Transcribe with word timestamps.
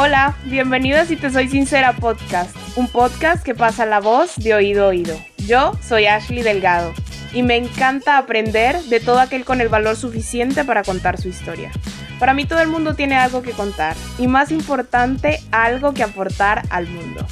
Hola, 0.00 0.36
bienvenido 0.44 1.00
a 1.00 1.06
Si 1.06 1.16
Te 1.16 1.28
Soy 1.28 1.48
Sincera 1.48 1.92
Podcast, 1.92 2.54
un 2.76 2.86
podcast 2.86 3.42
que 3.42 3.56
pasa 3.56 3.84
la 3.84 3.98
voz 3.98 4.36
de 4.36 4.54
oído 4.54 4.84
a 4.84 4.88
oído. 4.90 5.18
Yo 5.38 5.72
soy 5.82 6.06
Ashley 6.06 6.42
Delgado 6.42 6.92
y 7.32 7.42
me 7.42 7.56
encanta 7.56 8.16
aprender 8.16 8.80
de 8.84 9.00
todo 9.00 9.18
aquel 9.18 9.44
con 9.44 9.60
el 9.60 9.68
valor 9.68 9.96
suficiente 9.96 10.64
para 10.64 10.84
contar 10.84 11.20
su 11.20 11.26
historia. 11.26 11.72
Para 12.20 12.32
mí 12.32 12.44
todo 12.44 12.60
el 12.60 12.68
mundo 12.68 12.94
tiene 12.94 13.16
algo 13.16 13.42
que 13.42 13.50
contar 13.50 13.96
y 14.20 14.28
más 14.28 14.52
importante, 14.52 15.40
algo 15.50 15.92
que 15.92 16.04
aportar 16.04 16.62
al 16.70 16.86
mundo. 16.86 17.26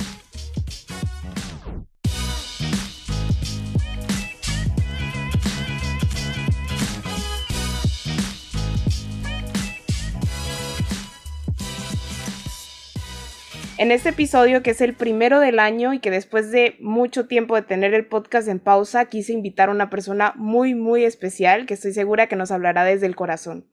En 13.78 13.92
este 13.92 14.08
episodio, 14.08 14.62
que 14.62 14.70
es 14.70 14.80
el 14.80 14.94
primero 14.94 15.38
del 15.38 15.58
año 15.58 15.92
y 15.92 15.98
que 15.98 16.10
después 16.10 16.50
de 16.50 16.76
mucho 16.80 17.26
tiempo 17.26 17.56
de 17.56 17.62
tener 17.62 17.92
el 17.92 18.06
podcast 18.06 18.48
en 18.48 18.58
pausa, 18.58 19.04
quise 19.04 19.34
invitar 19.34 19.68
a 19.68 19.72
una 19.72 19.90
persona 19.90 20.32
muy, 20.36 20.74
muy 20.74 21.04
especial 21.04 21.66
que 21.66 21.74
estoy 21.74 21.92
segura 21.92 22.26
que 22.26 22.36
nos 22.36 22.50
hablará 22.50 22.84
desde 22.84 23.04
el 23.04 23.14
corazón. 23.14 23.70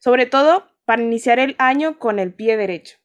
Sobre 0.00 0.26
todo 0.26 0.66
para 0.84 1.02
iniciar 1.02 1.38
el 1.38 1.56
año 1.58 1.98
con 1.98 2.18
el 2.18 2.34
pie 2.34 2.58
derecho. 2.58 2.97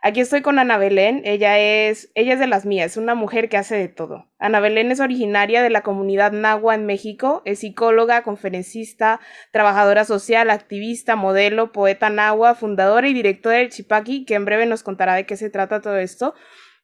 Aquí 0.00 0.20
estoy 0.20 0.42
con 0.42 0.60
Ana 0.60 0.78
Belén, 0.78 1.22
ella 1.24 1.58
es, 1.58 2.12
ella 2.14 2.34
es 2.34 2.38
de 2.38 2.46
las 2.46 2.64
mías, 2.64 2.92
es 2.92 2.96
una 2.96 3.16
mujer 3.16 3.48
que 3.48 3.56
hace 3.56 3.74
de 3.74 3.88
todo. 3.88 4.28
Ana 4.38 4.60
Belén 4.60 4.92
es 4.92 5.00
originaria 5.00 5.60
de 5.60 5.70
la 5.70 5.82
comunidad 5.82 6.30
Nahua 6.30 6.76
en 6.76 6.86
México, 6.86 7.42
es 7.44 7.60
psicóloga, 7.60 8.22
conferencista, 8.22 9.20
trabajadora 9.50 10.04
social, 10.04 10.50
activista, 10.50 11.16
modelo, 11.16 11.72
poeta 11.72 12.10
Nahua, 12.10 12.54
fundadora 12.54 13.08
y 13.08 13.14
directora 13.14 13.56
del 13.56 13.70
Chipaki, 13.70 14.24
que 14.24 14.34
en 14.34 14.44
breve 14.44 14.66
nos 14.66 14.84
contará 14.84 15.14
de 15.14 15.26
qué 15.26 15.36
se 15.36 15.50
trata 15.50 15.80
todo 15.80 15.96
esto. 15.98 16.34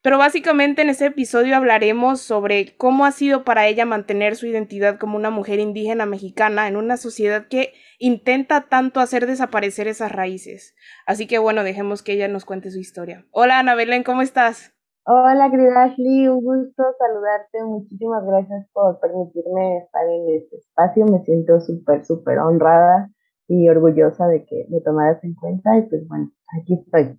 Pero 0.03 0.19
básicamente 0.19 0.83
en 0.83 0.91
este 0.91 1.06
episodio 1.06 1.56
hablaremos 1.56 2.20
sobre 2.20 2.77
cómo 2.77 3.06
ha 3.06 3.12
sido 3.12 3.44
para 3.44 3.69
ella 3.69 3.86
mantener 3.86 4.36
su 4.36 4.47
identidad 4.47 4.98
como 4.98 5.16
una 5.16 5.31
mujer 5.31 5.60
indígena 5.60 6.05
mexicana 6.05 6.69
en 6.69 6.77
una 6.77 6.97
sociedad 6.97 7.47
que 7.48 7.72
intenta 8.05 8.66
tanto 8.69 9.00
hacer 9.00 9.27
desaparecer 9.27 9.88
esas 9.88 10.12
raíces. 10.12 10.74
Así 11.06 11.27
que 11.27 11.38
bueno, 11.38 11.64
dejemos 11.64 12.02
que 12.02 12.12
ella 12.12 12.28
nos 12.28 12.44
cuente 12.44 12.70
su 12.70 12.78
historia. 12.78 13.24
Hola 13.30 13.60
Ana 13.60 13.74
Belén, 13.74 14.02
¿cómo 14.02 14.20
estás? 14.20 14.74
Hola 15.06 15.50
querida 15.50 15.84
Ashley, 15.84 16.28
un 16.28 16.44
gusto 16.44 16.82
saludarte. 16.98 17.64
Muchísimas 17.64 18.22
gracias 18.27 18.66
por 18.75 19.00
permitirme 19.00 19.78
estar 19.78 20.02
en 20.06 20.36
este 20.36 20.56
espacio. 20.56 21.06
Me 21.06 21.25
siento 21.25 21.58
súper, 21.62 22.05
súper 22.05 22.41
honrada 22.41 23.10
y 23.48 23.70
orgullosa 23.70 24.27
de 24.27 24.44
que 24.44 24.66
me 24.69 24.82
tomaras 24.82 25.25
en 25.25 25.34
cuenta 25.34 25.75
y 25.78 25.88
pues 25.88 26.06
bueno, 26.06 26.30
aquí 26.60 26.75
estoy. 26.75 27.19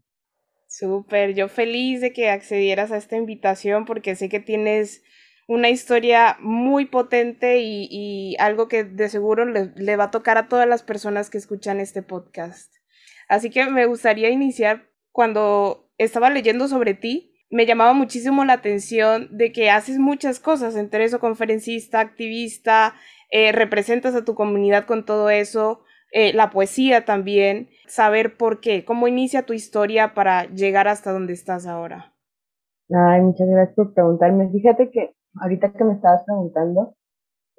Súper, 0.68 1.34
yo 1.34 1.48
feliz 1.48 2.00
de 2.02 2.14
que 2.14 2.30
accedieras 2.30 2.92
a 2.92 2.98
esta 2.98 3.18
invitación 3.18 3.86
porque 3.86 4.14
sé 4.14 4.30
que 4.30 4.40
tienes 4.40 5.02
una 5.48 5.70
historia 5.70 6.38
muy 6.40 6.86
potente 6.86 7.60
y, 7.60 8.36
algo 8.40 8.68
que 8.68 8.84
de 8.84 9.10
seguro 9.10 9.46
le, 9.46 9.96
va 9.96 10.06
a 10.06 10.12
tocar 10.12 10.38
a 10.38 10.48
todas 10.48 10.68
las 10.68 10.84
personas 10.84 11.30
que 11.30 11.38
escuchan 11.38 11.80
este 11.80 12.02
podcast. 12.02 12.74
Así 13.28 13.50
que 13.50 13.70
me 13.70 13.86
gustaría 13.86 14.30
iniciar 14.30 14.90
cuando 15.12 15.90
estaba 15.98 16.30
leyendo 16.30 16.68
sobre 16.68 16.94
ti. 16.94 17.32
Me 17.50 17.66
llamaba 17.66 17.94
muchísimo 17.94 18.44
la 18.44 18.54
atención 18.54 19.30
de 19.32 19.52
que 19.52 19.70
haces 19.70 20.00
muchas 20.00 20.40
cosas, 20.40 20.76
entre 20.76 21.04
eso 21.04 21.20
conferencista, 21.20 22.00
activista, 22.00 22.96
eh, 23.30 23.52
representas 23.52 24.16
a 24.16 24.26
tu 24.26 24.36
comunidad 24.36 24.86
con 24.86 25.06
todo 25.06 25.30
eso, 25.30 25.82
eh, 26.12 26.34
la 26.34 26.50
poesía 26.50 27.06
también, 27.06 27.70
saber 27.88 28.36
por 28.38 28.62
qué, 28.62 28.84
cómo 28.84 29.08
inicia 29.08 29.44
tu 29.44 29.54
historia 29.54 30.14
para 30.14 30.46
llegar 30.46 30.88
hasta 30.88 31.12
donde 31.12 31.34
estás 31.34 31.68
ahora. 31.68 32.14
Ay, 32.90 33.22
muchas 33.22 33.48
gracias 33.48 33.76
por 33.76 33.94
preguntarme. 33.94 34.50
Fíjate 34.52 34.92
que 34.92 35.16
ahorita 35.42 35.74
que 35.74 35.84
me 35.84 35.94
estabas 35.94 36.24
preguntando, 36.26 36.96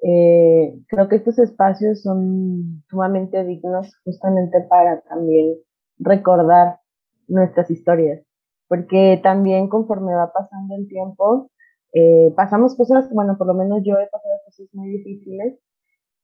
eh, 0.01 0.79
creo 0.87 1.07
que 1.07 1.17
estos 1.17 1.39
espacios 1.39 2.01
son 2.03 2.83
sumamente 2.89 3.43
dignos 3.43 3.95
justamente 4.03 4.61
para 4.69 5.01
también 5.01 5.55
recordar 5.97 6.79
nuestras 7.27 7.71
historias, 7.71 8.23
porque 8.67 9.19
también 9.23 9.69
conforme 9.69 10.13
va 10.13 10.31
pasando 10.31 10.75
el 10.75 10.87
tiempo, 10.87 11.49
eh, 11.93 12.31
pasamos 12.35 12.75
cosas, 12.75 13.09
bueno, 13.11 13.37
por 13.37 13.47
lo 13.47 13.53
menos 13.55 13.81
yo 13.83 13.97
he 13.97 14.07
pasado 14.07 14.35
cosas 14.45 14.67
muy 14.73 14.89
difíciles 14.89 15.59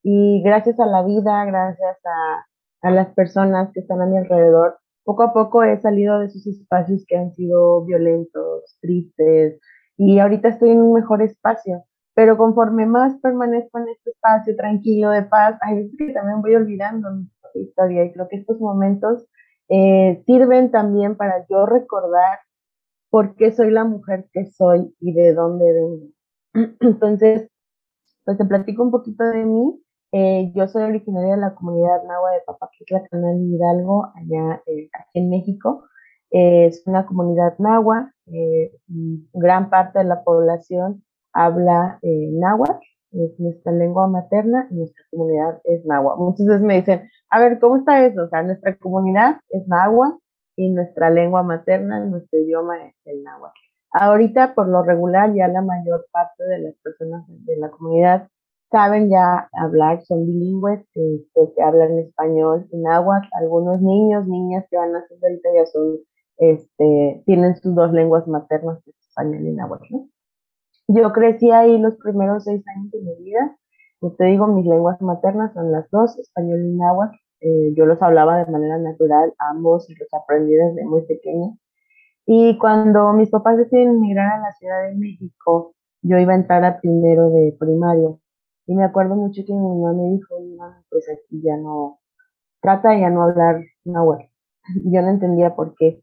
y 0.03 0.43
gracias 0.43 0.79
a 0.79 0.85
la 0.85 1.03
vida, 1.03 1.45
gracias 1.45 1.97
a, 2.05 2.45
a 2.87 2.91
las 2.91 3.13
personas 3.15 3.71
que 3.73 3.79
están 3.79 4.01
a 4.01 4.05
mi 4.05 4.17
alrededor, 4.17 4.77
poco 5.03 5.23
a 5.23 5.33
poco 5.33 5.63
he 5.63 5.79
salido 5.81 6.19
de 6.19 6.27
esos 6.27 6.45
espacios 6.47 7.05
que 7.07 7.17
han 7.17 7.33
sido 7.33 7.83
violentos, 7.85 8.77
tristes, 8.81 9.59
y 9.97 10.19
ahorita 10.19 10.49
estoy 10.49 10.71
en 10.71 10.81
un 10.81 10.93
mejor 10.93 11.21
espacio. 11.21 11.83
Pero 12.15 12.37
conforme 12.37 12.85
más 12.85 13.15
permanezco 13.21 13.79
en 13.79 13.89
este 13.89 14.11
espacio 14.11 14.55
tranquilo, 14.55 15.09
de 15.09 15.23
paz, 15.23 15.57
hay 15.61 15.77
veces 15.77 15.95
que 15.97 16.13
también 16.13 16.41
voy 16.41 16.55
olvidando 16.55 17.09
mi 17.11 17.61
historia 17.61 18.05
y 18.05 18.13
creo 18.13 18.27
que 18.27 18.37
estos 18.37 18.59
momentos 18.59 19.25
eh, 19.69 20.21
sirven 20.25 20.71
también 20.71 21.15
para 21.17 21.45
yo 21.49 21.65
recordar 21.65 22.39
por 23.09 23.35
qué 23.35 23.51
soy 23.51 23.71
la 23.71 23.83
mujer 23.83 24.27
que 24.31 24.45
soy 24.45 24.95
y 24.99 25.13
de 25.13 25.33
dónde 25.33 25.65
vengo. 25.73 26.07
Entonces, 26.81 27.49
pues 28.25 28.37
te 28.37 28.45
platico 28.45 28.83
un 28.83 28.91
poquito 28.91 29.23
de 29.23 29.45
mí. 29.45 29.79
Eh, 30.11 30.51
yo 30.55 30.67
soy 30.67 30.83
originaria 30.83 31.35
de 31.35 31.41
la 31.41 31.55
comunidad 31.55 32.03
Nahua 32.07 32.31
de 32.31 32.41
Papaquitla, 32.45 33.07
Canal 33.09 33.39
Hidalgo, 33.41 34.11
allá 34.15 34.61
eh, 34.67 34.89
aquí 34.93 35.19
en 35.19 35.29
México 35.31 35.85
es 36.33 36.81
una 36.87 37.05
comunidad 37.05 37.57
náhuatl, 37.59 38.09
eh, 38.33 38.71
gran 39.33 39.69
parte 39.69 39.99
de 39.99 40.05
la 40.05 40.23
población 40.23 41.03
habla 41.31 41.99
eh, 42.01 42.29
náhuatl, 42.31 42.83
es 43.11 43.39
nuestra 43.39 43.71
lengua 43.71 44.07
materna 44.07 44.67
y 44.71 44.75
nuestra 44.75 45.03
comunidad 45.11 45.61
es 45.63 45.85
náhuatl. 45.85 46.19
Muchas 46.19 46.47
veces 46.47 46.61
me 46.63 46.75
dicen, 46.77 47.09
a 47.29 47.39
ver, 47.39 47.59
¿cómo 47.59 47.77
está 47.77 48.03
eso? 48.03 48.23
O 48.23 48.29
sea, 48.29 48.41
nuestra 48.41 48.75
comunidad 48.77 49.37
es 49.49 49.67
náhuatl 49.67 50.17
y 50.55 50.71
nuestra 50.71 51.11
lengua 51.11 51.43
materna, 51.43 51.99
nuestro 51.99 52.39
idioma 52.39 52.83
es 52.83 52.95
el 53.05 53.23
náhuatl. 53.23 53.53
Ahorita, 53.91 54.55
por 54.55 54.67
lo 54.67 54.81
regular, 54.81 55.35
ya 55.35 55.47
la 55.47 55.61
mayor 55.61 56.07
parte 56.11 56.43
de 56.45 56.59
las 56.59 56.73
personas 56.83 57.25
de 57.27 57.57
la 57.57 57.69
comunidad 57.69 58.27
saben 58.71 59.11
ya 59.11 59.47
hablar, 59.53 60.01
son 60.01 60.25
bilingües, 60.25 60.79
este, 60.95 61.53
que 61.55 61.61
hablan 61.61 61.99
español 61.99 62.67
y 62.71 62.77
náhuatl. 62.77 63.27
Algunos 63.33 63.79
niños, 63.81 64.25
niñas 64.25 64.65
que 64.71 64.77
van 64.77 64.95
a 64.95 64.99
hacer 64.99 65.19
ahorita 65.21 65.49
ya 65.55 65.65
son 65.67 65.99
este, 66.37 67.23
tienen 67.25 67.55
sus 67.55 67.75
dos 67.75 67.91
lenguas 67.93 68.27
maternas, 68.27 68.79
español 68.87 69.47
y 69.47 69.51
náhuatl. 69.53 69.85
Yo 70.87 71.11
crecí 71.13 71.51
ahí 71.51 71.77
los 71.77 71.95
primeros 71.95 72.43
seis 72.43 72.63
años 72.75 72.91
de 72.91 72.99
mi 73.01 73.15
vida. 73.23 73.57
Como 73.99 74.15
te 74.15 74.25
digo, 74.25 74.47
mis 74.47 74.65
lenguas 74.65 75.01
maternas 75.01 75.53
son 75.53 75.71
las 75.71 75.89
dos, 75.91 76.17
español 76.19 76.59
y 76.65 76.75
náhuatl. 76.77 77.15
Eh, 77.41 77.73
yo 77.75 77.85
los 77.85 78.01
hablaba 78.01 78.37
de 78.37 78.51
manera 78.51 78.77
natural, 78.77 79.33
ambos, 79.37 79.89
y 79.89 79.95
los 79.95 80.07
aprendí 80.13 80.53
desde 80.53 80.85
muy 80.85 81.03
pequeña. 81.05 81.51
Y 82.25 82.57
cuando 82.57 83.13
mis 83.13 83.29
papás 83.29 83.57
deciden 83.57 83.89
emigrar 83.89 84.39
a 84.39 84.41
la 84.41 84.51
Ciudad 84.53 84.89
de 84.89 84.95
México, 84.95 85.75
yo 86.01 86.17
iba 86.17 86.33
a 86.33 86.35
entrar 86.37 86.63
a 86.65 86.79
primero 86.79 87.29
de 87.29 87.55
primaria. 87.59 88.09
Y 88.67 88.75
me 88.75 88.83
acuerdo 88.85 89.15
mucho 89.15 89.41
que 89.45 89.53
mi 89.53 89.59
mamá 89.59 89.93
me 89.93 90.11
dijo, 90.11 90.35
pues 90.89 91.05
aquí 91.09 91.41
ya 91.41 91.57
no, 91.57 91.99
trata 92.61 92.91
de 92.91 93.01
ya 93.01 93.09
no 93.09 93.23
hablar 93.23 93.63
náhuatl. 93.85 94.25
Yo 94.85 95.01
no 95.01 95.09
entendía 95.09 95.55
por 95.55 95.75
qué. 95.75 96.02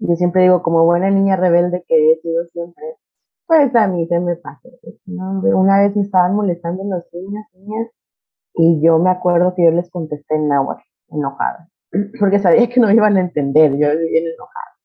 Yo 0.00 0.14
siempre 0.16 0.42
digo, 0.42 0.62
como 0.62 0.84
buena 0.84 1.10
niña 1.10 1.36
rebelde 1.36 1.84
que 1.86 2.12
he 2.12 2.20
sido 2.20 2.44
siempre, 2.46 2.84
pues 3.46 3.74
a 3.74 3.88
mí 3.88 4.06
se 4.06 4.20
me 4.20 4.36
pasa. 4.36 4.68
Una 5.06 5.80
vez 5.80 5.96
me 5.96 6.02
estaban 6.02 6.36
molestando 6.36 6.84
los 6.84 7.04
niños, 7.12 7.44
niñas, 7.54 7.88
y 8.54 8.80
yo 8.82 8.98
me 8.98 9.10
acuerdo 9.10 9.54
que 9.54 9.64
yo 9.64 9.70
les 9.70 9.90
contesté 9.90 10.36
en 10.36 10.48
náhuatl, 10.48 10.82
enojada, 11.08 11.68
porque 12.20 12.38
sabía 12.38 12.68
que 12.68 12.80
no 12.80 12.90
iban 12.90 13.16
a 13.16 13.20
entender, 13.20 13.72
yo 13.72 13.88
bien 13.88 14.24
enojada. 14.26 14.76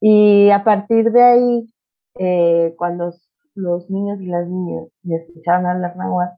Y 0.00 0.50
a 0.50 0.64
partir 0.64 1.12
de 1.12 1.22
ahí, 1.22 1.74
eh, 2.18 2.74
cuando 2.78 3.12
los 3.54 3.90
niños 3.90 4.20
y 4.20 4.26
las 4.26 4.48
niñas 4.48 4.88
me 5.02 5.16
escucharon 5.16 5.66
hablar 5.66 5.96
náhuatl, 5.96 6.32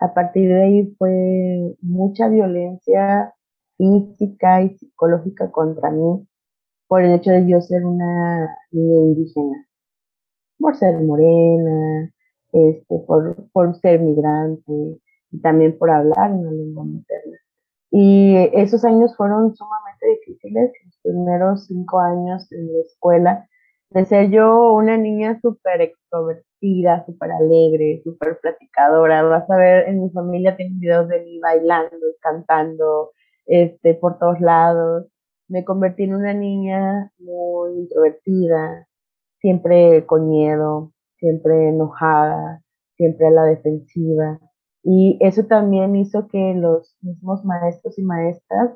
a 0.00 0.14
partir 0.14 0.48
de 0.48 0.62
ahí 0.62 0.94
fue 0.98 1.76
mucha 1.82 2.28
violencia 2.28 3.34
física 3.76 4.62
y 4.62 4.76
psicológica 4.76 5.50
contra 5.50 5.90
mí 5.90 6.26
por 6.90 7.04
el 7.04 7.12
hecho 7.14 7.30
de 7.30 7.46
yo 7.46 7.60
ser 7.60 7.86
una 7.86 8.52
niña 8.72 8.96
indígena, 8.98 9.64
por 10.58 10.74
ser 10.74 11.00
morena, 11.00 12.12
este, 12.52 12.98
por, 13.06 13.36
por 13.52 13.76
ser 13.76 14.00
migrante 14.00 14.98
y 15.30 15.40
también 15.40 15.78
por 15.78 15.88
hablar 15.88 16.32
una 16.32 16.50
lengua 16.50 16.84
materna. 16.84 17.38
Y 17.92 18.34
esos 18.54 18.84
años 18.84 19.16
fueron 19.16 19.54
sumamente 19.54 20.04
difíciles, 20.18 20.72
los 20.84 20.98
primeros 21.04 21.66
cinco 21.66 22.00
años 22.00 22.50
en 22.50 22.66
la 22.66 22.80
escuela, 22.80 23.48
de 23.90 24.04
ser 24.06 24.30
yo 24.30 24.72
una 24.72 24.96
niña 24.96 25.38
súper 25.40 25.82
extrovertida, 25.82 27.06
súper 27.06 27.30
alegre, 27.30 28.00
súper 28.02 28.40
platicadora. 28.40 29.22
Vas 29.22 29.48
a 29.48 29.56
ver, 29.56 29.88
en 29.88 30.02
mi 30.02 30.10
familia 30.10 30.56
tienen 30.56 30.80
videos 30.80 31.08
de 31.08 31.20
mí 31.22 31.38
bailando 31.38 31.96
y 31.96 32.20
cantando 32.20 33.12
este, 33.46 33.94
por 33.94 34.18
todos 34.18 34.40
lados 34.40 35.06
me 35.50 35.64
convertí 35.64 36.04
en 36.04 36.14
una 36.14 36.32
niña 36.32 37.12
muy 37.18 37.80
introvertida, 37.80 38.86
siempre 39.40 40.06
con 40.06 40.28
miedo, 40.28 40.92
siempre 41.18 41.68
enojada, 41.68 42.62
siempre 42.96 43.26
a 43.26 43.30
la 43.30 43.44
defensiva. 43.44 44.38
Y 44.82 45.18
eso 45.20 45.44
también 45.46 45.96
hizo 45.96 46.28
que 46.28 46.54
los 46.54 46.96
mismos 47.02 47.44
maestros 47.44 47.98
y 47.98 48.02
maestras 48.02 48.70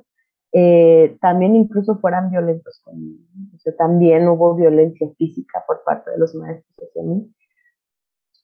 eh, 0.53 1.17
también 1.21 1.56
incluso 1.56 1.99
fueran 1.99 2.31
violentos 2.31 2.81
conmigo. 2.85 3.25
O 3.55 3.59
sea, 3.59 3.75
también 3.76 4.29
hubo 4.29 4.55
violencia 4.55 5.09
física 5.17 5.65
por 5.67 5.82
parte 5.85 6.11
de 6.11 6.19
los 6.19 6.35
maestros 6.35 6.88
hacia 6.88 7.03
mí. 7.03 7.32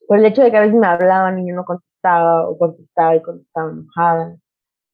Por 0.06 0.18
el 0.18 0.26
hecho 0.26 0.42
de 0.42 0.50
que 0.50 0.56
a 0.56 0.62
veces 0.62 0.76
me 0.76 0.86
hablaban 0.86 1.38
y 1.40 1.48
yo 1.48 1.54
no 1.54 1.64
contestaba, 1.64 2.48
o 2.48 2.56
contestaba 2.58 3.16
y 3.16 3.22
contestaba 3.22 3.70
enojada. 3.70 4.36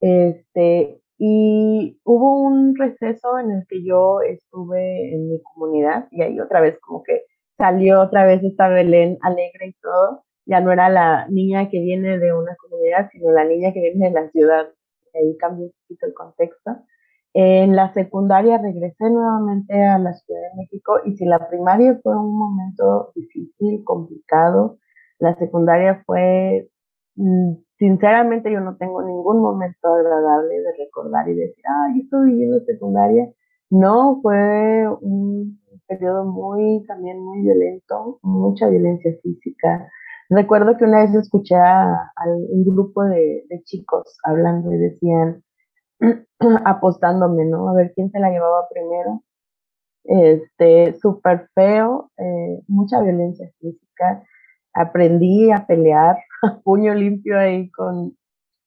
Este, 0.00 1.00
y 1.19 1.99
hubo 2.05 2.41
un 2.41 2.77
receso 2.77 3.39
en 3.39 3.51
el 3.51 3.67
que 3.69 3.83
yo 3.85 4.21
estuve 4.21 5.15
en 5.15 5.31
mi 5.31 5.41
comunidad 5.43 6.09
y 6.11 6.23
ahí 6.23 6.39
otra 6.41 6.61
vez 6.61 6.79
como 6.81 7.03
que 7.03 7.23
salió 7.57 8.03
otra 8.03 8.27
vez 8.27 8.43
esta 8.45 8.69
Belén 8.69 9.19
alegre 9.23 9.69
y 9.69 9.73
todo. 9.81 10.25
Ya 10.45 10.61
no 10.61 10.73
era 10.73 10.89
la 10.89 11.27
niña 11.29 11.69
que 11.71 11.81
viene 11.81 12.19
de 12.19 12.33
una 12.33 12.55
comunidad, 12.57 13.09
sino 13.11 13.33
la 13.33 13.45
niña 13.45 13.73
que 13.73 13.81
viene 13.81 14.09
de 14.09 14.13
la 14.13 14.31
ciudad. 14.31 14.67
Ahí 15.15 15.37
cambió 15.39 15.67
un 15.67 15.73
poquito 15.73 16.07
el 16.07 16.15
contexto. 16.15 16.71
En 17.33 17.77
la 17.77 17.93
secundaria 17.93 18.59
regresé 18.59 19.11
nuevamente 19.11 19.75
a 19.83 19.99
la 19.99 20.15
Ciudad 20.15 20.41
de 20.41 20.57
México 20.62 21.01
y 21.05 21.17
si 21.17 21.27
la 21.27 21.49
primaria 21.49 21.99
fue 22.03 22.17
un 22.17 22.35
momento 22.35 23.12
difícil, 23.15 23.85
complicado, 23.85 24.79
la 25.19 25.35
secundaria 25.37 26.03
fue 26.07 26.71
sinceramente 27.79 28.53
yo 28.53 28.61
no 28.61 28.77
tengo 28.77 29.03
ningún 29.03 29.41
momento 29.41 29.95
agradable 29.95 30.61
de 30.61 30.73
recordar 30.85 31.29
y 31.29 31.35
decir, 31.35 31.65
ay, 31.67 32.01
estoy 32.01 32.31
viviendo 32.31 32.61
secundaria. 32.61 33.29
No, 33.71 34.21
fue 34.23 34.87
un 35.01 35.61
periodo 35.87 36.25
muy, 36.25 36.85
también 36.87 37.21
muy 37.21 37.43
violento, 37.43 38.19
mucha 38.23 38.69
violencia 38.69 39.13
física. 39.23 39.89
Recuerdo 40.29 40.77
que 40.77 40.85
una 40.85 41.03
vez 41.03 41.15
escuché 41.15 41.57
a, 41.57 42.11
un 42.27 42.65
grupo 42.65 43.05
de, 43.05 43.45
chicos 43.65 44.19
hablando 44.25 44.73
y 44.73 44.79
decían, 44.79 45.43
apostándome, 46.65 47.45
¿no? 47.47 47.69
A 47.69 47.75
ver 47.75 47.93
quién 47.95 48.11
se 48.11 48.21
la 48.21 48.31
llevaba 48.31 48.69
primero. 48.69 49.23
Este, 50.05 50.95
súper 51.01 51.49
feo, 51.55 52.12
eh, 52.17 52.62
mucha 52.69 53.01
violencia 53.01 53.51
física 53.59 54.23
aprendí 54.76 55.50
a 55.50 55.67
pelear 55.67 56.17
a 56.43 56.61
puño 56.64 56.94
limpio 56.94 57.38
ahí 57.38 57.70
con 57.70 58.17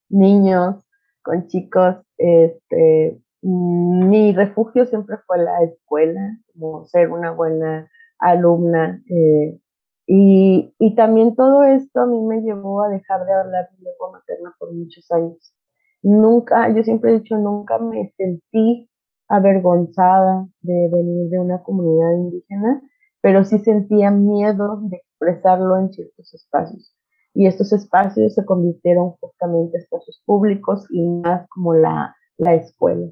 niños, 0.10 0.84
con 1.24 1.48
chicos. 1.48 1.96
Este, 2.18 3.18
mi 3.42 4.34
refugio 4.34 4.86
siempre 4.86 5.18
fue 5.26 5.38
la 5.38 5.64
escuela, 5.64 6.38
como 6.52 6.86
ser 6.86 7.10
una 7.12 7.32
buena 7.32 7.90
alumna. 8.20 9.02
Eh, 9.10 9.60
y, 10.08 10.74
y, 10.80 10.96
también 10.96 11.36
todo 11.36 11.64
esto 11.64 12.02
a 12.02 12.08
mí 12.08 12.20
me 12.22 12.42
llevó 12.42 12.82
a 12.82 12.90
dejar 12.90 13.26
de 13.26 13.34
hablar 13.34 13.70
mi 13.78 13.86
lengua 13.86 14.12
materna 14.12 14.56
por 14.60 14.74
muchos 14.74 15.10
años. 15.12 15.54
Nunca, 16.02 16.74
yo 16.74 16.84
siempre 16.84 17.12
he 17.12 17.20
dicho, 17.20 17.38
nunca 17.38 17.78
me 17.78 18.12
sentí 18.18 18.90
avergonzada 19.28 20.48
de 20.62 20.90
venir 20.92 21.30
de 21.30 21.40
una 21.40 21.62
comunidad 21.62 22.14
indígena, 22.14 22.82
pero 23.22 23.44
sí 23.46 23.60
sentía 23.60 24.10
miedo 24.10 24.82
de 24.84 25.04
expresarlo 25.20 25.78
en 25.78 25.92
ciertos 25.92 26.34
espacios. 26.34 26.96
Y 27.34 27.48
estos 27.48 27.72
espacios 27.74 28.34
se 28.34 28.46
convirtieron 28.46 29.12
justamente 29.20 29.78
en 29.78 29.84
espacios 29.84 30.22
públicos 30.26 30.86
y 30.90 31.08
más 31.08 31.48
como 31.50 31.74
la, 31.74 32.16
la 32.38 32.56
escuela. 32.56 33.08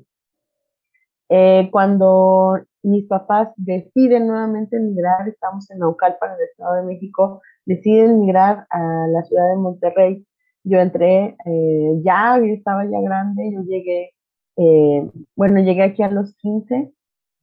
Eh, 1.29 1.69
cuando 1.71 2.57
mis 2.83 3.05
papás 3.05 3.49
deciden 3.57 4.27
nuevamente 4.27 4.77
emigrar, 4.77 5.27
estamos 5.27 5.69
en 5.71 5.79
para 5.97 6.35
el 6.35 6.41
Estado 6.49 6.75
de 6.75 6.83
México, 6.83 7.41
deciden 7.65 8.11
emigrar 8.11 8.65
a 8.69 9.07
la 9.07 9.23
ciudad 9.23 9.49
de 9.49 9.57
Monterrey. 9.57 10.25
Yo 10.63 10.79
entré, 10.79 11.35
eh, 11.45 12.01
ya, 12.03 12.37
yo 12.39 12.53
estaba 12.53 12.85
ya 12.85 12.99
grande, 13.01 13.51
yo 13.53 13.61
llegué, 13.63 14.11
eh, 14.57 15.09
bueno, 15.35 15.59
llegué 15.59 15.83
aquí 15.83 16.01
a 16.03 16.09
los 16.11 16.35
15 16.37 16.93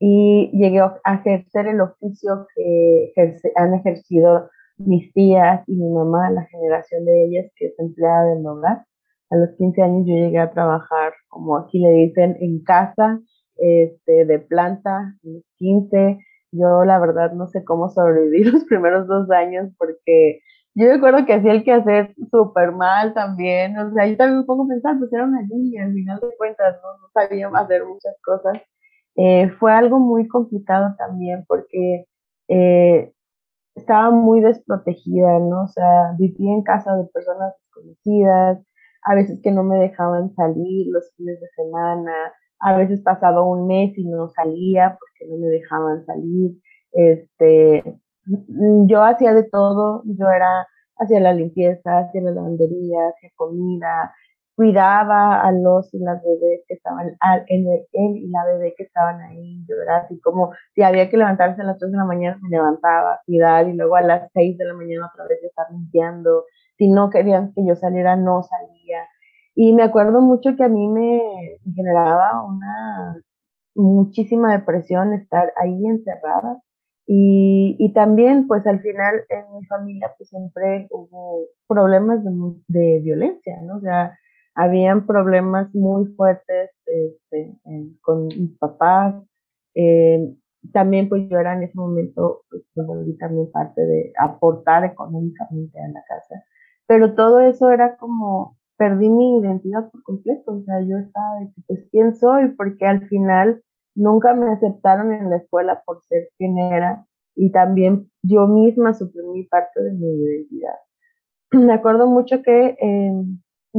y 0.07 0.51
llegué 0.53 0.81
a 0.81 1.15
ejercer 1.15 1.65
el 1.65 1.81
oficio 1.81 2.45
que 2.55 3.11
han 3.55 3.73
ejercido 3.73 4.51
mis 4.77 5.11
tías 5.13 5.63
y 5.65 5.75
mi 5.77 5.89
mamá, 5.89 6.29
la 6.29 6.45
generación 6.45 7.05
de 7.05 7.25
ellas 7.25 7.51
que 7.55 7.67
es 7.67 7.79
empleada 7.79 8.35
del 8.35 8.45
hogar. 8.45 8.85
A 9.31 9.35
los 9.35 9.49
15 9.57 9.81
años 9.81 10.05
yo 10.05 10.13
llegué 10.13 10.37
a 10.37 10.51
trabajar, 10.51 11.13
como 11.27 11.57
aquí 11.57 11.79
le 11.79 11.89
dicen, 11.89 12.37
en 12.39 12.63
casa, 12.63 13.19
este, 13.57 14.25
de 14.25 14.37
planta, 14.37 14.95
a 14.95 15.15
los 15.23 15.43
15. 15.57 16.19
Yo 16.51 16.85
la 16.85 16.99
verdad 16.99 17.31
no 17.33 17.47
sé 17.47 17.63
cómo 17.63 17.89
sobreviví 17.89 18.43
los 18.51 18.63
primeros 18.65 19.07
dos 19.07 19.31
años 19.31 19.71
porque 19.79 20.41
yo 20.75 20.87
recuerdo 20.87 21.25
que 21.25 21.33
hacía 21.33 21.53
el 21.53 21.63
que 21.63 21.71
hacer 21.71 22.13
súper 22.29 22.73
mal 22.73 23.15
también. 23.15 23.75
O 23.79 23.91
sea, 23.91 24.05
yo 24.05 24.15
también 24.17 24.41
me 24.41 24.45
pongo 24.45 24.65
a 24.65 24.67
pensar, 24.67 24.99
pues 24.99 25.11
era 25.11 25.23
una 25.23 25.41
niña, 25.41 25.85
al 25.85 25.93
final 25.93 26.19
de 26.19 26.37
cuentas 26.37 26.75
no, 26.83 26.89
no 27.01 27.09
sabía 27.11 27.49
hacer 27.55 27.83
muchas 27.85 28.15
cosas. 28.23 28.61
Eh, 29.15 29.49
fue 29.59 29.71
algo 29.73 29.99
muy 29.99 30.27
complicado 30.27 30.95
también 30.97 31.45
porque 31.47 32.05
eh, 32.49 33.13
estaba 33.75 34.11
muy 34.11 34.41
desprotegida, 34.41 35.39
¿no? 35.39 35.63
O 35.63 35.67
sea, 35.67 36.13
vivía 36.17 36.53
en 36.53 36.63
casa 36.63 36.95
de 36.95 37.05
personas 37.05 37.53
desconocidas, 37.63 38.59
a 39.03 39.15
veces 39.15 39.39
que 39.43 39.51
no 39.51 39.63
me 39.63 39.77
dejaban 39.77 40.33
salir 40.35 40.87
los 40.91 41.11
fines 41.15 41.39
de 41.39 41.47
semana, 41.55 42.13
a 42.59 42.77
veces 42.77 43.01
pasado 43.01 43.45
un 43.45 43.67
mes 43.67 43.97
y 43.97 44.05
no 44.05 44.29
salía 44.29 44.97
porque 44.99 45.31
no 45.31 45.37
me 45.37 45.47
dejaban 45.47 46.05
salir. 46.05 46.57
Este, 46.91 47.83
yo 48.87 49.03
hacía 49.03 49.33
de 49.33 49.43
todo, 49.43 50.03
yo 50.05 50.29
era, 50.29 50.67
hacía 50.97 51.19
la 51.19 51.33
limpieza, 51.33 51.99
hacía 51.99 52.21
la 52.21 52.31
lavandería, 52.31 53.09
hacía 53.09 53.29
comida, 53.35 54.13
cuidaba 54.55 55.41
a 55.41 55.51
los 55.51 55.93
y 55.93 55.99
las 55.99 56.23
bebés 56.23 56.61
que 56.67 56.75
estaban, 56.75 57.17
en 57.47 57.67
él 57.67 58.17
y 58.17 58.27
la 58.29 58.45
bebé 58.45 58.73
que 58.77 58.83
estaban 58.83 59.19
ahí, 59.21 59.65
yo 59.67 59.75
era 59.83 59.97
así 59.97 60.19
como, 60.21 60.51
si 60.73 60.81
había 60.81 61.09
que 61.09 61.17
levantarse 61.17 61.61
a 61.61 61.65
las 61.65 61.77
3 61.77 61.91
de 61.91 61.97
la 61.97 62.05
mañana, 62.05 62.39
me 62.41 62.49
levantaba 62.49 63.19
cuidar 63.25 63.67
y 63.67 63.73
luego 63.73 63.95
a 63.95 64.01
las 64.01 64.31
6 64.33 64.57
de 64.57 64.65
la 64.65 64.73
mañana 64.73 65.09
otra 65.13 65.25
vez 65.27 65.43
estar 65.43 65.67
limpiando, 65.71 66.45
si 66.77 66.89
no 66.89 67.09
querían 67.09 67.53
que 67.53 67.65
yo 67.65 67.75
saliera, 67.75 68.15
no 68.15 68.43
salía. 68.43 69.07
Y 69.55 69.73
me 69.73 69.83
acuerdo 69.83 70.21
mucho 70.21 70.55
que 70.55 70.63
a 70.63 70.69
mí 70.69 70.87
me 70.87 71.21
generaba 71.75 72.43
una 72.45 73.21
muchísima 73.75 74.53
depresión 74.57 75.13
estar 75.13 75.51
ahí 75.57 75.85
encerrada. 75.85 76.61
Y, 77.07 77.75
y 77.77 77.93
también, 77.93 78.47
pues 78.47 78.65
al 78.65 78.81
final 78.81 79.21
en 79.29 79.43
mi 79.53 79.65
familia, 79.67 80.11
pues 80.17 80.29
siempre 80.29 80.87
hubo 80.89 81.45
problemas 81.67 82.23
de, 82.23 82.31
de 82.67 82.99
violencia, 83.01 83.61
¿no? 83.61 83.77
O 83.77 83.79
sea, 83.79 84.17
habían 84.55 85.05
problemas 85.05 85.73
muy 85.75 86.05
fuertes 86.15 86.71
este, 86.85 87.53
con 88.01 88.27
mis 88.27 88.57
papás. 88.57 89.15
Eh, 89.75 90.33
también 90.73 91.09
pues 91.09 91.27
yo 91.29 91.37
era 91.37 91.53
en 91.53 91.63
ese 91.63 91.77
momento, 91.77 92.43
pues 92.49 92.63
me 92.75 92.85
volví 92.85 93.17
también 93.17 93.51
parte 93.51 93.81
de 93.81 94.13
aportar 94.17 94.85
económicamente 94.85 95.79
a 95.79 95.87
la 95.89 96.03
casa. 96.07 96.43
Pero 96.87 97.13
todo 97.15 97.41
eso 97.41 97.69
era 97.69 97.97
como, 97.97 98.57
perdí 98.77 99.09
mi 99.09 99.39
identidad 99.39 99.89
por 99.91 100.03
completo. 100.03 100.53
O 100.53 100.63
sea, 100.63 100.81
yo 100.81 100.97
estaba 100.97 101.39
de 101.39 101.47
que, 101.47 101.61
pues, 101.67 101.87
¿quién 101.91 102.15
soy? 102.15 102.49
Porque 102.55 102.85
al 102.85 103.07
final 103.07 103.61
nunca 103.95 104.33
me 104.33 104.51
aceptaron 104.51 105.13
en 105.13 105.29
la 105.29 105.37
escuela 105.37 105.81
por 105.85 106.01
ser 106.03 106.29
quien 106.37 106.57
era. 106.57 107.05
Y 107.35 107.51
también 107.51 108.09
yo 108.23 108.47
misma 108.47 108.93
suprimí 108.93 109.43
parte 109.43 109.81
de 109.81 109.91
mi 109.91 110.07
identidad. 110.07 110.75
Me 111.51 111.73
acuerdo 111.73 112.07
mucho 112.07 112.41
que 112.41 112.77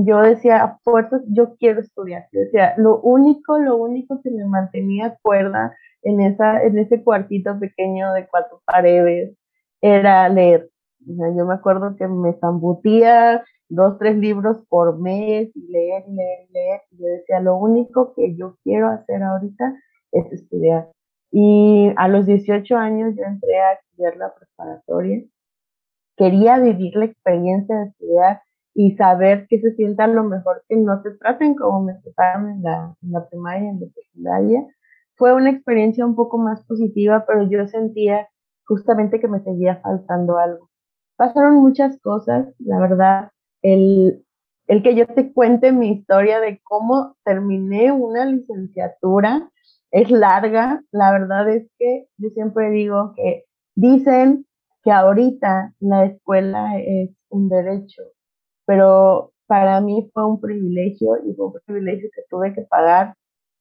yo 0.05 0.21
decía, 0.21 0.63
a 0.63 0.79
fuerzas, 0.85 1.23
yo 1.29 1.57
quiero 1.57 1.81
estudiar. 1.81 2.29
Yo 2.33 2.41
decía, 2.41 2.75
lo 2.77 3.01
único, 3.01 3.59
lo 3.59 3.77
único 3.77 4.21
que 4.23 4.31
me 4.31 4.45
mantenía 4.45 5.17
cuerda 5.23 5.75
en, 6.03 6.21
esa, 6.21 6.63
en 6.63 6.79
ese 6.79 7.03
cuartito 7.03 7.59
pequeño 7.59 8.13
de 8.13 8.29
cuatro 8.29 8.61
paredes 8.67 9.35
era 9.81 10.29
leer. 10.29 10.69
yo 11.01 11.47
me 11.47 11.55
acuerdo 11.55 11.97
que 11.97 12.07
me 12.09 12.35
zambutía 12.35 13.43
dos, 13.69 13.99
tres 13.99 14.17
libros 14.19 14.65
por 14.69 14.99
mes 15.01 15.51
y 15.55 15.67
leer, 15.69 16.05
leer, 16.09 16.49
leer. 16.51 16.81
Yo 16.91 17.07
decía, 17.07 17.41
lo 17.41 17.57
único 17.57 18.13
que 18.15 18.37
yo 18.37 18.57
quiero 18.63 18.89
hacer 18.89 19.23
ahorita 19.23 19.75
es 20.13 20.33
estudiar. 20.33 20.91
Y 21.31 21.93
a 21.97 22.09
los 22.09 22.27
18 22.27 22.77
años 22.77 23.15
yo 23.17 23.25
entré 23.25 23.59
a 23.61 23.73
estudiar 23.73 24.17
la 24.17 24.35
preparatoria. 24.35 25.25
Quería 26.17 26.59
vivir 26.59 26.97
la 26.97 27.07
experiencia 27.07 27.77
de 27.77 27.87
estudiar 27.89 28.43
y 28.79 28.95
saber 28.97 29.47
que 29.49 29.59
se 29.59 29.75
sientan 29.75 30.15
lo 30.15 30.23
mejor, 30.23 30.63
que 30.69 30.77
no 30.77 31.03
se 31.03 31.13
traten 31.13 31.55
como 31.55 31.83
me 31.83 31.95
trataron 31.95 32.51
en 32.51 32.63
la, 32.63 33.29
primaria 33.31 33.71
en 33.71 33.81
la 33.81 33.87
secundaria. 33.89 34.67
Fue 35.15 35.33
una 35.33 35.49
experiencia 35.49 36.05
un 36.05 36.15
poco 36.15 36.37
más 36.37 36.63
positiva, 36.67 37.25
pero 37.27 37.49
yo 37.49 37.67
sentía 37.69 38.29
justamente 38.67 39.19
que 39.19 39.29
me 39.29 39.41
seguía 39.41 39.81
faltando 39.83 40.37
algo. 40.37 40.69
Pasaron 41.17 41.55
muchas 41.55 41.99
cosas, 42.03 42.55
la 42.59 42.79
verdad, 42.79 43.31
el, 43.63 44.23
el 44.67 44.83
que 44.83 44.95
yo 44.95 45.07
te 45.07 45.33
cuente 45.33 45.73
mi 45.73 45.93
historia 45.93 46.39
de 46.41 46.61
cómo 46.63 47.17
terminé 47.25 47.93
una 47.93 48.27
licenciatura, 48.27 49.51
es 49.91 50.11
larga. 50.11 50.83
La 50.91 51.13
verdad 51.13 51.49
es 51.49 51.67
que 51.79 52.09
yo 52.19 52.29
siempre 52.35 52.69
digo 52.71 53.15
que 53.17 53.45
dicen 53.75 54.45
que 54.85 54.93
ahorita 54.93 55.73
la 55.81 56.05
escuela 56.05 56.79
es 56.79 57.11
un 57.31 57.49
derecho, 57.49 58.03
pero 58.67 59.33
para 59.47 59.81
mí 59.81 60.11
fue 60.13 60.27
un 60.27 60.41
privilegio 60.41 61.17
y 61.25 61.35
fue 61.35 61.47
un 61.47 61.53
privilegio 61.65 62.11
que 62.15 62.23
tuve 62.29 62.55
que 62.55 62.63
pagar 62.63 63.15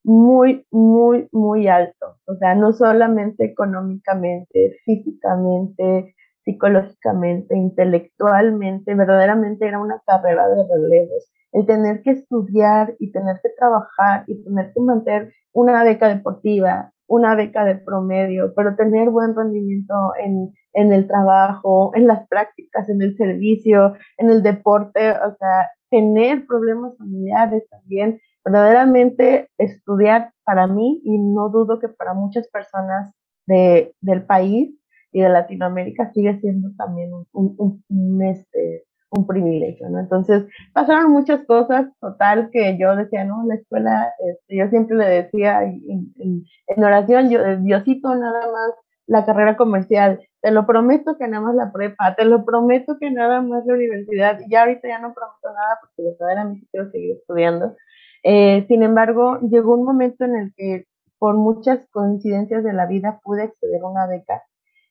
muy, 0.04 0.66
muy, 0.72 1.28
muy 1.32 1.68
alto. 1.68 2.18
O 2.28 2.36
sea, 2.36 2.56
no 2.56 2.74
solamente 2.74 3.46
económicamente, 3.46 4.78
físicamente, 4.86 6.16
psicológicamente, 6.44 7.58
intelectualmente, 7.58 8.94
verdaderamente 8.94 9.68
era 9.68 9.80
una 9.80 10.02
carrera 10.06 10.48
de 10.48 10.64
relevos. 10.70 11.32
El 11.52 11.66
tener 11.66 12.02
que 12.04 12.12
estudiar 12.12 12.96
y 13.00 13.12
tener 13.12 13.38
que 13.42 13.50
trabajar 13.58 14.26
y 14.28 14.44
tener 14.44 14.72
que 14.74 14.82
mantener 14.82 15.34
una 15.54 15.84
beca 15.84 16.08
deportiva, 16.10 16.92
una 17.08 17.36
beca 17.36 17.66
de 17.66 17.76
promedio, 17.76 18.54
pero 18.56 18.76
tener 18.76 19.10
buen 19.10 19.36
rendimiento 19.36 19.94
en, 20.18 20.54
en 20.74 20.94
el 20.94 21.08
trabajo, 21.08 21.92
en 21.96 22.08
las 22.08 22.28
prácticas, 22.28 22.90
en 22.90 23.02
el 23.02 23.16
servicio, 23.16 23.94
en 24.18 24.30
el 24.30 24.44
deporte, 24.44 25.12
o 25.12 25.36
sea, 25.38 25.70
tener 25.90 26.46
problemas 26.46 26.98
familiares 26.98 27.68
también, 27.70 28.20
verdaderamente 28.44 29.50
estudiar 29.58 30.32
para 30.44 30.68
mí 30.68 31.02
y 31.04 31.18
no 31.18 31.50
dudo 31.50 31.80
que 31.80 31.90
para 31.90 32.14
muchas 32.14 32.48
personas 32.50 33.14
de, 33.48 33.94
del 34.02 34.26
país 34.26 34.78
y 35.12 35.22
de 35.22 35.30
Latinoamérica 35.30 36.12
sigue 36.14 36.40
siendo 36.40 36.70
también 36.78 37.12
un, 37.32 37.82
un, 37.90 38.24
este, 38.24 38.84
un 39.16 39.28
privilegio, 39.28 39.90
¿no? 39.90 40.00
Entonces 40.00 40.46
pasaron 40.74 41.12
muchas 41.12 41.46
cosas, 41.46 41.88
total, 42.00 42.50
que 42.52 42.78
yo 42.78 42.96
decía, 42.96 43.24
no, 43.24 43.44
la 43.48 43.56
escuela, 43.56 44.14
este, 44.20 44.58
yo 44.58 44.68
siempre 44.70 44.98
le 44.98 45.06
decía 45.06 45.64
en, 45.64 46.84
oración, 46.84 47.30
yo, 47.30 47.40
Diosito, 47.58 48.14
nada 48.16 48.52
más 48.52 48.72
la 49.08 49.26
carrera 49.26 49.56
comercial, 49.56 50.20
te 50.42 50.52
lo 50.52 50.66
prometo 50.66 51.18
que 51.18 51.28
nada 51.28 51.44
más 51.44 51.56
la 51.56 51.72
prepa, 51.72 52.16
te 52.16 52.26
lo 52.26 52.44
prometo 52.44 52.98
que 53.00 53.12
nada 53.12 53.42
más 53.42 53.66
la 53.66 53.74
universidad, 53.74 54.40
ya 54.50 54.62
ahorita 54.62 54.88
ya 54.88 55.00
no 55.00 55.14
prometo 55.14 55.54
nada 55.54 55.78
porque 55.82 56.10
verdaderamente 56.10 56.68
quiero 56.72 56.92
seguir 56.92 57.18
estudiando, 57.18 57.76
eh, 58.24 58.66
sin 58.68 58.82
embargo, 58.82 59.40
llegó 59.42 59.76
un 59.76 59.86
momento 59.86 60.26
en 60.26 60.36
el 60.36 60.54
que 60.56 60.86
por 61.20 61.36
muchas 61.36 61.88
coincidencias 61.92 62.64
de 62.64 62.74
la 62.74 62.88
vida 62.88 63.20
pude 63.24 63.44
acceder 63.44 63.82
a 63.82 63.88
una 63.88 64.08
beca 64.08 64.42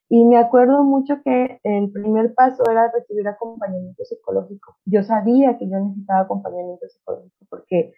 y 0.08 0.24
me 0.24 0.36
acuerdo 0.36 0.84
mucho 0.84 1.22
que 1.24 1.60
el 1.64 1.90
primer 1.90 2.34
paso 2.34 2.62
era 2.70 2.90
recibir 2.92 3.26
acompañamiento 3.26 4.04
psicológico. 4.04 4.76
Yo 4.84 5.02
sabía 5.02 5.56
que 5.58 5.68
yo 5.68 5.78
necesitaba 5.80 6.20
acompañamiento 6.20 6.86
psicológico 6.88 7.46
porque 7.48 7.92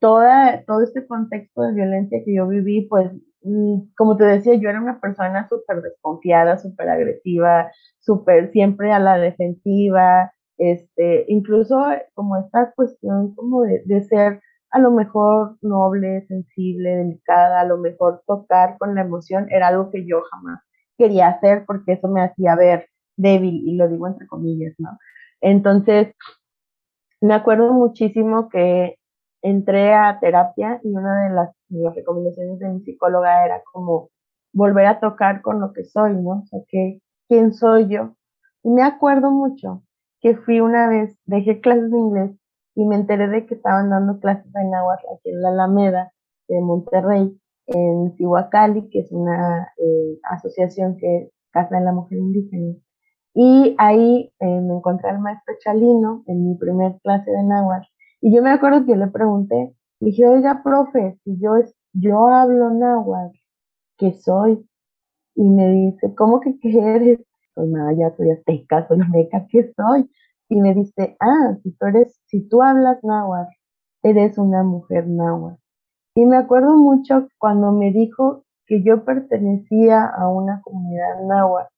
toda, 0.00 0.64
todo 0.66 0.82
este 0.82 1.06
contexto 1.06 1.62
de 1.62 1.74
violencia 1.74 2.22
que 2.24 2.34
yo 2.34 2.46
viví, 2.46 2.86
pues, 2.88 3.10
mm, 3.42 3.90
como 3.96 4.16
te 4.16 4.24
decía, 4.24 4.54
yo 4.54 4.70
era 4.70 4.80
una 4.80 5.00
persona 5.00 5.48
súper 5.48 5.82
desconfiada, 5.82 6.58
súper 6.58 6.88
agresiva, 6.90 7.70
súper 7.98 8.52
siempre 8.52 8.92
a 8.92 9.00
la 9.00 9.18
defensiva, 9.18 10.32
este, 10.58 11.24
incluso 11.28 11.84
como 12.14 12.36
esta 12.36 12.72
cuestión 12.74 13.34
como 13.34 13.62
de, 13.62 13.82
de 13.84 14.02
ser 14.04 14.40
a 14.70 14.78
lo 14.80 14.90
mejor 14.92 15.56
noble, 15.62 16.26
sensible, 16.28 16.90
delicada, 16.96 17.60
a 17.60 17.64
lo 17.64 17.78
mejor 17.78 18.22
tocar 18.26 18.76
con 18.78 18.94
la 18.94 19.02
emoción 19.02 19.46
era 19.50 19.68
algo 19.68 19.90
que 19.90 20.06
yo 20.06 20.22
jamás 20.30 20.60
quería 20.98 21.28
hacer 21.28 21.64
porque 21.66 21.92
eso 21.92 22.08
me 22.08 22.22
hacía 22.22 22.56
ver 22.56 22.88
débil 23.16 23.62
y 23.66 23.76
lo 23.76 23.88
digo 23.88 24.06
entre 24.08 24.26
comillas, 24.26 24.74
¿no? 24.78 24.98
Entonces, 25.40 26.14
me 27.20 27.34
acuerdo 27.34 27.72
muchísimo 27.72 28.48
que 28.48 28.96
entré 29.42 29.94
a 29.94 30.18
terapia 30.20 30.80
y 30.82 30.90
una 30.90 31.28
de 31.28 31.34
las, 31.34 31.50
recomendaciones 31.94 32.58
de 32.58 32.68
mi 32.70 32.80
psicóloga 32.80 33.44
era 33.44 33.62
como 33.72 34.10
volver 34.54 34.86
a 34.86 35.00
tocar 35.00 35.42
con 35.42 35.60
lo 35.60 35.72
que 35.72 35.84
soy, 35.84 36.14
¿no? 36.14 36.40
O 36.40 36.46
sea, 36.46 36.60
que, 36.68 37.00
¿quién 37.28 37.52
soy 37.52 37.88
yo? 37.88 38.14
Y 38.62 38.70
me 38.70 38.82
acuerdo 38.82 39.30
mucho 39.30 39.82
que 40.20 40.36
fui 40.36 40.60
una 40.60 40.88
vez, 40.88 41.16
dejé 41.26 41.60
clases 41.60 41.90
de 41.90 41.98
inglés 41.98 42.30
y 42.74 42.86
me 42.86 42.96
enteré 42.96 43.28
de 43.28 43.46
que 43.46 43.54
estaban 43.54 43.90
dando 43.90 44.18
clases 44.18 44.50
de 44.52 44.64
náhuatl 44.64 45.06
aquí 45.14 45.30
en 45.30 45.42
la 45.42 45.50
Alameda 45.50 46.12
de 46.48 46.60
Monterrey, 46.60 47.38
en 47.68 48.14
Tihuacali, 48.16 48.88
que 48.90 49.00
es 49.00 49.12
una 49.12 49.72
eh, 49.78 50.18
asociación 50.24 50.96
que 50.98 51.30
Casa 51.50 51.76
de 51.76 51.84
la 51.84 51.92
Mujer 51.92 52.18
Indígena. 52.18 52.74
Y 53.34 53.74
ahí 53.78 54.32
eh, 54.40 54.60
me 54.60 54.74
encontré 54.74 55.10
al 55.10 55.20
maestro 55.20 55.54
Chalino 55.60 56.24
en 56.26 56.48
mi 56.48 56.56
primer 56.56 56.98
clase 57.02 57.30
de 57.30 57.42
náhuatl. 57.44 57.86
Y 58.20 58.34
yo 58.34 58.42
me 58.42 58.50
acuerdo 58.50 58.84
que 58.84 58.96
le 58.96 59.06
pregunté, 59.08 59.74
dije, 60.00 60.26
oiga, 60.26 60.62
profe, 60.64 61.18
si 61.24 61.38
yo, 61.40 61.52
yo 61.92 62.26
hablo 62.28 62.70
náhuatl, 62.70 63.36
¿qué 63.98 64.12
soy? 64.12 64.66
Y 65.36 65.48
me 65.48 65.68
dice, 65.70 66.14
¿cómo 66.16 66.40
que 66.40 66.58
qué 66.58 66.78
eres? 66.78 67.20
Pues 67.54 67.68
nada, 67.68 67.92
ya 67.92 68.16
soy 68.16 68.30
azteca, 68.30 68.86
soy 68.88 68.98
meca, 69.08 69.46
¿qué 69.50 69.72
soy? 69.76 70.10
y 70.48 70.56
me 70.60 70.74
dice, 70.74 71.16
ah, 71.20 71.56
si 71.62 71.72
tú 71.72 71.86
eres, 71.86 72.18
si 72.26 72.48
tú 72.48 72.62
hablas 72.62 73.02
náhuatl, 73.04 73.52
eres 74.02 74.38
una 74.38 74.62
mujer 74.62 75.06
náhuatl. 75.06 75.60
Y 76.18 76.26
me 76.26 76.36
acuerdo 76.36 76.76
mucho 76.76 77.28
cuando 77.38 77.70
me 77.70 77.92
dijo 77.92 78.44
que 78.66 78.82
yo 78.82 79.04
pertenecía 79.04 80.04
a 80.04 80.28
una 80.28 80.60
comunidad 80.62 81.22
náhuatl, 81.28 81.72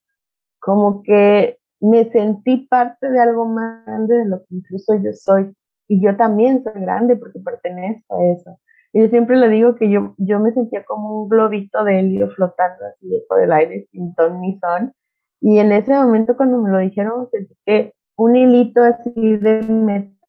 como 0.59 1.02
que 1.02 1.59
me 1.78 2.11
sentí 2.11 2.66
parte 2.66 3.11
de 3.11 3.20
algo 3.20 3.44
más 3.44 3.85
grande 3.85 4.14
de 4.16 4.25
lo 4.25 4.38
que 4.38 4.54
incluso 4.54 4.94
yo 4.94 5.12
soy. 5.12 5.54
Y 5.88 6.02
yo 6.02 6.16
también 6.16 6.64
soy 6.64 6.80
grande 6.80 7.16
porque 7.16 7.38
pertenezco 7.38 8.16
a 8.16 8.25
eso. 8.32 8.59
Y 8.94 9.02
yo 9.02 9.09
siempre 9.11 9.37
le 9.37 9.50
digo 9.50 9.75
que 9.75 9.90
yo, 9.90 10.14
yo 10.16 10.40
me 10.40 10.52
sentía 10.52 10.85
como 10.85 11.25
un 11.25 11.28
globito 11.28 11.85
de 11.85 12.00
helio 12.00 12.30
flotando 12.30 12.82
así 12.87 13.23
por 13.28 13.42
el 13.42 13.52
aire 13.52 13.88
sin 13.92 14.14
ton 14.14 14.40
ni 14.40 14.59
son. 14.59 14.94
Y 15.42 15.59
en 15.59 15.70
ese 15.70 15.92
momento 15.92 16.35
cuando 16.35 16.56
me 16.62 16.70
lo 16.70 16.78
dijeron, 16.78 17.28
sentí 17.30 17.54
que 17.66 17.92
un 18.16 18.35
hilito 18.37 18.82
así 18.85 19.37
de 19.37 19.61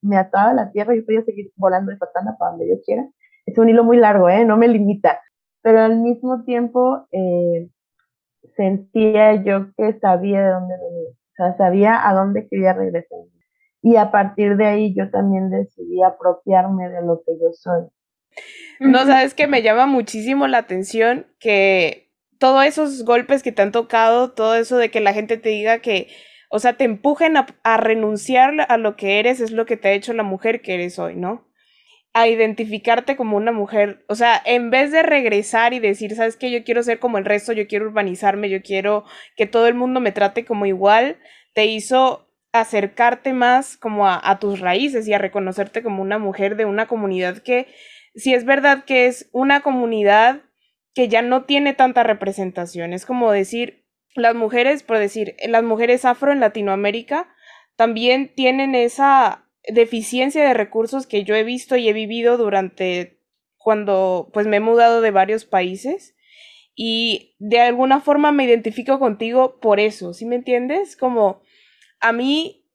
me, 0.01 0.17
ataba 0.17 0.49
a 0.49 0.53
la 0.53 0.71
tierra 0.73 0.93
y 0.93 0.99
yo 0.99 1.05
podía 1.05 1.23
seguir 1.23 1.53
volando 1.55 1.91
de 1.93 1.97
patana 1.97 2.35
para 2.37 2.51
donde 2.51 2.67
yo 2.67 2.75
quiera. 2.85 3.07
Es 3.45 3.57
un 3.57 3.69
hilo 3.69 3.83
muy 3.83 3.97
largo, 3.97 4.29
¿eh? 4.29 4.45
No 4.45 4.57
me 4.57 4.67
limita. 4.67 5.19
Pero 5.61 5.81
al 5.81 5.97
mismo 5.97 6.43
tiempo 6.43 7.07
eh, 7.11 7.69
sentía 8.55 9.43
yo 9.43 9.67
que 9.77 9.97
sabía 9.99 10.41
de 10.41 10.51
dónde 10.51 10.75
venía. 10.75 11.09
O 11.09 11.33
sea, 11.35 11.57
sabía 11.57 12.07
a 12.07 12.13
dónde 12.13 12.47
quería 12.49 12.73
regresar. 12.73 13.19
Y 13.81 13.95
a 13.95 14.11
partir 14.11 14.57
de 14.57 14.65
ahí 14.65 14.95
yo 14.95 15.09
también 15.09 15.49
decidí 15.49 16.01
apropiarme 16.03 16.89
de 16.89 17.01
lo 17.01 17.21
que 17.25 17.33
yo 17.33 17.51
soy. 17.53 17.87
No, 18.79 19.05
sabes 19.05 19.33
que 19.33 19.47
me 19.47 19.61
llama 19.61 19.85
muchísimo 19.85 20.47
la 20.47 20.59
atención 20.59 21.27
que 21.39 22.11
todos 22.37 22.65
esos 22.65 23.03
golpes 23.03 23.43
que 23.43 23.51
te 23.51 23.61
han 23.61 23.71
tocado, 23.71 24.31
todo 24.31 24.55
eso 24.55 24.77
de 24.77 24.89
que 24.89 25.01
la 25.01 25.13
gente 25.13 25.37
te 25.37 25.49
diga 25.49 25.79
que 25.79 26.07
o 26.53 26.59
sea, 26.59 26.73
te 26.73 26.83
empujen 26.83 27.37
a, 27.37 27.77
renunciar 27.77 28.65
a 28.67 28.77
lo 28.77 28.97
que 28.97 29.19
eres, 29.19 29.39
es 29.39 29.51
lo 29.51 29.65
que 29.65 29.77
te 29.77 29.87
ha 29.87 29.93
hecho 29.93 30.11
la 30.11 30.23
mujer 30.23 30.61
que 30.61 30.73
eres 30.73 30.99
hoy, 30.99 31.15
¿no? 31.15 31.47
A 32.13 32.27
identificarte 32.27 33.15
como 33.15 33.37
una 33.37 33.51
mujer, 33.51 34.03
o 34.07 34.15
sea, 34.15 34.41
en 34.45 34.69
vez 34.69 34.91
de 34.91 35.01
regresar 35.01 35.73
y 35.73 35.79
decir, 35.79 36.15
¿sabes 36.15 36.35
qué? 36.35 36.51
Yo 36.51 36.63
quiero 36.63 36.83
ser 36.83 36.99
como 36.99 37.17
el 37.17 37.25
resto, 37.25 37.53
yo 37.53 37.67
quiero 37.67 37.85
urbanizarme, 37.85 38.49
yo 38.49 38.61
quiero 38.61 39.05
que 39.37 39.45
todo 39.45 39.67
el 39.67 39.75
mundo 39.75 40.01
me 40.01 40.11
trate 40.11 40.43
como 40.43 40.65
igual, 40.65 41.17
te 41.53 41.65
hizo 41.67 42.27
acercarte 42.53 43.33
más 43.33 43.77
como 43.77 44.07
a, 44.07 44.39
tus 44.39 44.59
raíces 44.59 45.07
y 45.07 45.13
a 45.13 45.17
reconocerte 45.17 45.83
como 45.83 46.01
una 46.01 46.19
mujer 46.19 46.57
de 46.57 46.65
una 46.65 46.87
comunidad 46.87 47.37
que, 47.37 47.67
si 48.15 48.33
es 48.33 48.43
verdad 48.43 48.83
que 48.83 49.07
es 49.07 49.29
una 49.31 49.61
comunidad 49.61 50.41
que 50.93 51.07
ya 51.07 51.21
no 51.21 51.45
tiene 51.45 51.73
tanta 51.73 52.03
representación, 52.03 52.91
es 52.91 53.05
como 53.05 53.31
decir, 53.31 53.85
las 54.15 54.35
mujeres, 54.35 54.83
por 54.83 54.97
decir, 54.97 55.37
las 55.47 55.63
mujeres 55.63 56.03
afro 56.03 56.33
en 56.33 56.41
Latinoamérica 56.41 57.33
también 57.77 58.33
tienen 58.35 58.75
esa 58.75 59.47
deficiencia 59.67 60.43
de 60.43 60.53
recursos 60.53 61.07
que 61.07 61.23
yo 61.23 61.35
he 61.35 61.43
visto 61.43 61.75
y 61.75 61.87
he 61.87 61.93
vivido 61.93 62.37
durante 62.37 63.19
cuando 63.57 64.29
pues 64.33 64.47
me 64.47 64.57
he 64.57 64.61
mudado 64.61 65.01
de 65.01 65.11
varios 65.11 65.45
países 65.45 66.15
y 66.75 67.35
de 67.39 67.59
alguna 67.59 68.01
forma 68.01 68.31
me 68.31 68.45
identifico 68.45 68.97
contigo 68.99 69.59
por 69.59 69.79
eso, 69.79 70.13
¿sí 70.13 70.25
me 70.25 70.35
entiendes? 70.35 70.97
Como 70.97 71.41
a 71.99 72.11
mí 72.11 72.65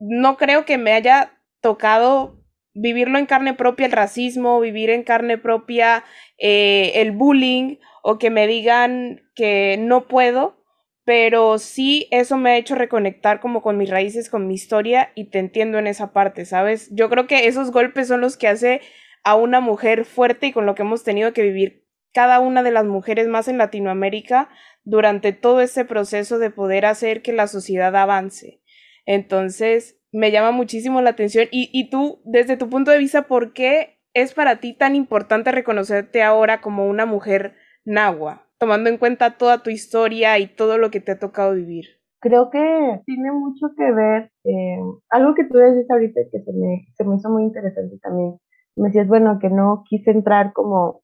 no 0.00 0.36
creo 0.36 0.64
que 0.64 0.78
me 0.78 0.92
haya 0.92 1.38
tocado 1.60 2.42
vivirlo 2.74 3.18
en 3.18 3.26
carne 3.26 3.54
propia 3.54 3.86
el 3.86 3.92
racismo, 3.92 4.58
vivir 4.58 4.90
en 4.90 5.04
carne 5.04 5.38
propia 5.38 6.04
eh, 6.38 6.92
el 6.96 7.12
bullying 7.12 7.76
o 8.02 8.18
que 8.18 8.30
me 8.30 8.46
digan 8.46 9.22
que 9.34 9.76
no 9.78 10.08
puedo, 10.08 10.61
pero 11.04 11.58
sí 11.58 12.08
eso 12.10 12.36
me 12.36 12.50
ha 12.50 12.56
hecho 12.56 12.74
reconectar 12.74 13.40
como 13.40 13.62
con 13.62 13.76
mis 13.76 13.90
raíces, 13.90 14.30
con 14.30 14.46
mi 14.46 14.54
historia 14.54 15.10
y 15.14 15.30
te 15.30 15.38
entiendo 15.38 15.78
en 15.78 15.86
esa 15.86 16.12
parte, 16.12 16.44
¿sabes? 16.44 16.88
Yo 16.92 17.08
creo 17.08 17.26
que 17.26 17.46
esos 17.46 17.72
golpes 17.72 18.08
son 18.08 18.20
los 18.20 18.36
que 18.36 18.48
hace 18.48 18.80
a 19.24 19.34
una 19.34 19.60
mujer 19.60 20.04
fuerte 20.04 20.48
y 20.48 20.52
con 20.52 20.66
lo 20.66 20.74
que 20.74 20.82
hemos 20.82 21.04
tenido 21.04 21.32
que 21.32 21.42
vivir 21.42 21.86
cada 22.12 22.40
una 22.40 22.62
de 22.62 22.70
las 22.70 22.84
mujeres 22.84 23.26
más 23.26 23.48
en 23.48 23.58
Latinoamérica 23.58 24.48
durante 24.84 25.32
todo 25.32 25.60
este 25.60 25.84
proceso 25.84 26.38
de 26.38 26.50
poder 26.50 26.86
hacer 26.86 27.22
que 27.22 27.32
la 27.32 27.46
sociedad 27.46 27.94
avance. 27.96 28.60
Entonces, 29.06 29.98
me 30.12 30.30
llama 30.30 30.50
muchísimo 30.50 31.00
la 31.00 31.10
atención 31.10 31.48
y, 31.50 31.70
y 31.72 31.88
tú, 31.90 32.20
desde 32.24 32.56
tu 32.56 32.68
punto 32.68 32.90
de 32.90 32.98
vista, 32.98 33.26
¿por 33.26 33.52
qué 33.52 34.00
es 34.14 34.34
para 34.34 34.60
ti 34.60 34.74
tan 34.74 34.94
importante 34.94 35.52
reconocerte 35.52 36.22
ahora 36.22 36.60
como 36.60 36.86
una 36.86 37.06
mujer 37.06 37.56
Nahua, 37.84 38.46
tomando 38.62 38.88
en 38.88 38.96
cuenta 38.96 39.36
toda 39.36 39.60
tu 39.64 39.70
historia 39.70 40.38
y 40.38 40.46
todo 40.46 40.78
lo 40.78 40.92
que 40.92 41.00
te 41.00 41.10
ha 41.10 41.18
tocado 41.18 41.52
vivir? 41.54 41.84
Creo 42.20 42.48
que 42.48 43.00
tiene 43.06 43.32
mucho 43.32 43.70
que 43.76 43.90
ver, 43.90 44.30
eh, 44.44 44.78
algo 45.10 45.34
que 45.34 45.42
tú 45.42 45.58
decías 45.58 45.90
ahorita 45.90 46.20
que 46.30 46.44
se 46.44 46.52
me, 46.52 46.86
se 46.96 47.02
me 47.02 47.16
hizo 47.16 47.28
muy 47.28 47.42
interesante 47.42 47.98
también. 48.00 48.38
Me 48.76 48.86
decías, 48.86 49.08
bueno, 49.08 49.40
que 49.40 49.50
no 49.50 49.82
quise 49.88 50.12
entrar 50.12 50.52
como 50.52 51.02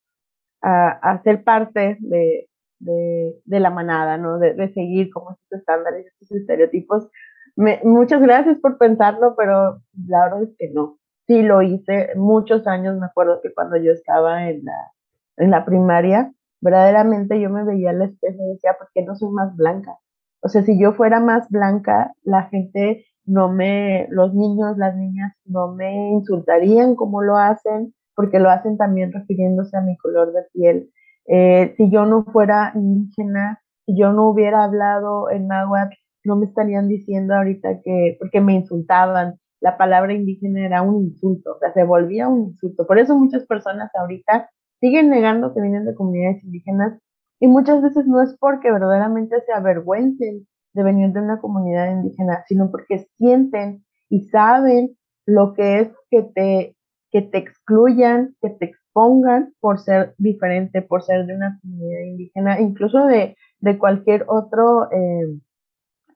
a, 0.62 0.91
a 0.91 1.21
ser 1.25 1.43
parte 1.43 1.97
de, 1.99 2.49
de, 2.79 3.35
de, 3.45 3.59
la 3.59 3.71
manada, 3.71 4.19
¿no? 4.19 4.38
De, 4.38 4.55
de, 4.55 4.73
seguir 4.73 5.11
como 5.11 5.33
estos 5.33 5.59
estándares, 5.59 6.07
estos 6.07 6.31
estereotipos. 6.38 7.09
Me, 7.57 7.81
muchas 7.83 8.23
gracias 8.23 8.57
por 8.61 8.79
pensarlo, 8.79 9.35
pero 9.37 9.81
la 10.07 10.23
verdad 10.27 10.45
es 10.45 10.55
que 10.57 10.71
no. 10.73 11.00
Sí 11.27 11.43
lo 11.43 11.62
hice 11.62 12.11
muchos 12.15 12.69
años, 12.69 12.97
me 13.00 13.07
acuerdo 13.07 13.41
que 13.43 13.53
cuando 13.53 13.77
yo 13.79 13.91
estaba 13.91 14.49
en 14.49 14.65
la, 14.65 14.93
en 15.38 15.50
la 15.50 15.65
primaria, 15.65 16.33
verdaderamente 16.61 17.41
yo 17.41 17.50
me 17.50 17.65
veía 17.65 17.91
al 17.91 18.03
espejo 18.03 18.37
y 18.45 18.55
decía, 18.55 18.77
¿por 18.79 18.88
qué 18.95 19.03
no 19.03 19.15
soy 19.17 19.31
más 19.31 19.57
blanca? 19.57 19.97
O 20.41 20.49
sea, 20.49 20.62
si 20.62 20.79
yo 20.81 20.93
fuera 20.93 21.21
más 21.21 21.49
blanca, 21.49 22.12
la 22.23 22.45
gente 22.45 23.05
no 23.25 23.53
me, 23.53 24.07
los 24.11 24.35
niños, 24.35 24.79
las 24.79 24.97
niñas 24.97 25.33
no 25.45 25.75
me 25.75 26.11
insultarían 26.12 26.97
como 26.97 27.23
lo 27.23 27.37
hacen, 27.37 27.95
porque 28.15 28.38
lo 28.38 28.50
hacen 28.50 28.77
también 28.77 29.12
refiriéndose 29.12 29.77
a 29.77 29.83
mi 29.83 29.97
color 29.99 30.33
de 30.33 30.43
piel. 30.53 30.91
Eh, 31.27 31.75
si 31.77 31.91
yo 31.91 32.07
no 32.07 32.25
fuera 32.25 32.73
indígena, 32.75 33.61
si 33.85 33.99
yo 33.99 34.12
no 34.12 34.31
hubiera 34.31 34.65
hablado 34.65 35.31
en 35.31 35.47
náhuatl, 35.49 35.95
no 36.25 36.37
me 36.37 36.47
estarían 36.47 36.88
diciendo 36.88 37.35
ahorita 37.35 37.81
que, 37.85 38.17
porque 38.19 38.41
me 38.41 38.55
insultaban, 38.55 39.38
la 39.61 39.77
palabra 39.77 40.15
indígena 40.15 40.65
era 40.65 40.83
un 40.83 41.05
insulto, 41.05 41.53
o 41.53 41.59
sea, 41.59 41.73
se 41.73 41.85
volvía 41.85 42.29
un 42.29 42.50
insulto. 42.50 42.87
Por 42.87 42.99
eso 42.99 43.17
muchas 43.17 43.45
personas 43.47 43.91
ahorita 43.95 44.49
siguen 44.81 45.11
negando 45.11 45.55
que 45.55 45.61
vienen 45.61 45.85
de 45.85 45.95
comunidades 45.95 46.43
indígenas 46.45 46.99
y 47.41 47.47
muchas 47.47 47.83
veces 47.83 48.07
no 48.07 48.23
es 48.23 48.37
porque 48.39 48.71
verdaderamente 48.73 49.41
se 49.47 49.53
avergüencen 49.53 50.47
de 50.75 50.83
venir 50.83 51.13
de 51.13 51.21
una 51.21 51.41
comunidad 51.41 51.91
indígena, 51.91 52.45
sino 52.47 52.71
porque 52.71 53.07
sienten 53.17 53.85
y 54.09 54.29
saben 54.29 54.97
lo 55.27 55.55
que 55.55 55.81
es 55.81 55.89
que 56.11 56.23
te, 56.23 56.77
que 57.11 57.23
te 57.23 57.39
excluyan, 57.39 58.35
que 58.41 58.51
te 58.51 58.67
expongan 58.67 59.53
por 59.61 59.79
ser 59.79 60.15
diferente, 60.19 60.83
por 60.83 61.03
ser 61.03 61.27
de 61.27 61.35
una 61.35 61.59
comunidad 61.61 62.01
indígena, 62.03 62.61
incluso 62.61 63.05
de, 63.07 63.37
de 63.61 63.79
cualquier 63.79 64.25
otro, 64.29 64.91
eh, 64.91 65.39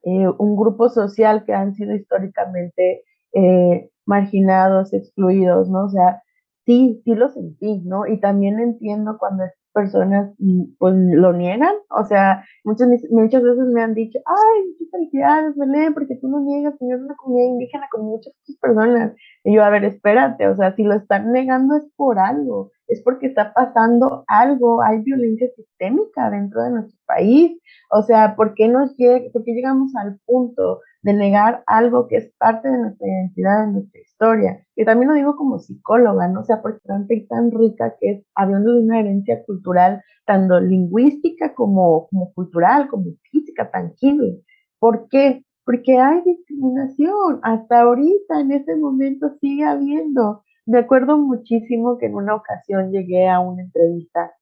eh, 0.05 0.29
un 0.39 0.57
grupo 0.57 0.89
social 0.89 1.45
que 1.45 1.53
han 1.53 1.75
sido 1.75 1.95
históricamente 1.95 3.03
eh, 3.35 3.91
marginados, 4.07 4.93
excluidos, 4.93 5.69
¿no? 5.69 5.85
O 5.85 5.89
sea, 5.91 6.23
sí, 6.67 7.01
sí 7.05 7.15
lo 7.15 7.29
sentí, 7.31 7.81
¿no? 7.85 8.07
Y 8.07 8.21
también 8.21 8.61
entiendo 8.61 9.17
cuando 9.19 9.45
personas 9.73 10.33
mm, 10.39 10.75
pues 10.79 10.95
lo 10.95 11.33
niegan, 11.33 11.75
o 11.91 12.05
sea, 12.05 12.45
muchas, 12.65 12.89
muchas 13.11 13.43
veces 13.43 13.67
me 13.73 13.83
han 13.83 13.95
dicho, 13.95 14.19
ay, 14.27 14.63
muchas 14.69 14.91
felicidades, 14.91 15.57
Belén, 15.57 15.95
porque 15.95 16.17
tú 16.21 16.29
no 16.29 16.41
niegas 16.41 16.75
que 16.79 16.85
una 16.85 17.17
comunidad 17.17 17.49
indígena 17.49 17.87
con 17.91 18.05
muchas 18.05 18.35
personas. 18.61 19.15
Y 19.45 19.55
yo, 19.55 19.65
a 19.65 19.71
ver, 19.71 19.85
espérate, 19.85 20.47
o 20.49 20.57
sea, 20.57 20.75
si 20.75 20.83
lo 20.85 20.95
están 20.95 21.33
negando 21.33 21.77
es 21.77 21.91
por 21.97 22.19
algo, 22.19 22.71
es 22.93 23.03
porque 23.03 23.27
está 23.27 23.53
pasando 23.53 24.25
algo, 24.27 24.83
hay 24.83 25.01
violencia 25.01 25.49
sistémica 25.57 26.31
dentro 26.31 26.63
de 26.63 26.71
nuestro 26.71 26.99
país, 27.07 27.59
o 27.91 28.03
sea, 28.03 28.37
¿por 28.37 28.55
qué, 28.55 28.69
nos 28.69 28.97
llega, 28.97 29.31
por 29.33 29.45
qué 29.45 29.53
llegamos 29.53 29.95
al 29.97 30.19
punto 30.27 30.81
de 31.03 31.13
negar 31.15 31.65
algo 31.67 32.07
que 32.07 32.17
es 32.17 32.33
parte 32.39 32.69
de 32.69 32.79
nuestra 32.79 33.07
identidad, 33.07 33.67
de 33.67 33.73
nuestra 33.73 34.01
historia. 34.01 34.67
Y 34.77 34.85
también 34.85 35.09
lo 35.11 35.15
digo 35.15 35.37
como 35.37 35.59
psicóloga, 35.59 36.29
¿no? 36.29 36.41
O 36.41 36.45
sea, 36.45 36.63
porque 36.63 36.81
tan, 36.87 37.07
tan 37.29 37.51
rica 37.51 37.97
que 38.01 38.11
es, 38.11 38.27
hablando 38.35 38.73
de 38.73 38.81
una 38.81 39.01
herencia 39.01 39.45
cultural, 39.45 40.03
tanto 40.25 40.61
lingüística 40.61 41.55
como, 41.55 42.07
como 42.09 42.33
cultural, 42.33 42.89
como 42.89 43.07
física, 43.31 43.71
tangible. 43.71 44.41
¿Por 44.79 45.09
qué? 45.09 45.45
Porque 45.65 45.99
hay 45.99 46.23
discriminación. 46.25 47.41
Hasta 47.43 47.83
ahorita, 47.83 48.41
en 48.41 48.53
este 48.53 48.77
momento, 48.77 49.31
sigue 49.41 49.65
habiendo. 49.65 50.45
Me 50.67 50.79
acuerdo 50.79 51.19
muchísimo 51.19 51.99
que 51.99 52.07
en 52.07 52.15
una 52.15 52.35
ocasión 52.35 52.91
llegué 52.93 53.29
a 53.29 53.41
una 53.41 53.63
entrevista 53.63 54.33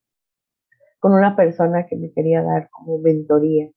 con 0.99 1.13
una 1.13 1.35
persona 1.35 1.87
que 1.87 1.97
me 1.97 2.13
quería 2.13 2.43
dar 2.43 2.69
como 2.71 2.99
mentoría 2.99 3.71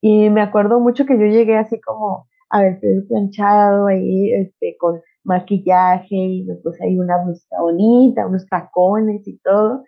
y 0.00 0.30
me 0.30 0.42
acuerdo 0.42 0.80
mucho 0.80 1.06
que 1.06 1.18
yo 1.18 1.26
llegué 1.26 1.56
así 1.56 1.80
como 1.80 2.26
a 2.52 2.62
ver, 2.62 2.80
planchado 3.08 3.86
ahí, 3.86 4.30
este, 4.32 4.76
con 4.78 5.00
maquillaje 5.24 6.14
y 6.14 6.44
me 6.44 6.54
puse 6.56 6.84
ahí 6.84 6.98
una 6.98 7.24
blusa 7.24 7.56
bonita, 7.60 8.26
unos 8.26 8.46
tacones 8.46 9.26
y 9.26 9.38
todo. 9.38 9.84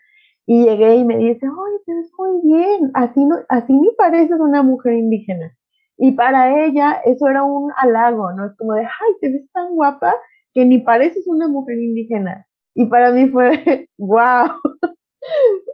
Y 0.46 0.64
llegué 0.64 0.96
y 0.96 1.04
me 1.04 1.18
dice, 1.18 1.46
oye, 1.46 1.78
te 1.84 1.94
ves 1.94 2.10
muy 2.18 2.40
bien, 2.42 2.90
así, 2.94 3.24
no, 3.24 3.36
así 3.50 3.72
ni 3.74 3.90
pareces 3.98 4.40
una 4.40 4.62
mujer 4.62 4.94
indígena. 4.94 5.54
Y 5.98 6.12
para 6.12 6.64
ella 6.64 7.00
eso 7.04 7.28
era 7.28 7.44
un 7.44 7.70
halago, 7.76 8.32
¿no? 8.32 8.46
Es 8.46 8.56
como 8.56 8.74
de, 8.74 8.82
ay, 8.82 9.14
te 9.20 9.30
ves 9.30 9.50
tan 9.52 9.74
guapa 9.74 10.14
que 10.54 10.64
ni 10.64 10.78
pareces 10.78 11.26
una 11.26 11.48
mujer 11.48 11.78
indígena. 11.78 12.46
Y 12.74 12.86
para 12.86 13.10
mí 13.10 13.28
fue, 13.28 13.88
wow. 13.98 14.48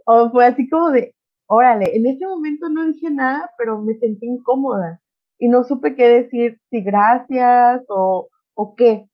o 0.06 0.30
fue 0.30 0.46
así 0.46 0.68
como 0.68 0.90
de, 0.90 1.14
órale, 1.46 1.96
en 1.96 2.06
ese 2.06 2.26
momento 2.26 2.68
no 2.68 2.86
dije 2.86 3.10
nada, 3.10 3.50
pero 3.58 3.80
me 3.82 3.94
sentí 3.94 4.26
incómoda 4.26 5.00
y 5.38 5.48
no 5.48 5.64
supe 5.64 5.94
qué 5.94 6.08
decir, 6.08 6.58
si 6.70 6.82
gracias 6.82 7.82
o, 7.88 8.28
o 8.54 8.74
qué. 8.74 9.06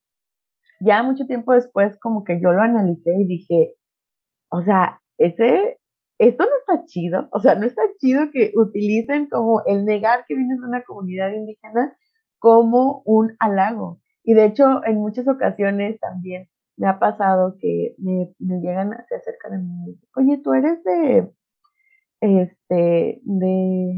Ya 0.80 1.02
mucho 1.02 1.26
tiempo 1.26 1.52
después 1.52 1.98
como 2.00 2.24
que 2.24 2.40
yo 2.40 2.52
lo 2.52 2.62
analicé 2.62 3.10
y 3.18 3.26
dije, 3.26 3.74
o 4.50 4.62
sea, 4.62 5.00
ese, 5.18 5.78
esto 6.18 6.44
no 6.44 6.50
está 6.58 6.84
chido, 6.86 7.28
o 7.32 7.40
sea, 7.40 7.54
no 7.54 7.64
está 7.64 7.82
chido 7.98 8.30
que 8.32 8.52
utilicen 8.54 9.28
como 9.28 9.62
el 9.66 9.84
negar 9.84 10.24
que 10.26 10.34
vienes 10.34 10.58
de 10.60 10.66
una 10.66 10.82
comunidad 10.82 11.32
indígena 11.32 11.96
como 12.38 13.02
un 13.04 13.34
halago. 13.38 14.00
Y 14.26 14.34
de 14.34 14.44
hecho, 14.46 14.84
en 14.84 14.96
muchas 14.96 15.28
ocasiones 15.28 16.00
también 16.00 16.48
me 16.76 16.88
ha 16.88 16.98
pasado 16.98 17.56
que 17.60 17.94
me, 17.98 18.34
me 18.40 18.60
llegan, 18.60 18.90
se 19.08 19.14
acercan 19.14 19.54
a 19.54 19.58
mí 19.58 19.64
y 19.64 19.78
me 19.78 19.86
dicen, 19.92 20.08
oye, 20.16 20.38
tú 20.42 20.52
eres 20.52 20.82
de, 20.82 21.30
este, 22.20 23.20
de, 23.22 23.92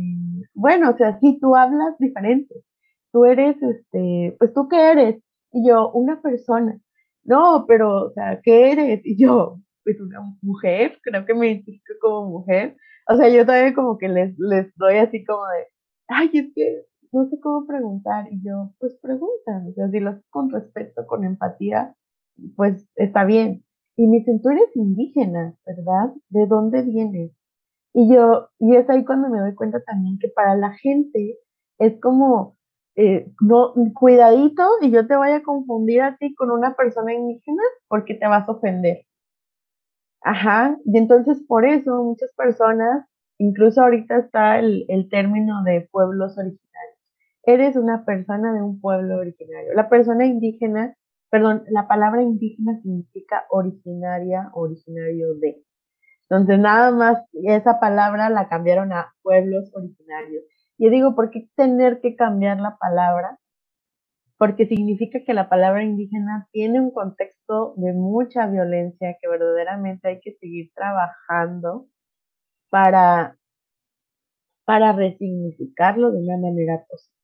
bueno, 0.55 0.91
o 0.91 0.97
sea, 0.99 1.19
si 1.21 1.41
tú 1.41 1.57
hablas 1.57 1.97
diferente, 1.99 2.55
tú 3.11 3.25
eres, 3.25 3.57
este, 3.63 4.37
pues 4.39 4.53
tú 4.53 4.69
qué 4.69 4.93
eres, 4.93 5.23
y 5.51 5.67
yo, 5.67 5.91
una 5.93 6.21
persona, 6.21 6.79
no, 7.25 7.65
pero, 7.67 8.05
o 8.09 8.11
sea, 8.13 8.41
¿qué 8.43 8.73
eres? 8.73 9.01
Y 9.05 9.17
yo, 9.19 9.61
pues 9.83 9.99
una 9.99 10.21
mujer, 10.43 10.99
creo 11.03 11.25
que 11.25 11.35
me 11.35 11.49
identifico 11.49 11.95
como 12.03 12.31
mujer, 12.31 12.77
o 13.09 13.17
sea, 13.17 13.31
yo 13.31 13.47
también 13.47 13.75
como 13.75 13.97
que 13.97 14.09
les, 14.09 14.39
les 14.39 14.75
doy 14.77 14.97
así 14.97 15.25
como 15.25 15.43
de, 15.49 15.67
ay, 16.09 16.31
es 16.35 16.53
que 16.55 16.83
no 17.13 17.27
sé 17.29 17.41
cómo 17.41 17.67
preguntar, 17.67 18.27
y 18.33 18.43
yo, 18.43 18.73
pues 18.79 18.97
preguntan, 19.03 19.69
o 19.69 19.73
sea, 19.73 19.89
si 19.91 20.01
lo 20.01 20.11
haces 20.11 20.25
con 20.31 20.51
respeto, 20.51 21.07
con 21.07 21.25
empatía, 21.25 21.95
pues 22.57 22.87
está 22.97 23.25
bien. 23.25 23.65
Y 23.97 24.07
me 24.07 24.19
dicen, 24.19 24.41
tú 24.43 24.51
eres 24.51 24.75
indígena, 24.77 25.55
¿verdad? 25.67 26.15
¿De 26.31 26.47
dónde 26.47 26.83
vienes? 26.83 27.33
Y 27.95 28.13
yo, 28.15 28.49
y 28.59 28.77
es 28.77 28.89
ahí 28.91 29.05
cuando 29.05 29.29
me 29.29 29.41
doy 29.41 29.55
cuenta 29.55 29.83
también 29.85 30.19
que 30.21 30.29
para 30.29 30.55
la 30.57 30.73
gente 30.75 31.39
es 31.79 32.01
como, 32.01 32.57
eh, 32.97 33.33
no, 33.41 33.75
cuidadito 33.95 34.65
y 34.83 34.91
yo 34.91 35.07
te 35.07 35.17
voy 35.17 35.31
a 35.31 35.43
confundir 35.43 36.03
a 36.03 36.17
ti 36.17 36.35
con 36.35 36.51
una 36.51 36.75
persona 36.77 37.15
indígena 37.15 37.63
porque 37.89 38.15
te 38.15 38.27
vas 38.29 38.49
a 38.49 38.53
ofender. 38.53 39.05
Ajá, 40.23 40.77
y 40.85 40.97
entonces 40.97 41.43
por 41.49 41.65
eso 41.65 42.05
muchas 42.05 42.33
personas, 42.35 43.05
incluso 43.39 43.83
ahorita 43.83 44.19
está 44.19 44.59
el, 44.61 44.85
el 44.89 45.09
término 45.09 45.65
de 45.65 45.89
pueblos 45.91 46.39
originarios. 46.39 46.98
Eres 47.49 47.77
una 47.77 48.05
persona 48.05 48.53
de 48.53 48.61
un 48.61 48.79
pueblo 48.79 49.17
originario. 49.21 49.73
La 49.73 49.89
persona 49.89 50.27
indígena, 50.27 50.95
perdón, 51.31 51.65
la 51.71 51.89
palabra 51.89 52.21
indígena 52.21 52.79
significa 52.83 53.47
originaria, 53.49 54.51
originario 54.53 55.29
de. 55.41 55.65
Entonces, 56.29 56.59
nada 56.59 56.91
más 56.91 57.25
esa 57.33 57.81
palabra 57.81 58.29
la 58.29 58.51
cambiaron 58.51 58.93
a 58.93 59.15
pueblos 59.23 59.71
originarios. 59.75 60.45
Y 60.77 60.91
digo, 60.91 61.15
¿por 61.15 61.31
qué 61.31 61.49
tener 61.57 62.03
que 62.03 62.17
cambiar 62.17 62.61
la 62.61 62.77
palabra? 62.77 63.39
Porque 64.37 64.67
significa 64.67 65.21
que 65.25 65.33
la 65.33 65.49
palabra 65.49 65.83
indígena 65.83 66.49
tiene 66.53 66.83
un 66.83 66.91
contexto 66.91 67.73
de 67.79 67.95
mucha 67.95 68.47
violencia 68.47 69.17
que 69.19 69.27
verdaderamente 69.27 70.07
hay 70.07 70.21
que 70.21 70.35
seguir 70.35 70.71
trabajando 70.75 71.87
para, 72.69 73.39
para 74.67 74.93
resignificarlo 74.93 76.11
de 76.11 76.19
una 76.19 76.37
manera 76.37 76.85
positiva. 76.87 77.18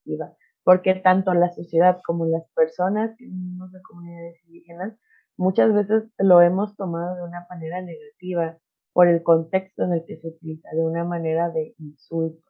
Porque 0.64 0.94
tanto 0.94 1.34
la 1.34 1.50
sociedad 1.52 2.00
como 2.06 2.26
las 2.26 2.48
personas 2.54 3.14
que 3.18 3.26
vivimos 3.26 3.70
de 3.72 3.82
comunidades 3.82 4.36
indígenas 4.46 4.94
muchas 5.36 5.72
veces 5.72 6.04
lo 6.18 6.40
hemos 6.40 6.76
tomado 6.76 7.16
de 7.16 7.22
una 7.22 7.46
manera 7.50 7.82
negativa 7.82 8.56
por 8.92 9.08
el 9.08 9.22
contexto 9.22 9.84
en 9.84 9.92
el 9.92 10.04
que 10.06 10.16
se 10.16 10.28
utiliza 10.28 10.68
de 10.72 10.84
una 10.84 11.04
manera 11.04 11.50
de 11.50 11.74
insulto. 11.78 12.48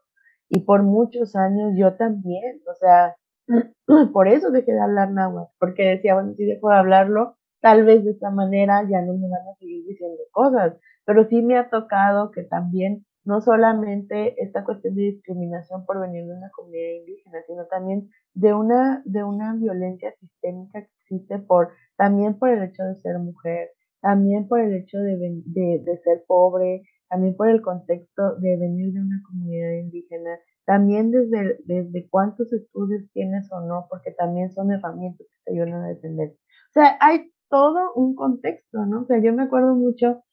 Y 0.49 0.61
por 0.61 0.83
muchos 0.83 1.35
años 1.35 1.73
yo 1.77 1.95
también, 1.95 2.61
o 2.71 2.75
sea, 2.75 3.17
por 4.13 4.29
eso 4.29 4.51
dejé 4.51 4.73
de 4.73 4.81
hablar 4.81 5.11
náhuatl, 5.11 5.53
porque 5.59 5.85
decía, 5.85 6.15
bueno, 6.15 6.35
si 6.35 6.45
dejo 6.45 6.69
de 6.69 6.77
hablarlo, 6.77 7.37
tal 7.61 7.85
vez 7.85 8.05
de 8.05 8.11
esta 8.11 8.31
manera 8.31 8.83
ya 8.89 9.01
no 9.01 9.15
me 9.15 9.29
van 9.29 9.49
a 9.49 9.57
seguir 9.59 9.87
diciendo 9.87 10.21
cosas, 10.33 10.75
pero 11.07 11.27
sí 11.29 11.43
me 11.43 11.57
ha 11.57 11.71
tocado 11.71 12.31
que 12.31 12.43
también 12.43 13.07
no 13.25 13.41
solamente 13.41 14.43
esta 14.43 14.65
cuestión 14.65 14.95
de 14.95 15.03
discriminación 15.03 15.87
por 15.87 16.01
venir 16.01 16.27
de 16.27 16.37
una 16.37 16.51
comunidad 16.51 17.01
indígena, 17.01 17.39
sino 17.47 17.67
también 17.67 18.11
de 18.35 18.53
una, 18.55 19.03
de 19.05 19.25
una 19.25 19.55
violencia 19.55 20.13
sistémica 20.21 20.83
que 20.83 20.91
existe 21.03 21.39
por, 21.39 21.71
también 21.97 22.39
por 22.39 22.51
el 22.51 22.63
hecho 22.63 22.83
de 22.85 22.97
ser 22.97 23.19
mujer, 23.19 23.71
también 24.01 24.47
por 24.49 24.61
el 24.61 24.75
hecho 24.75 24.99
de, 24.99 25.17
de, 25.17 25.83
de 25.85 25.99
ser 25.99 26.25
pobre, 26.27 26.83
también 27.09 27.37
por 27.37 27.49
el 27.49 27.63
contexto 27.63 28.37
de 28.37 28.57
venir 28.57 28.93
de 28.93 29.01
una 29.01 29.23
comunidad 29.27 29.73
indígena, 29.73 30.39
también 30.67 31.11
desde, 31.11 31.59
desde 31.65 32.09
cuántos 32.09 32.53
estudios 32.53 33.03
tienes 33.13 33.51
o 33.53 33.61
no, 33.61 33.87
porque 33.89 34.13
también 34.13 34.51
son 34.53 34.73
herramientas 34.73 35.27
que 35.27 35.45
te 35.45 35.53
ayudan 35.53 35.83
a 35.83 35.89
defender. 35.89 36.31
O 36.31 36.73
sea, 36.73 36.97
hay 37.01 37.31
todo 37.49 37.93
un 37.95 38.15
contexto, 38.15 38.85
¿no? 38.87 39.03
O 39.03 39.05
sea, 39.05 39.19
yo 39.23 39.33
me 39.33 39.45
acuerdo 39.45 39.75
mucho 39.75 40.25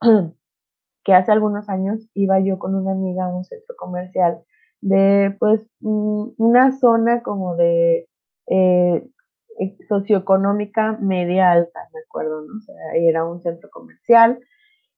que 1.04 1.14
hace 1.14 1.32
algunos 1.32 1.68
años 1.68 2.08
iba 2.14 2.40
yo 2.40 2.58
con 2.58 2.74
una 2.74 2.92
amiga 2.92 3.24
a 3.24 3.34
un 3.34 3.44
centro 3.44 3.74
comercial 3.76 4.42
de, 4.80 5.36
pues, 5.38 5.68
una 5.80 6.72
zona 6.72 7.22
como 7.22 7.56
de 7.56 8.08
eh, 8.48 9.06
socioeconómica 9.88 10.98
media 11.00 11.52
alta, 11.52 11.80
me 11.92 12.00
acuerdo, 12.00 12.42
¿no? 12.42 12.56
O 12.58 12.60
sea, 12.60 12.74
era 12.94 13.24
un 13.26 13.42
centro 13.42 13.68
comercial 13.70 14.40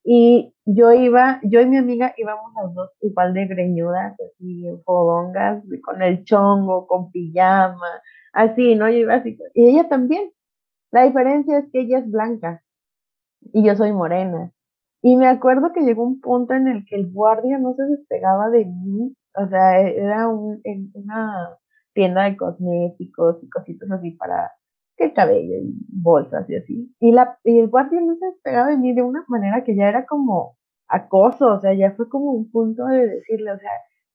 y 0.05 0.55
yo 0.65 0.93
iba, 0.93 1.41
yo 1.45 1.61
y 1.61 1.67
mi 1.67 1.77
amiga 1.77 2.15
íbamos 2.17 2.53
las 2.55 2.75
dos 2.75 2.91
igual 3.01 3.35
de 3.35 3.47
greñudas, 3.47 4.15
así 4.21 4.67
en 4.67 4.83
fodongas, 4.83 5.63
con 5.85 6.03
el 6.03 6.25
chongo, 6.25 6.87
con 6.87 7.11
pijama, 7.13 7.87
así, 8.33 8.75
¿no? 8.75 8.89
Yo 8.91 8.99
iba 8.99 9.15
así, 9.15 9.39
y 9.55 9.71
ella 9.71 9.89
también. 9.89 10.31
La 10.93 11.05
diferencia 11.05 11.59
es 11.59 11.71
que 11.73 11.81
ella 11.81 11.99
es 12.01 12.11
blanca 12.11 12.63
y 13.53 13.65
yo 13.65 13.77
soy 13.77 13.93
morena. 13.93 14.53
Y 15.03 15.17
me 15.17 15.27
acuerdo 15.27 15.73
que 15.73 15.83
llegó 15.83 16.05
un 16.05 16.21
punto 16.21 16.55
en 16.55 16.69
el 16.69 16.85
que 16.87 16.95
el 16.97 17.11
guardia 17.13 17.59
no 17.59 17.75
se 17.75 17.83
despegaba 17.85 18.51
de 18.51 18.65
mí, 18.67 19.17
o 19.35 19.49
sea, 19.49 19.81
era 19.81 20.29
un, 20.29 20.61
en 20.65 20.91
una 20.95 21.59
tienda 21.93 22.25
de 22.25 22.37
cosméticos 22.37 23.43
y 23.43 23.51
cositas 23.51 23.91
así 23.91 24.13
para 24.13 24.53
que 24.97 25.13
cabello 25.13 25.57
y 25.57 25.75
bolsas 25.89 26.49
y 26.49 26.57
así. 26.57 26.95
Y, 27.01 27.13
la, 27.13 27.37
y 27.45 27.59
el 27.59 27.69
guardia 27.69 28.01
no 28.01 28.15
se 28.17 28.27
despegaba 28.27 28.69
de 28.69 28.77
mí 28.77 28.95
de 28.95 29.03
una 29.03 29.25
manera 29.29 29.65
que 29.65 29.75
ya 29.75 29.89
era 29.89 30.07
como 30.07 30.57
acoso, 30.89 31.55
o 31.55 31.61
sea, 31.61 31.75
ya 31.75 31.93
fue 31.93 32.09
como 32.09 32.33
un 32.33 32.51
punto 32.51 32.85
de 32.87 33.07
decirle, 33.09 33.53
o 33.53 33.59
sea, 33.59 33.71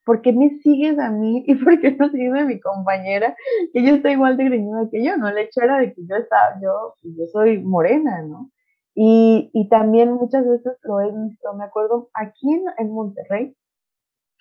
¿por 0.05 0.21
qué 0.21 0.31
me 0.31 0.49
sigues 0.61 0.97
a 0.99 1.11
mí 1.11 1.43
y 1.47 1.55
por 1.55 1.79
qué 1.81 1.91
no 1.91 2.09
sigues 2.09 2.33
a 2.33 2.45
mi 2.45 2.59
compañera? 2.61 3.35
Que 3.73 3.79
ella 3.79 3.95
está 3.95 4.11
igual 4.11 4.37
de 4.37 4.45
greñuda 4.45 4.87
que 4.89 5.03
yo, 5.03 5.17
¿no? 5.17 5.27
El 5.27 5.37
hecho 5.39 5.61
era 5.61 5.79
de 5.79 5.93
que 5.93 6.01
yo 6.07 6.15
estaba, 6.15 6.59
yo, 6.61 6.93
yo 7.03 7.25
soy 7.27 7.61
morena, 7.61 8.21
¿no? 8.21 8.51
Y, 8.99 9.51
y 9.53 9.69
también 9.69 10.11
muchas 10.13 10.43
veces 10.47 10.75
lo 10.81 10.99
he 10.99 11.11
visto, 11.11 11.53
me 11.53 11.65
acuerdo, 11.65 12.09
aquí 12.15 12.51
en, 12.51 12.63
en 12.79 12.91
Monterrey 12.91 13.55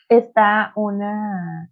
está 0.09 0.73
una, 0.77 1.71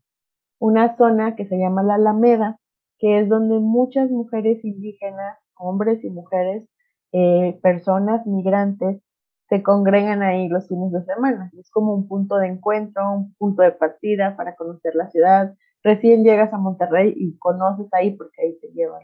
una 0.59 0.95
zona 0.99 1.35
que 1.35 1.47
se 1.47 1.57
llama 1.57 1.83
la 1.83 1.95
Alameda, 1.95 2.59
que 2.99 3.21
es 3.21 3.29
donde 3.31 3.59
muchas 3.59 4.11
mujeres 4.11 4.63
indígenas, 4.67 5.39
hombres 5.57 6.05
y 6.05 6.11
mujeres, 6.11 6.69
eh, 7.13 7.59
personas 7.63 8.27
migrantes, 8.27 9.01
se 9.49 9.63
congregan 9.63 10.23
ahí 10.23 10.51
los 10.51 10.69
fines 10.69 10.93
de 10.93 11.07
semana. 11.07 11.51
Es 11.59 11.71
como 11.71 11.95
un 11.95 12.07
punto 12.07 12.37
de 12.37 12.49
encuentro, 12.49 13.11
un 13.15 13.35
punto 13.39 13.63
de 13.63 13.73
partida 13.73 14.37
para 14.37 14.57
conocer 14.57 14.95
la 14.95 15.09
ciudad. 15.11 15.55
Recién 15.83 16.23
llegas 16.23 16.53
a 16.53 16.59
Monterrey 16.59 17.15
y 17.17 17.39
conoces 17.39 17.89
ahí 17.95 18.15
porque 18.15 18.43
ahí 18.43 18.59
te 18.61 18.69
llevan. 18.75 19.01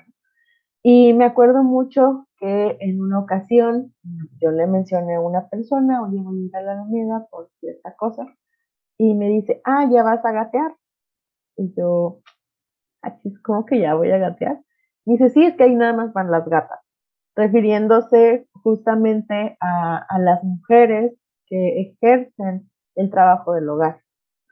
Y 0.83 1.15
me 1.15 1.25
acuerdo 1.25 1.63
mucho 1.63 2.27
que 2.41 2.79
en 2.81 3.01
una 3.01 3.21
ocasión 3.21 3.95
yo 4.41 4.51
le 4.51 4.67
mencioné 4.67 5.17
a 5.17 5.21
una 5.21 5.49
persona, 5.49 6.03
oye, 6.03 6.21
voy 6.23 6.51
a 6.55 6.61
ir 6.61 6.65
la 6.65 6.81
amiga 6.81 7.27
por 7.31 7.51
cierta 7.61 7.95
cosa, 7.97 8.27
y 8.99 9.15
me 9.15 9.29
dice, 9.29 9.61
ah, 9.65 9.87
ya 9.91 10.03
vas 10.03 10.25
a 10.25 10.33
gatear. 10.33 10.75
Y 11.57 11.73
yo, 11.77 12.21
aquí 13.03 13.29
es 13.29 13.41
como 13.43 13.65
que 13.67 13.81
ya 13.81 13.95
voy 13.95 14.11
a 14.11 14.19
gatear. 14.19 14.61
Y 15.05 15.13
dice, 15.13 15.29
sí, 15.31 15.45
es 15.45 15.57
que 15.57 15.65
ahí 15.65 15.75
nada 15.75 15.93
más 15.93 16.13
van 16.13 16.31
las 16.31 16.49
gatas, 16.49 16.81
refiriéndose 17.37 18.49
justamente 18.63 19.57
a, 19.61 19.99
a 20.09 20.19
las 20.19 20.43
mujeres 20.43 21.15
que 21.47 21.81
ejercen 21.81 22.71
el 22.95 23.11
trabajo 23.11 23.55
del 23.55 23.69
hogar, 23.69 24.01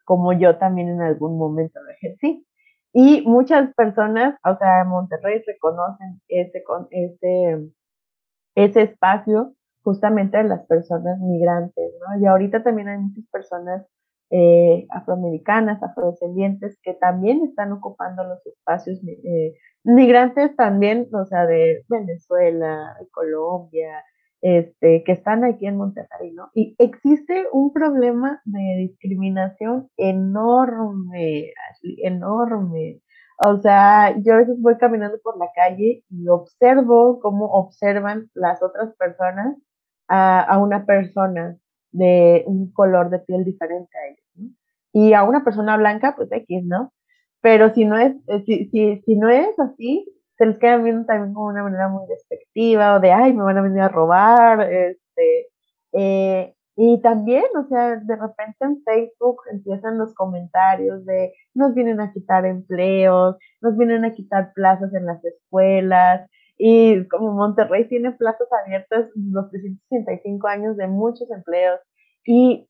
como 0.04 0.32
yo 0.32 0.58
también 0.58 0.88
en 0.88 1.02
algún 1.02 1.38
momento 1.38 1.80
lo 1.82 1.90
ejercí. 1.90 2.46
Y 2.92 3.22
muchas 3.26 3.72
personas, 3.74 4.38
o 4.44 4.56
sea, 4.56 4.82
en 4.82 4.88
Monterrey 4.88 5.42
reconocen 5.46 6.20
ese, 6.28 6.64
ese, 6.90 7.70
ese 8.64 8.82
espacio 8.82 9.54
justamente 9.82 10.38
de 10.38 10.44
las 10.44 10.66
personas 10.66 11.18
migrantes, 11.20 11.92
¿no? 12.00 12.20
Y 12.20 12.26
ahorita 12.26 12.62
también 12.62 12.88
hay 12.88 12.98
muchas 12.98 13.24
personas 13.30 13.86
eh, 14.30 14.86
afroamericanas, 14.90 15.82
afrodescendientes, 15.82 16.78
que 16.82 16.94
también 16.94 17.42
están 17.44 17.72
ocupando 17.72 18.24
los 18.24 18.44
espacios 18.46 18.98
eh, 19.06 19.54
migrantes 19.84 20.54
también, 20.56 21.08
o 21.14 21.24
sea, 21.24 21.46
de 21.46 21.84
Venezuela, 21.88 22.96
de 23.00 23.08
Colombia, 23.08 24.04
este, 24.42 25.02
que 25.04 25.12
están 25.12 25.44
aquí 25.44 25.66
en 25.66 25.76
Monterrey, 25.76 26.32
¿no? 26.32 26.50
Y 26.54 26.76
existe 26.78 27.46
un 27.52 27.72
problema 27.72 28.42
de 28.44 28.88
discriminación 28.88 29.88
enorme, 29.96 31.52
enorme. 32.02 33.00
O 33.38 33.58
sea, 33.60 34.16
yo 34.18 34.34
a 34.34 34.38
veces 34.38 34.60
voy 34.60 34.76
caminando 34.78 35.18
por 35.22 35.38
la 35.38 35.50
calle 35.54 36.04
y 36.10 36.28
observo 36.28 37.20
cómo 37.20 37.46
observan 37.46 38.30
las 38.34 38.62
otras 38.62 38.94
personas 38.96 39.56
a, 40.08 40.40
a 40.40 40.58
una 40.58 40.84
persona 40.86 41.56
de 41.92 42.44
un 42.46 42.72
color 42.72 43.10
de 43.10 43.20
piel 43.20 43.44
diferente 43.44 43.96
a 43.96 44.06
ellos. 44.08 44.24
¿no? 44.34 44.50
Y 44.92 45.12
a 45.14 45.22
una 45.22 45.44
persona 45.44 45.76
blanca, 45.76 46.14
pues 46.16 46.30
X, 46.32 46.64
¿no? 46.64 46.92
Pero 47.40 47.72
si 47.74 47.84
no 47.84 47.96
es, 47.98 48.14
eh, 48.26 48.42
si, 48.44 48.68
si, 48.70 49.00
si 49.02 49.16
no 49.16 49.28
es 49.28 49.58
así, 49.58 50.06
se 50.36 50.46
les 50.46 50.58
queda 50.58 50.76
viendo 50.78 51.06
también 51.06 51.34
como 51.34 51.46
una 51.46 51.62
manera 51.62 51.88
muy 51.88 52.06
despectiva 52.08 52.96
o 52.96 53.00
de, 53.00 53.12
ay, 53.12 53.32
me 53.32 53.42
van 53.44 53.58
a 53.58 53.62
venir 53.62 53.80
a 53.80 53.88
robar, 53.88 54.62
este, 54.72 55.48
eh, 55.92 56.54
y 56.80 57.00
también, 57.02 57.42
o 57.58 57.66
sea, 57.66 57.96
de 57.96 58.14
repente 58.14 58.56
en 58.60 58.80
Facebook 58.84 59.38
empiezan 59.50 59.98
los 59.98 60.14
comentarios 60.14 61.04
de, 61.04 61.32
nos 61.52 61.74
vienen 61.74 62.00
a 62.00 62.12
quitar 62.12 62.46
empleos, 62.46 63.36
nos 63.60 63.76
vienen 63.76 64.04
a 64.04 64.14
quitar 64.14 64.52
plazas 64.54 64.94
en 64.94 65.04
las 65.04 65.24
escuelas, 65.24 66.30
y 66.56 67.04
como 67.08 67.32
Monterrey 67.32 67.88
tiene 67.88 68.12
plazas 68.12 68.46
abiertas 68.64 69.10
los 69.16 69.50
365 69.50 70.46
años 70.46 70.76
de 70.76 70.86
muchos 70.86 71.28
empleos. 71.32 71.80
Y, 72.24 72.68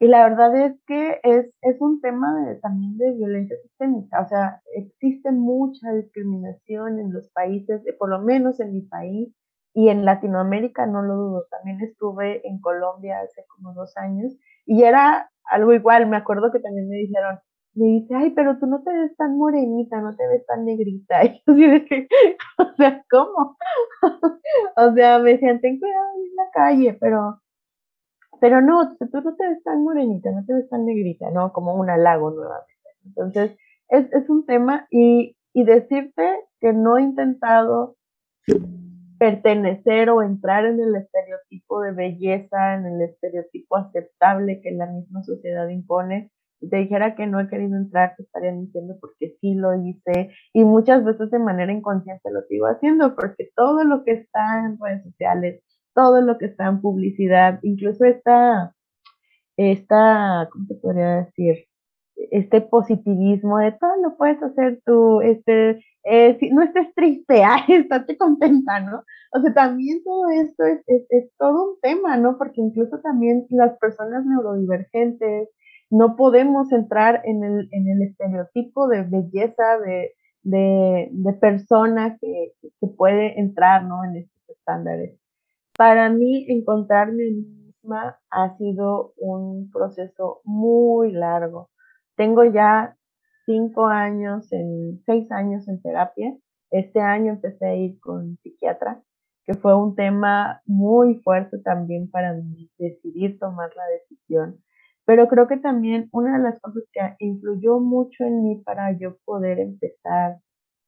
y 0.00 0.08
la 0.08 0.28
verdad 0.28 0.56
es 0.56 0.74
que 0.88 1.20
es, 1.22 1.46
es 1.62 1.80
un 1.80 2.00
tema 2.00 2.34
de, 2.40 2.56
también 2.56 2.98
de 2.98 3.12
violencia 3.12 3.56
sistémica. 3.62 4.20
O 4.20 4.28
sea, 4.28 4.62
existe 4.74 5.30
mucha 5.30 5.92
discriminación 5.92 6.98
en 6.98 7.12
los 7.12 7.30
países, 7.30 7.82
por 8.00 8.08
lo 8.08 8.20
menos 8.20 8.58
en 8.58 8.72
mi 8.72 8.80
país 8.80 9.32
y 9.74 9.88
en 9.88 10.04
Latinoamérica, 10.04 10.86
no 10.86 11.02
lo 11.02 11.14
dudo. 11.16 11.46
También 11.50 11.80
estuve 11.80 12.46
en 12.48 12.60
Colombia 12.60 13.18
hace 13.20 13.44
como 13.48 13.74
dos 13.74 13.96
años 13.96 14.32
y 14.64 14.84
era 14.84 15.30
algo 15.50 15.74
igual. 15.74 16.06
Me 16.06 16.16
acuerdo 16.16 16.52
que 16.52 16.60
también 16.60 16.88
me 16.88 16.96
dijeron, 16.96 17.40
me 17.74 17.86
dice, 17.86 18.14
ay, 18.14 18.30
pero 18.30 18.56
tú 18.58 18.66
no 18.66 18.84
te 18.84 18.92
ves 18.92 19.16
tan 19.16 19.36
morenita, 19.36 20.00
no 20.00 20.14
te 20.14 20.26
ves 20.28 20.46
tan 20.46 20.64
negrita. 20.64 21.22
Y 21.46 21.60
yo 21.60 21.84
que, 21.86 22.06
o 22.58 22.74
sea, 22.76 23.04
¿cómo? 23.10 23.56
o 24.76 24.94
sea, 24.94 25.18
me 25.18 25.32
decían, 25.32 25.60
ten 25.60 25.80
cuidado 25.80 26.06
en 26.14 26.36
la 26.36 26.50
calle, 26.52 26.96
pero, 27.00 27.40
pero 28.40 28.60
no, 28.60 28.96
tú 28.96 29.20
no 29.20 29.34
te 29.34 29.48
ves 29.48 29.62
tan 29.64 29.82
morenita, 29.82 30.30
no 30.30 30.44
te 30.46 30.54
ves 30.54 30.68
tan 30.68 30.86
negrita, 30.86 31.30
¿no? 31.32 31.52
Como 31.52 31.74
un 31.74 31.90
halago 31.90 32.30
nuevamente. 32.30 32.72
Entonces, 33.04 33.58
es, 33.88 34.06
es 34.12 34.30
un 34.30 34.46
tema 34.46 34.86
y, 34.88 35.36
y 35.52 35.64
decirte 35.64 36.28
que 36.60 36.72
no 36.72 36.96
he 36.96 37.02
intentado 37.02 37.96
pertenecer 39.24 40.10
o 40.10 40.22
entrar 40.22 40.66
en 40.66 40.78
el 40.78 40.94
estereotipo 40.96 41.80
de 41.80 41.92
belleza, 41.92 42.74
en 42.74 42.84
el 42.84 43.00
estereotipo 43.00 43.78
aceptable 43.78 44.60
que 44.60 44.70
la 44.72 44.84
misma 44.84 45.22
sociedad 45.22 45.66
impone, 45.68 46.30
si 46.60 46.68
te 46.68 46.76
dijera 46.76 47.14
que 47.14 47.26
no 47.26 47.40
he 47.40 47.48
querido 47.48 47.74
entrar, 47.74 48.14
te 48.18 48.24
estaría 48.24 48.52
diciendo 48.52 48.98
porque 49.00 49.34
sí 49.40 49.54
lo 49.54 49.74
hice 49.76 50.30
y 50.52 50.64
muchas 50.64 51.02
veces 51.06 51.30
de 51.30 51.38
manera 51.38 51.72
inconsciente 51.72 52.30
lo 52.30 52.42
sigo 52.42 52.66
haciendo 52.66 53.14
porque 53.16 53.50
todo 53.56 53.82
lo 53.84 54.04
que 54.04 54.12
está 54.12 54.66
en 54.66 54.78
redes 54.78 55.04
sociales, 55.04 55.62
todo 55.94 56.20
lo 56.20 56.36
que 56.36 56.44
está 56.44 56.66
en 56.66 56.82
publicidad, 56.82 57.60
incluso 57.62 58.04
esta, 58.04 58.74
esta, 59.56 60.50
¿cómo 60.52 60.66
te 60.68 60.74
podría 60.74 61.24
decir? 61.24 61.64
Este 62.16 62.60
positivismo 62.60 63.58
de 63.58 63.72
todo 63.72 63.90
lo 64.02 64.16
puedes 64.16 64.42
hacer 64.42 64.80
tú, 64.84 65.20
este, 65.20 65.80
eh, 66.04 66.36
si 66.38 66.50
no 66.50 66.62
estés 66.62 66.94
triste, 66.94 67.42
ay, 67.44 67.62
estate 67.68 68.16
contenta, 68.16 68.80
¿no? 68.80 69.02
O 69.32 69.40
sea, 69.40 69.52
también 69.52 70.02
todo 70.04 70.28
esto 70.30 70.64
es, 70.64 70.80
es, 70.86 71.06
es 71.10 71.30
todo 71.38 71.72
un 71.72 71.80
tema, 71.80 72.16
¿no? 72.16 72.38
Porque 72.38 72.60
incluso 72.60 73.00
también 73.00 73.46
las 73.50 73.76
personas 73.78 74.24
neurodivergentes, 74.24 75.48
no 75.90 76.16
podemos 76.16 76.72
entrar 76.72 77.22
en 77.24 77.44
el, 77.44 77.68
en 77.70 77.88
el 77.88 78.02
estereotipo 78.02 78.88
de 78.88 79.02
belleza 79.02 79.78
de, 79.84 80.12
de, 80.42 81.08
de 81.12 81.32
persona 81.34 82.18
que, 82.20 82.52
que, 82.60 82.86
puede 82.88 83.38
entrar 83.38 83.84
¿no? 83.84 84.04
en 84.04 84.16
estos 84.16 84.48
estándares. 84.48 85.18
Para 85.76 86.08
mí, 86.10 86.46
encontrarme 86.48 87.22
misma 87.24 88.18
ha 88.30 88.56
sido 88.56 89.12
un 89.18 89.70
proceso 89.72 90.40
muy 90.44 91.12
largo. 91.12 91.70
Tengo 92.16 92.44
ya 92.44 92.96
cinco 93.46 93.86
años, 93.86 94.50
en, 94.52 95.02
seis 95.04 95.30
años 95.32 95.66
en 95.68 95.82
terapia. 95.82 96.36
Este 96.70 97.00
año 97.00 97.32
empecé 97.32 97.66
a 97.66 97.74
ir 97.74 97.98
con 98.00 98.36
psiquiatra, 98.38 99.02
que 99.44 99.54
fue 99.54 99.76
un 99.76 99.94
tema 99.94 100.62
muy 100.66 101.20
fuerte 101.22 101.58
también 101.58 102.10
para 102.10 102.34
mí, 102.34 102.70
decidir 102.78 103.38
tomar 103.38 103.70
la 103.76 103.84
decisión. 103.86 104.60
Pero 105.04 105.28
creo 105.28 105.46
que 105.46 105.58
también 105.58 106.08
una 106.12 106.38
de 106.38 106.42
las 106.42 106.60
cosas 106.60 106.84
que 106.92 107.00
influyó 107.18 107.78
mucho 107.78 108.24
en 108.24 108.42
mí 108.42 108.62
para 108.64 108.96
yo 108.98 109.18
poder 109.24 109.58
empezar 109.58 110.38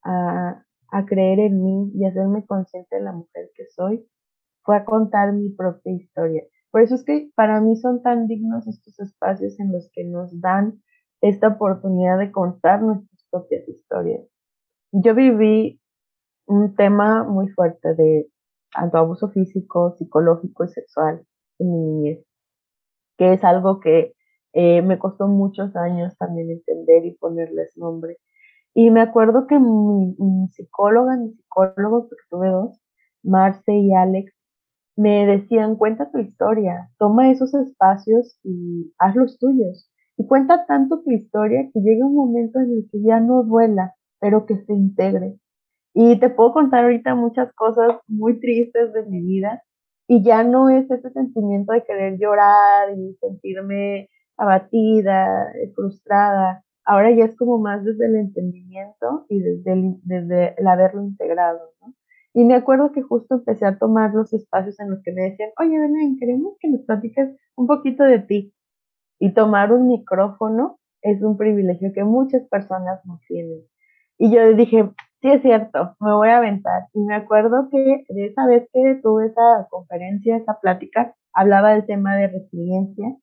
a, 0.02 0.64
a 0.90 1.06
creer 1.06 1.40
en 1.40 1.62
mí 1.62 1.92
y 1.94 2.06
hacerme 2.06 2.46
consciente 2.46 2.96
de 2.96 3.02
la 3.02 3.12
mujer 3.12 3.50
que 3.54 3.66
soy 3.66 4.06
fue 4.62 4.76
a 4.76 4.84
contar 4.84 5.32
mi 5.32 5.50
propia 5.50 5.92
historia. 5.92 6.42
Por 6.70 6.82
eso 6.82 6.94
es 6.94 7.04
que 7.04 7.30
para 7.34 7.60
mí 7.60 7.76
son 7.76 8.02
tan 8.02 8.26
dignos 8.26 8.66
estos 8.66 8.98
espacios 8.98 9.58
en 9.60 9.72
los 9.72 9.90
que 9.92 10.04
nos 10.04 10.40
dan 10.40 10.82
esta 11.20 11.48
oportunidad 11.48 12.18
de 12.18 12.33
contar 12.33 12.83
nuestras 12.83 13.26
propias 13.31 13.68
historias. 13.68 14.22
Yo 14.92 15.14
viví 15.14 15.81
un 16.46 16.74
tema 16.74 17.24
muy 17.24 17.48
fuerte 17.48 17.94
de 17.94 18.29
abuso 18.74 19.31
físico, 19.31 19.94
psicológico 19.98 20.64
y 20.64 20.68
sexual 20.68 21.22
en 21.59 21.72
mi 21.72 21.79
niñez, 21.79 22.24
que 23.16 23.33
es 23.33 23.44
algo 23.44 23.81
que 23.81 24.14
eh, 24.52 24.83
me 24.83 24.98
costó 24.98 25.29
muchos 25.29 25.74
años 25.76 26.16
también 26.18 26.50
entender 26.50 27.05
y 27.05 27.16
ponerles 27.16 27.76
nombre. 27.76 28.18
Y 28.74 28.90
me 28.90 29.00
acuerdo 29.00 29.46
que 29.46 29.59
mi, 29.59 30.14
psicóloga, 30.52 31.16
mi 31.16 31.33
psicólogo, 31.33 32.09
porque 32.09 32.22
tuve 32.31 32.50
dos, 32.50 32.81
Marce 33.22 33.74
y 33.74 33.94
Alex, 33.94 34.33
me 34.96 35.26
decían, 35.26 35.76
cuenta 35.76 36.11
tu 36.11 36.18
historia, 36.18 36.90
toma 36.98 37.31
esos 37.31 37.55
espacios 37.55 38.38
y 38.44 38.94
haz 38.98 39.14
los 39.16 39.38
tuyos. 39.38 39.90
Y 40.16 40.26
cuenta 40.26 40.66
tanto 40.66 41.02
tu 41.02 41.11
historia 41.11 41.68
que 41.72 41.81
llegue 41.81 42.02
un 42.02 42.14
momento 42.14 42.59
en 42.59 42.72
el 42.72 42.88
que 42.90 43.02
ya 43.02 43.20
no 43.20 43.42
duela, 43.42 43.94
pero 44.20 44.46
que 44.46 44.57
se 44.57 44.72
integre. 44.72 45.38
Y 45.94 46.18
te 46.18 46.31
puedo 46.31 46.52
contar 46.52 46.85
ahorita 46.85 47.14
muchas 47.14 47.52
cosas 47.55 47.98
muy 48.07 48.38
tristes 48.40 48.92
de 48.92 49.05
mi 49.07 49.20
vida 49.22 49.62
y 50.09 50.22
ya 50.22 50.44
no 50.44 50.70
es 50.70 50.90
ese 50.90 51.11
sentimiento 51.11 51.72
de 51.72 51.85
querer 51.85 52.18
llorar 52.18 52.96
y 52.96 53.14
sentirme 53.20 54.09
abatida, 54.37 55.52
frustrada. 55.74 56.62
Ahora 56.85 57.11
ya 57.11 57.24
es 57.24 57.37
como 57.37 57.59
más 57.59 57.85
desde 57.85 58.07
el 58.07 58.16
entendimiento 58.16 59.26
y 59.29 59.40
desde 59.40 59.72
el, 59.72 59.96
desde 60.02 60.55
haberlo 60.66 61.02
integrado, 61.02 61.61
¿no? 61.81 61.94
Y 62.35 62.44
me 62.44 62.55
acuerdo 62.55 62.92
que 62.92 63.00
justo 63.00 63.37
empecé 63.37 63.64
a 63.64 63.79
tomar 63.79 64.12
los 64.12 64.33
espacios 64.35 64.79
en 64.79 64.90
los 64.90 65.02
que 65.02 65.11
me 65.11 65.22
decían, 65.22 65.50
oye, 65.59 65.81
Belén, 65.81 66.18
queremos 66.18 66.55
que 66.61 66.68
nos 66.68 66.83
platiques 66.83 67.31
un 67.57 67.66
poquito 67.66 68.05
de 68.05 68.18
ti. 68.18 68.52
Y 69.18 69.33
tomar 69.33 69.72
un 69.72 69.88
micrófono 69.88 70.79
es 71.02 71.22
un 71.22 71.37
privilegio 71.37 71.92
que 71.94 72.05
muchas 72.05 72.42
personas 72.48 73.00
no 73.05 73.20
tienen. 73.29 73.61
Y 74.18 74.35
yo 74.35 74.55
dije, 74.55 74.90
sí 75.20 75.31
es 75.31 75.42
cierto, 75.42 75.94
me 76.00 76.12
voy 76.12 76.29
a 76.29 76.38
aventar. 76.38 76.85
Y 76.94 77.00
me 77.00 77.14
acuerdo 77.14 77.68
que 77.70 78.05
de 78.09 78.26
esa 78.26 78.46
vez 78.46 78.68
que 78.72 79.00
tuve 79.02 79.26
esa 79.26 79.66
conferencia, 79.70 80.37
esa 80.37 80.59
plática, 80.61 81.14
hablaba 81.33 81.72
del 81.72 81.87
tema 81.87 82.16
de 82.16 82.29
resiliencia, 82.29 83.14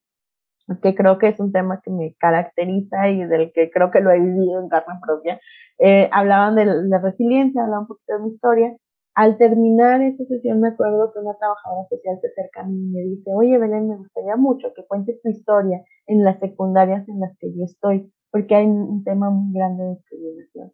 que 0.82 0.96
creo 0.96 1.18
que 1.18 1.28
es 1.28 1.40
un 1.40 1.52
tema 1.52 1.82
que 1.84 1.92
me 1.92 2.16
caracteriza 2.20 3.10
y 3.10 3.26
del 3.26 3.52
que 3.54 3.70
creo 3.70 3.92
que 3.92 4.00
lo 4.00 4.12
he 4.12 4.20
vivido 4.20 4.62
en 4.62 4.70
carne 4.70 4.96
propia. 5.06 5.40
Eh, 5.80 6.10
hablaban 6.12 6.56
de 6.56 6.66
la 6.66 7.00
resiliencia, 7.00 7.64
hablaban 7.64 7.84
un 7.84 7.88
poquito 7.88 8.14
de 8.14 8.20
mi 8.24 8.30
historia 8.30 8.78
al 9.16 9.38
terminar 9.38 10.02
esa 10.02 10.26
sesión 10.26 10.60
me 10.60 10.70
acuerdo 10.70 11.12
que 11.14 11.20
una 11.20 11.36
trabajadora 11.36 11.88
social 11.90 12.20
se 12.22 12.28
acerca 12.28 12.62
a 12.62 12.64
mí 12.66 12.76
y 12.76 12.92
me 12.92 13.02
dice, 13.02 13.32
oye 13.34 13.58
Belén, 13.58 13.88
me 13.88 13.98
gustaría 13.98 14.36
mucho 14.36 14.74
que 14.74 14.86
cuentes 14.86 15.22
tu 15.22 15.30
historia 15.30 15.84
en 16.08 16.24
las 16.24 16.40
secundarias 16.40 17.08
en 17.08 17.20
las 17.20 17.38
que 17.38 17.54
yo 17.54 17.64
estoy, 17.64 18.12
porque 18.32 18.56
hay 18.56 18.66
un 18.66 19.04
tema 19.04 19.30
muy 19.30 19.54
grande 19.54 19.84
de 19.84 19.90
discriminación. 19.96 20.72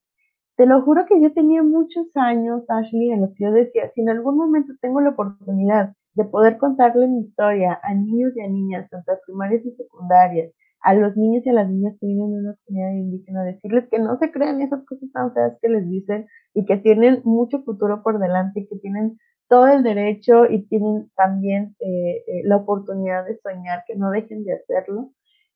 Te 0.56 0.65
lo 0.65 0.82
juro 0.82 1.06
que 1.06 1.21
yo 1.21 1.34
tenía 1.34 1.63
muchos 1.63 2.08
años, 2.15 2.63
Ashley, 2.67 3.12
en 3.12 3.21
los 3.21 3.30
que 3.34 3.45
yo 3.45 3.52
decía, 3.52 3.91
si 3.95 4.02
en 4.02 4.10
algún 4.10 4.38
momento 4.38 4.73
tengo 4.82 4.99
la 4.99 5.12
oportunidad 5.12 5.93
de 6.15 6.25
poder 6.25 6.58
contarle 6.58 7.08
mi 7.08 7.21
historia 7.21 7.80
a 7.82 7.93
niños 7.93 8.34
y 8.36 8.41
a 8.41 8.47
niñas, 8.49 8.89
tanto 8.89 9.13
primarias 9.25 9.65
y 9.65 9.71
secundarias, 9.71 10.52
a 10.81 10.93
los 10.93 11.15
niños 11.17 11.45
y 11.45 11.49
a 11.49 11.53
las 11.53 11.69
niñas 11.69 11.95
que 11.99 12.07
viven 12.07 12.33
en 12.33 12.39
una 12.45 12.55
comunidad 12.65 12.91
indígena, 12.93 13.43
decirles 13.43 13.87
que 13.89 13.99
no 13.99 14.17
se 14.17 14.31
crean 14.31 14.61
esas 14.61 14.85
cosas 14.85 15.11
tan 15.11 15.33
feas 15.33 15.57
que 15.61 15.69
les 15.69 15.89
dicen 15.89 16.27
y 16.53 16.65
que 16.65 16.77
tienen 16.77 17.21
mucho 17.23 17.61
futuro 17.63 18.01
por 18.03 18.19
delante 18.19 18.61
y 18.61 18.67
que 18.67 18.77
tienen 18.77 19.17
todo 19.49 19.67
el 19.67 19.83
derecho 19.83 20.45
y 20.45 20.67
tienen 20.67 21.09
también 21.15 21.75
eh, 21.79 22.23
eh, 22.27 22.41
la 22.45 22.57
oportunidad 22.57 23.25
de 23.25 23.37
soñar, 23.39 23.83
que 23.87 23.95
no 23.95 24.11
dejen 24.11 24.43
de 24.43 24.53
hacerlo. 24.53 25.11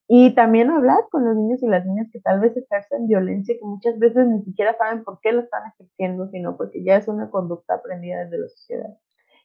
Y 0.07 0.36
también 0.36 0.69
hablar 0.69 1.05
con 1.09 1.23
los 1.23 1.36
niños 1.36 1.63
y 1.63 1.67
las 1.67 1.86
niñas 1.86 2.07
que 2.12 2.19
tal 2.19 2.41
vez 2.41 2.57
ejercen 2.57 3.07
violencia, 3.07 3.55
que 3.55 3.65
muchas 3.65 3.97
veces 3.99 4.27
ni 4.27 4.41
siquiera 4.43 4.75
saben 4.77 5.03
por 5.03 5.19
qué 5.21 5.31
lo 5.31 5.41
están 5.41 5.62
ejerciendo, 5.73 6.27
sino 6.29 6.57
porque 6.57 6.83
ya 6.83 6.97
es 6.97 7.07
una 7.07 7.29
conducta 7.29 7.75
aprendida 7.75 8.25
desde 8.25 8.39
la 8.39 8.47
sociedad. 8.49 8.97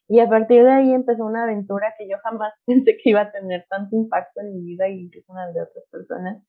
Y 0.08 0.20
a 0.20 0.28
partir 0.28 0.64
de 0.64 0.70
ahí 0.70 0.92
empezó 0.92 1.26
una 1.26 1.44
aventura 1.44 1.94
que 1.98 2.08
yo 2.08 2.16
jamás 2.22 2.52
pensé 2.66 2.96
que 2.96 3.10
iba 3.10 3.20
a 3.20 3.30
tener 3.32 3.66
tanto 3.68 3.94
impacto 3.94 4.40
en 4.40 4.54
mi 4.54 4.62
vida 4.62 4.88
y 4.88 5.02
en 5.02 5.10
la 5.34 5.52
de 5.52 5.62
otras 5.62 5.84
personas, 5.90 6.42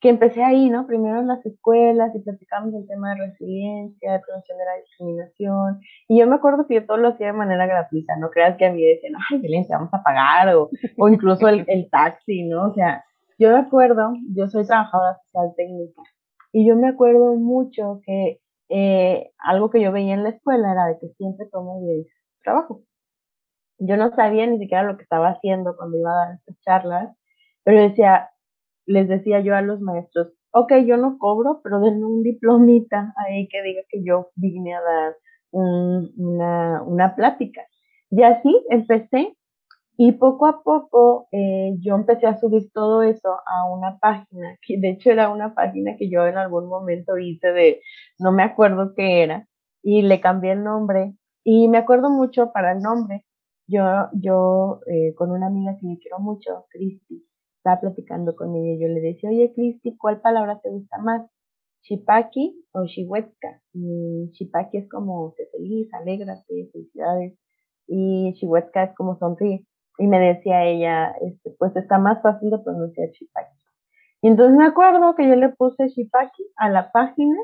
que 0.00 0.08
empecé 0.08 0.42
ahí, 0.42 0.68
¿no? 0.68 0.86
Primero 0.86 1.20
en 1.20 1.28
las 1.28 1.46
escuelas 1.46 2.12
y 2.16 2.18
platicamos 2.18 2.74
el 2.74 2.88
tema 2.88 3.10
de 3.10 3.26
resiliencia, 3.28 4.12
de 4.12 4.18
prevención 4.18 4.58
de 4.58 4.64
la 4.64 4.76
discriminación. 4.78 5.80
Y 6.08 6.18
yo 6.18 6.26
me 6.26 6.34
acuerdo 6.34 6.66
que 6.66 6.74
yo 6.74 6.86
todo 6.86 6.96
lo 6.96 7.08
hacía 7.08 7.28
de 7.28 7.34
manera 7.34 7.66
gratuita, 7.66 8.16
no 8.16 8.30
creas 8.30 8.56
que 8.56 8.66
a 8.66 8.72
mí 8.72 8.84
decían, 8.84 9.12
ay, 9.30 9.40
te 9.40 9.72
vamos 9.72 9.94
a 9.94 10.02
pagar, 10.02 10.56
o, 10.56 10.70
o 10.98 11.08
incluso 11.08 11.46
el, 11.46 11.64
el 11.68 11.88
taxi, 11.88 12.42
¿no? 12.48 12.70
O 12.70 12.74
sea, 12.74 13.04
yo 13.38 13.50
me 13.50 13.58
acuerdo, 13.58 14.14
yo 14.34 14.48
soy 14.48 14.66
trabajadora 14.66 15.18
social 15.26 15.54
técnica, 15.56 16.02
y 16.52 16.66
yo 16.66 16.74
me 16.74 16.88
acuerdo 16.88 17.34
mucho 17.36 18.00
que 18.04 18.40
eh, 18.68 19.30
algo 19.38 19.70
que 19.70 19.80
yo 19.80 19.92
veía 19.92 20.14
en 20.14 20.24
la 20.24 20.30
escuela 20.30 20.72
era 20.72 20.86
de 20.86 20.98
que 20.98 21.08
siempre 21.16 21.46
tomo 21.50 21.80
de 21.80 22.06
trabajo. 22.42 22.82
Yo 23.84 23.96
no 23.96 24.14
sabía 24.14 24.46
ni 24.46 24.58
siquiera 24.58 24.84
lo 24.84 24.96
que 24.96 25.02
estaba 25.02 25.30
haciendo 25.30 25.76
cuando 25.76 25.98
iba 25.98 26.10
a 26.12 26.26
dar 26.26 26.34
estas 26.36 26.60
charlas, 26.60 27.16
pero 27.64 27.80
decía, 27.80 28.30
les 28.86 29.08
decía 29.08 29.40
yo 29.40 29.56
a 29.56 29.62
los 29.62 29.80
maestros, 29.80 30.32
ok, 30.52 30.72
yo 30.86 30.96
no 30.96 31.18
cobro, 31.18 31.60
pero 31.62 31.80
denme 31.80 32.04
un 32.06 32.22
diplomita 32.22 33.14
ahí 33.16 33.48
que 33.48 33.62
diga 33.62 33.82
que 33.88 34.04
yo 34.04 34.30
vine 34.36 34.74
a 34.74 34.80
dar 34.80 35.16
una, 35.50 36.82
una 36.82 37.14
plática. 37.16 37.62
Y 38.10 38.22
así 38.22 38.64
empecé 38.70 39.36
y 39.96 40.12
poco 40.12 40.46
a 40.46 40.62
poco 40.62 41.28
eh, 41.32 41.74
yo 41.80 41.94
empecé 41.94 42.26
a 42.26 42.38
subir 42.38 42.70
todo 42.72 43.02
eso 43.02 43.36
a 43.46 43.66
una 43.70 43.98
página, 43.98 44.56
que 44.66 44.78
de 44.78 44.90
hecho 44.90 45.10
era 45.10 45.28
una 45.30 45.54
página 45.54 45.96
que 45.98 46.10
yo 46.10 46.26
en 46.26 46.36
algún 46.38 46.68
momento 46.68 47.18
hice 47.18 47.52
de, 47.52 47.80
no 48.18 48.32
me 48.32 48.42
acuerdo 48.42 48.94
qué 48.94 49.22
era, 49.22 49.48
y 49.82 50.02
le 50.02 50.20
cambié 50.20 50.52
el 50.52 50.62
nombre. 50.64 51.14
Y 51.44 51.68
me 51.68 51.78
acuerdo 51.78 52.08
mucho 52.10 52.52
para 52.52 52.72
el 52.72 52.80
nombre. 52.80 53.24
Yo, 53.72 53.84
yo 54.12 54.80
eh, 54.86 55.14
con 55.14 55.30
una 55.30 55.46
amiga 55.46 55.78
que 55.80 55.86
me 55.86 55.98
quiero 55.98 56.18
mucho, 56.18 56.66
Cristi, 56.68 57.24
estaba 57.56 57.80
platicando 57.80 58.36
con 58.36 58.54
ella, 58.54 58.86
yo 58.86 58.92
le 58.92 59.00
decía, 59.00 59.30
oye 59.30 59.50
Cristi, 59.54 59.96
¿cuál 59.96 60.20
palabra 60.20 60.60
te 60.62 60.68
gusta 60.68 60.98
más? 60.98 61.22
¿Shipaki 61.82 62.66
o 62.72 62.84
Shiwetka? 62.84 63.62
Y 63.72 64.30
Shipaki 64.32 64.76
es 64.76 64.88
como 64.90 65.32
te 65.38 65.46
feliz, 65.46 65.88
alégrate, 65.94 66.68
felicidades. 66.70 67.38
Y 67.86 68.32
Shiwetka 68.34 68.84
es 68.84 68.94
como 68.94 69.16
sonríe. 69.16 69.66
Y 69.98 70.06
me 70.06 70.18
decía 70.18 70.64
ella, 70.64 71.12
este, 71.22 71.54
pues 71.58 71.74
está 71.74 71.98
más 71.98 72.20
fácil 72.22 72.50
de 72.50 72.58
pronunciar 72.58 73.08
Shipaki. 73.08 73.56
Y 74.20 74.28
entonces 74.28 74.54
me 74.54 74.66
acuerdo 74.66 75.14
que 75.14 75.26
yo 75.26 75.34
le 75.34 75.48
puse 75.48 75.88
Shipaki 75.88 76.44
a 76.56 76.68
la 76.68 76.92
página 76.92 77.36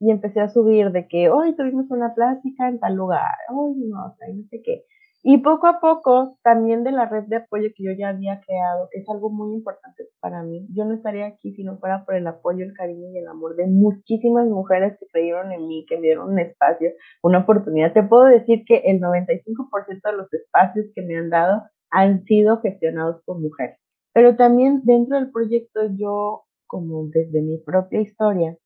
y 0.00 0.10
empecé 0.10 0.40
a 0.40 0.48
subir 0.48 0.90
de 0.90 1.06
que 1.06 1.30
hoy 1.30 1.54
tuvimos 1.54 1.86
una 1.90 2.12
plática 2.14 2.68
en 2.68 2.80
tal 2.80 2.94
lugar, 2.94 3.36
hoy 3.50 3.76
no, 3.88 4.08
no 4.08 4.48
sé 4.50 4.62
qué. 4.64 4.84
Y 5.28 5.38
poco 5.38 5.66
a 5.66 5.80
poco, 5.80 6.38
también 6.44 6.84
de 6.84 6.92
la 6.92 7.06
red 7.06 7.24
de 7.24 7.38
apoyo 7.38 7.70
que 7.74 7.82
yo 7.82 7.90
ya 7.98 8.10
había 8.10 8.40
creado, 8.46 8.88
que 8.92 9.00
es 9.00 9.08
algo 9.08 9.28
muy 9.28 9.56
importante 9.56 10.04
para 10.20 10.44
mí. 10.44 10.68
Yo 10.72 10.84
no 10.84 10.94
estaría 10.94 11.26
aquí 11.26 11.52
si 11.52 11.64
no 11.64 11.78
fuera 11.78 12.04
por 12.04 12.14
el 12.14 12.28
apoyo, 12.28 12.64
el 12.64 12.74
cariño 12.74 13.08
y 13.10 13.18
el 13.18 13.26
amor 13.26 13.56
de 13.56 13.66
muchísimas 13.66 14.46
mujeres 14.46 14.96
que 15.00 15.06
creyeron 15.08 15.50
en 15.50 15.66
mí, 15.66 15.84
que 15.88 15.96
me 15.96 16.02
dieron 16.02 16.30
un 16.30 16.38
espacio, 16.38 16.92
una 17.24 17.40
oportunidad. 17.40 17.92
Te 17.92 18.04
puedo 18.04 18.22
decir 18.26 18.62
que 18.68 18.82
el 18.84 19.00
95% 19.00 20.00
de 20.04 20.16
los 20.16 20.32
espacios 20.32 20.86
que 20.94 21.02
me 21.02 21.16
han 21.16 21.28
dado 21.28 21.64
han 21.90 22.22
sido 22.22 22.60
gestionados 22.60 23.20
por 23.24 23.40
mujeres. 23.40 23.80
Pero 24.12 24.36
también 24.36 24.82
dentro 24.84 25.16
del 25.18 25.32
proyecto 25.32 25.80
yo, 25.98 26.44
como 26.68 27.08
desde 27.08 27.42
mi 27.42 27.58
propia 27.58 28.00
historia, 28.00 28.56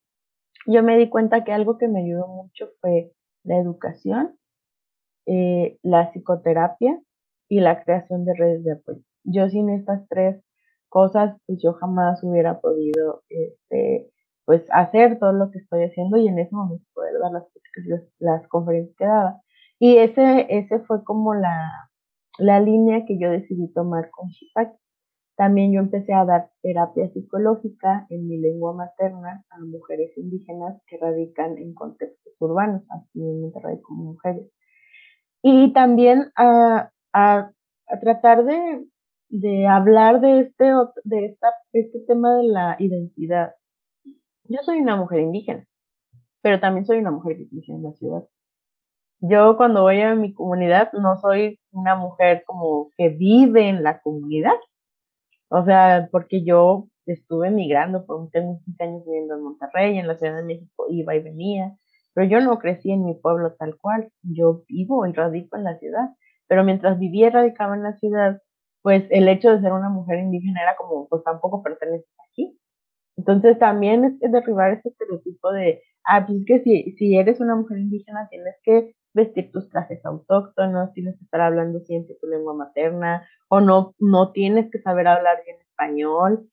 yo 0.66 0.82
me 0.82 0.98
di 0.98 1.08
cuenta 1.08 1.42
que 1.42 1.52
algo 1.52 1.78
que 1.78 1.88
me 1.88 2.02
ayudó 2.02 2.28
mucho 2.28 2.68
fue 2.82 3.12
la 3.44 3.56
educación 3.56 4.36
eh, 5.26 5.78
la 5.82 6.10
psicoterapia 6.10 7.00
y 7.48 7.60
la 7.60 7.82
creación 7.82 8.24
de 8.24 8.34
redes 8.34 8.64
de 8.64 8.72
apoyo. 8.72 9.00
Yo 9.24 9.48
sin 9.48 9.70
estas 9.70 10.06
tres 10.08 10.42
cosas, 10.88 11.36
pues 11.46 11.60
yo 11.62 11.74
jamás 11.74 12.22
hubiera 12.22 12.60
podido 12.60 13.22
este, 13.28 14.10
pues 14.44 14.66
hacer 14.72 15.18
todo 15.18 15.32
lo 15.32 15.50
que 15.50 15.58
estoy 15.58 15.84
haciendo 15.84 16.16
y 16.16 16.28
en 16.28 16.38
ese 16.38 16.54
momento 16.54 16.84
poder 16.94 17.14
dar 17.20 17.32
las, 18.18 18.48
conferencias 18.48 18.96
que 18.96 19.04
daba. 19.04 19.40
Y 19.78 19.96
ese, 19.98 20.46
ese 20.50 20.80
fue 20.80 21.04
como 21.04 21.34
la, 21.34 21.90
la 22.38 22.60
línea 22.60 23.04
que 23.06 23.18
yo 23.18 23.30
decidí 23.30 23.72
tomar 23.72 24.10
con 24.10 24.28
Shipaki. 24.28 24.76
También 25.36 25.72
yo 25.72 25.80
empecé 25.80 26.12
a 26.12 26.24
dar 26.24 26.50
terapia 26.62 27.08
psicológica 27.12 28.06
en 28.10 28.28
mi 28.28 28.38
lengua 28.38 28.74
materna 28.74 29.44
a 29.50 29.58
mujeres 29.60 30.10
indígenas 30.18 30.82
que 30.86 30.98
radican 30.98 31.56
en 31.56 31.72
contextos 31.72 32.34
urbanos, 32.40 32.82
aquí 32.90 33.22
en 33.22 33.40
Monterrey 33.40 33.80
como 33.80 34.12
mujeres. 34.12 34.50
Y 35.42 35.72
también 35.72 36.30
a, 36.36 36.90
a, 37.12 37.50
tratar 38.00 38.44
de, 38.44 38.86
de, 39.28 39.66
hablar 39.66 40.20
de 40.20 40.40
este, 40.40 40.64
de 41.04 41.26
esta, 41.26 41.48
este 41.72 42.00
tema 42.06 42.36
de 42.36 42.44
la 42.44 42.76
identidad. 42.78 43.54
Yo 44.44 44.58
soy 44.62 44.80
una 44.80 44.96
mujer 44.96 45.20
indígena, 45.20 45.66
pero 46.42 46.60
también 46.60 46.84
soy 46.84 46.98
una 46.98 47.10
mujer 47.10 47.36
que 47.36 47.48
vive 47.50 47.64
en 47.68 47.82
la 47.82 47.92
ciudad. 47.92 48.24
Yo 49.20 49.56
cuando 49.56 49.82
voy 49.82 50.00
a 50.00 50.14
mi 50.14 50.32
comunidad 50.32 50.92
no 50.94 51.16
soy 51.16 51.58
una 51.72 51.94
mujer 51.94 52.42
como 52.46 52.90
que 52.96 53.10
vive 53.10 53.68
en 53.68 53.82
la 53.82 54.00
comunidad, 54.00 54.56
o 55.48 55.64
sea, 55.64 56.08
porque 56.10 56.42
yo 56.42 56.88
estuve 57.06 57.50
migrando, 57.50 58.06
por 58.06 58.30
tengo 58.30 58.60
15 58.64 58.84
años 58.84 59.04
viviendo 59.04 59.34
en 59.34 59.42
Monterrey, 59.42 59.98
en 59.98 60.06
la 60.06 60.16
Ciudad 60.16 60.36
de 60.36 60.44
México, 60.44 60.86
iba 60.88 61.14
y 61.14 61.22
venía, 61.22 61.76
pero 62.14 62.28
yo 62.28 62.40
no 62.40 62.58
crecí 62.58 62.90
en 62.90 63.04
mi 63.04 63.14
pueblo 63.14 63.54
tal 63.58 63.76
cual, 63.78 64.10
yo 64.22 64.62
vivo 64.68 65.06
y 65.06 65.12
radico 65.12 65.56
en 65.56 65.64
la 65.64 65.78
ciudad, 65.78 66.10
pero 66.48 66.64
mientras 66.64 66.98
vivía 66.98 67.28
y 67.28 67.30
radicaba 67.30 67.76
en 67.76 67.82
la 67.82 67.96
ciudad, 67.96 68.40
pues 68.82 69.04
el 69.10 69.28
hecho 69.28 69.50
de 69.50 69.60
ser 69.60 69.72
una 69.72 69.88
mujer 69.90 70.18
indígena 70.18 70.62
era 70.62 70.76
como, 70.76 71.08
pues 71.08 71.22
tampoco 71.24 71.62
perteneces 71.62 72.10
aquí. 72.28 72.58
Entonces 73.16 73.58
también 73.58 74.18
es 74.20 74.32
derribar 74.32 74.72
ese 74.72 74.88
estereotipo 74.88 75.52
de, 75.52 75.82
ah, 76.04 76.26
pues 76.26 76.40
es 76.40 76.46
que 76.46 76.60
si, 76.60 76.92
si 76.92 77.16
eres 77.16 77.40
una 77.40 77.54
mujer 77.56 77.78
indígena 77.78 78.28
tienes 78.30 78.56
que 78.64 78.94
vestir 79.14 79.50
tus 79.52 79.68
trajes 79.68 80.04
autóctonos, 80.04 80.92
tienes 80.92 81.18
que 81.18 81.24
estar 81.24 81.40
hablando 81.40 81.80
siempre 81.80 82.16
tu 82.20 82.26
lengua 82.28 82.54
materna, 82.54 83.28
o 83.48 83.60
no, 83.60 83.94
no 83.98 84.32
tienes 84.32 84.70
que 84.70 84.80
saber 84.80 85.08
hablar 85.08 85.42
bien 85.44 85.58
español. 85.60 86.48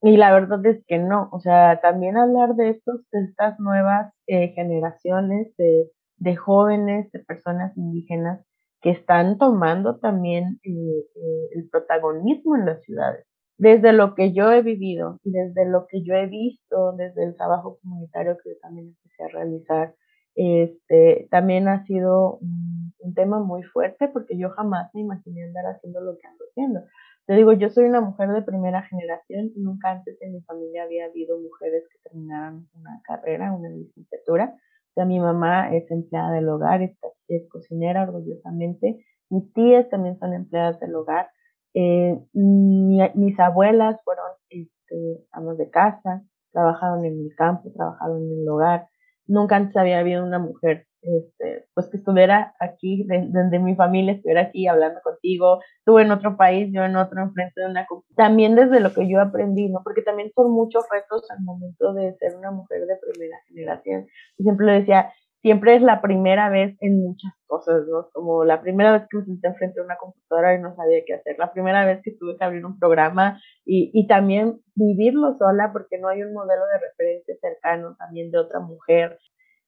Y 0.00 0.16
la 0.16 0.32
verdad 0.32 0.64
es 0.66 0.84
que 0.86 0.98
no, 0.98 1.28
o 1.32 1.40
sea, 1.40 1.80
también 1.80 2.16
hablar 2.16 2.54
de 2.54 2.70
estos, 2.70 3.00
de 3.10 3.24
estas 3.24 3.58
nuevas 3.58 4.12
eh, 4.28 4.52
generaciones 4.54 5.52
de, 5.56 6.36
jóvenes, 6.36 7.10
de 7.10 7.18
personas 7.20 7.76
indígenas 7.76 8.44
que 8.80 8.90
están 8.90 9.38
tomando 9.38 9.98
también 9.98 10.60
eh, 10.62 10.70
eh, 10.70 11.48
el 11.56 11.68
protagonismo 11.68 12.56
en 12.56 12.66
las 12.66 12.80
ciudades. 12.82 13.24
Desde 13.56 13.92
lo 13.92 14.14
que 14.14 14.32
yo 14.32 14.52
he 14.52 14.62
vivido 14.62 15.18
y 15.24 15.32
desde 15.32 15.66
lo 15.68 15.86
que 15.88 16.04
yo 16.04 16.14
he 16.14 16.26
visto, 16.26 16.92
desde 16.92 17.24
el 17.24 17.36
trabajo 17.36 17.78
comunitario 17.82 18.36
que 18.42 18.54
también 18.62 18.94
empecé 18.96 19.24
a 19.24 19.28
realizar, 19.28 19.94
este, 20.36 21.26
también 21.32 21.66
ha 21.66 21.84
sido 21.84 22.38
un, 22.38 22.78
tema 23.16 23.40
muy 23.40 23.64
fuerte 23.64 24.06
porque 24.08 24.38
yo 24.38 24.50
jamás 24.50 24.90
me 24.94 25.00
imaginé 25.00 25.42
andar 25.42 25.64
haciendo 25.74 26.00
lo 26.00 26.16
que 26.18 26.28
ando 26.28 26.44
haciendo. 26.50 26.80
Te 27.28 27.34
digo, 27.34 27.52
yo 27.52 27.68
soy 27.68 27.84
una 27.84 28.00
mujer 28.00 28.30
de 28.30 28.40
primera 28.40 28.82
generación 28.84 29.52
nunca 29.54 29.90
antes 29.90 30.16
en 30.22 30.32
mi 30.32 30.40
familia 30.44 30.84
había 30.84 31.04
habido 31.04 31.38
mujeres 31.38 31.84
que 31.92 31.98
terminaran 32.08 32.66
una 32.72 33.02
carrera, 33.04 33.52
una 33.52 33.68
licenciatura. 33.68 34.54
O 34.56 34.92
sea, 34.94 35.04
mi 35.04 35.20
mamá 35.20 35.76
es 35.76 35.90
empleada 35.90 36.32
del 36.32 36.48
hogar, 36.48 36.80
es, 36.80 36.96
es 37.28 37.46
cocinera 37.50 38.04
orgullosamente. 38.04 39.04
Mis 39.28 39.52
tías 39.52 39.90
también 39.90 40.18
son 40.18 40.32
empleadas 40.32 40.80
del 40.80 40.94
hogar. 40.94 41.28
Eh, 41.74 42.18
mis 42.32 43.38
abuelas 43.38 44.00
fueron 44.04 44.24
este, 44.48 45.26
amas 45.30 45.58
de 45.58 45.68
casa, 45.68 46.22
trabajaron 46.50 47.04
en 47.04 47.20
el 47.20 47.34
campo, 47.36 47.70
trabajaron 47.76 48.22
en 48.22 48.40
el 48.40 48.48
hogar 48.48 48.88
nunca 49.28 49.56
antes 49.56 49.76
había 49.76 50.00
habido 50.00 50.24
una 50.24 50.40
mujer 50.40 50.87
este, 51.02 51.66
pues 51.74 51.88
que 51.88 51.96
estuviera 51.98 52.54
aquí, 52.60 53.06
desde 53.06 53.58
mi 53.58 53.76
familia 53.76 54.14
estuviera 54.14 54.42
aquí 54.42 54.66
hablando 54.66 55.00
contigo, 55.02 55.60
tú 55.84 55.98
en 55.98 56.10
otro 56.10 56.36
país, 56.36 56.68
yo 56.72 56.84
en 56.84 56.96
otro, 56.96 57.22
enfrente 57.22 57.60
de 57.60 57.66
una 57.66 57.86
también 58.16 58.54
desde 58.56 58.80
lo 58.80 58.92
que 58.92 59.08
yo 59.08 59.20
aprendí, 59.20 59.68
¿no? 59.68 59.80
Porque 59.84 60.02
también 60.02 60.30
son 60.34 60.50
muchos 60.50 60.84
retos 60.90 61.30
al 61.30 61.40
momento 61.42 61.94
de 61.94 62.14
ser 62.16 62.36
una 62.36 62.50
mujer 62.50 62.86
de 62.86 62.96
primera 62.96 63.36
generación. 63.48 64.06
Y 64.38 64.42
siempre 64.42 64.66
lo 64.66 64.72
decía, 64.72 65.12
siempre 65.40 65.76
es 65.76 65.82
la 65.82 66.00
primera 66.02 66.50
vez 66.50 66.76
en 66.80 67.00
muchas 67.00 67.32
cosas, 67.46 67.86
¿no? 67.86 68.08
Como 68.12 68.44
la 68.44 68.60
primera 68.60 68.92
vez 68.92 69.02
que 69.08 69.18
me 69.18 69.24
senté 69.24 69.48
enfrente 69.48 69.80
de 69.80 69.86
una 69.86 69.96
computadora 69.96 70.54
y 70.54 70.60
no 70.60 70.74
sabía 70.74 71.00
qué 71.06 71.14
hacer, 71.14 71.36
la 71.38 71.52
primera 71.52 71.84
vez 71.84 72.00
que 72.02 72.12
tuve 72.12 72.36
que 72.36 72.44
abrir 72.44 72.64
un 72.66 72.78
programa 72.78 73.40
y, 73.64 73.90
y 73.94 74.06
también 74.06 74.60
vivirlo 74.74 75.36
sola 75.38 75.70
porque 75.72 75.98
no 75.98 76.08
hay 76.08 76.22
un 76.22 76.32
modelo 76.32 76.62
de 76.72 76.78
referencia 76.80 77.34
cercano 77.40 77.96
también 77.98 78.30
de 78.30 78.38
otra 78.38 78.60
mujer. 78.60 79.18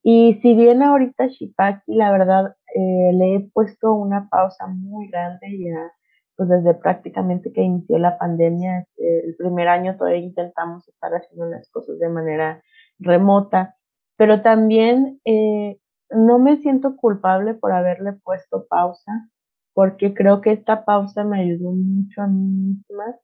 Y 0.03 0.35
si 0.43 0.55
bien 0.55 0.83
ahorita 0.83 1.27
Shipaki, 1.29 1.95
la 1.95 2.11
verdad, 2.13 2.57
eh, 2.75 3.13
le 3.15 3.35
he 3.37 3.41
puesto 3.53 3.95
una 3.95 4.29
pausa 4.31 4.67
muy 4.67 5.09
grande 5.09 5.47
ya, 5.59 5.93
pues 6.37 6.49
desde 6.49 6.75
prácticamente 6.75 7.53
que 7.53 7.63
inició 7.63 7.99
la 7.99 8.19
pandemia, 8.19 8.81
este, 8.81 9.27
el 9.29 9.37
primer 9.37 9.69
año 9.69 9.97
todavía 9.97 10.21
intentamos 10.21 10.89
estar 10.89 11.13
haciendo 11.13 11.47
las 11.47 11.69
cosas 11.71 11.99
de 11.99 12.09
manera 12.09 12.63
remota 12.99 13.77
pero 14.21 14.43
también 14.43 15.19
eh, 15.25 15.79
no 16.11 16.39
me 16.39 16.59
siento 16.59 16.95
culpable 16.95 17.55
por 17.55 17.73
haberle 17.73 18.13
puesto 18.13 18.67
pausa, 18.69 19.31
porque 19.73 20.13
creo 20.13 20.43
que 20.43 20.53
esta 20.53 20.85
pausa 20.85 21.25
me 21.25 21.41
ayudó 21.41 21.73
mucho 21.73 22.21
a 22.21 22.27
mí 22.27 22.45
misma 22.51 23.17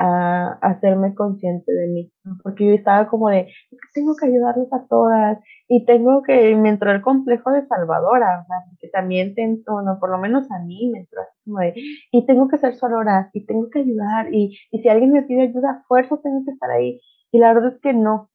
a, 0.00 0.58
hacerme 0.62 1.14
consciente 1.14 1.70
de 1.72 1.88
mí, 1.88 2.12
porque 2.42 2.66
yo 2.66 2.72
estaba 2.72 3.08
como 3.08 3.28
de, 3.28 3.48
tengo 3.92 4.16
que 4.16 4.26
ayudarles 4.26 4.72
a 4.72 4.86
todas 4.88 5.38
y 5.68 5.84
tengo 5.84 6.22
que, 6.22 6.56
me 6.56 6.70
entró 6.70 6.90
el 6.90 7.02
complejo 7.02 7.50
de 7.52 7.66
salvadora, 7.66 8.40
o 8.40 8.70
porque 8.70 8.88
también 8.88 9.34
tengo, 9.34 9.82
no, 9.82 9.98
por 10.00 10.10
lo 10.10 10.18
menos 10.18 10.50
a 10.50 10.58
mí 10.64 10.90
me 10.90 11.00
entró 11.00 11.20
así 11.20 11.38
como 11.44 11.58
de, 11.60 11.74
y 12.12 12.26
tengo 12.26 12.48
que 12.48 12.58
ser 12.58 12.74
sorora 12.74 13.30
y 13.34 13.44
tengo 13.44 13.68
que 13.70 13.80
ayudar 13.80 14.32
y, 14.32 14.56
y 14.70 14.78
si 14.80 14.88
alguien 14.88 15.12
me 15.12 15.22
pide 15.22 15.42
ayuda, 15.42 15.84
fuerza 15.86 16.16
tengo 16.22 16.44
que 16.44 16.52
estar 16.52 16.70
ahí. 16.70 17.00
Y 17.32 17.38
la 17.38 17.52
verdad 17.52 17.72
es 17.74 17.80
que 17.80 17.92
no, 17.92 18.30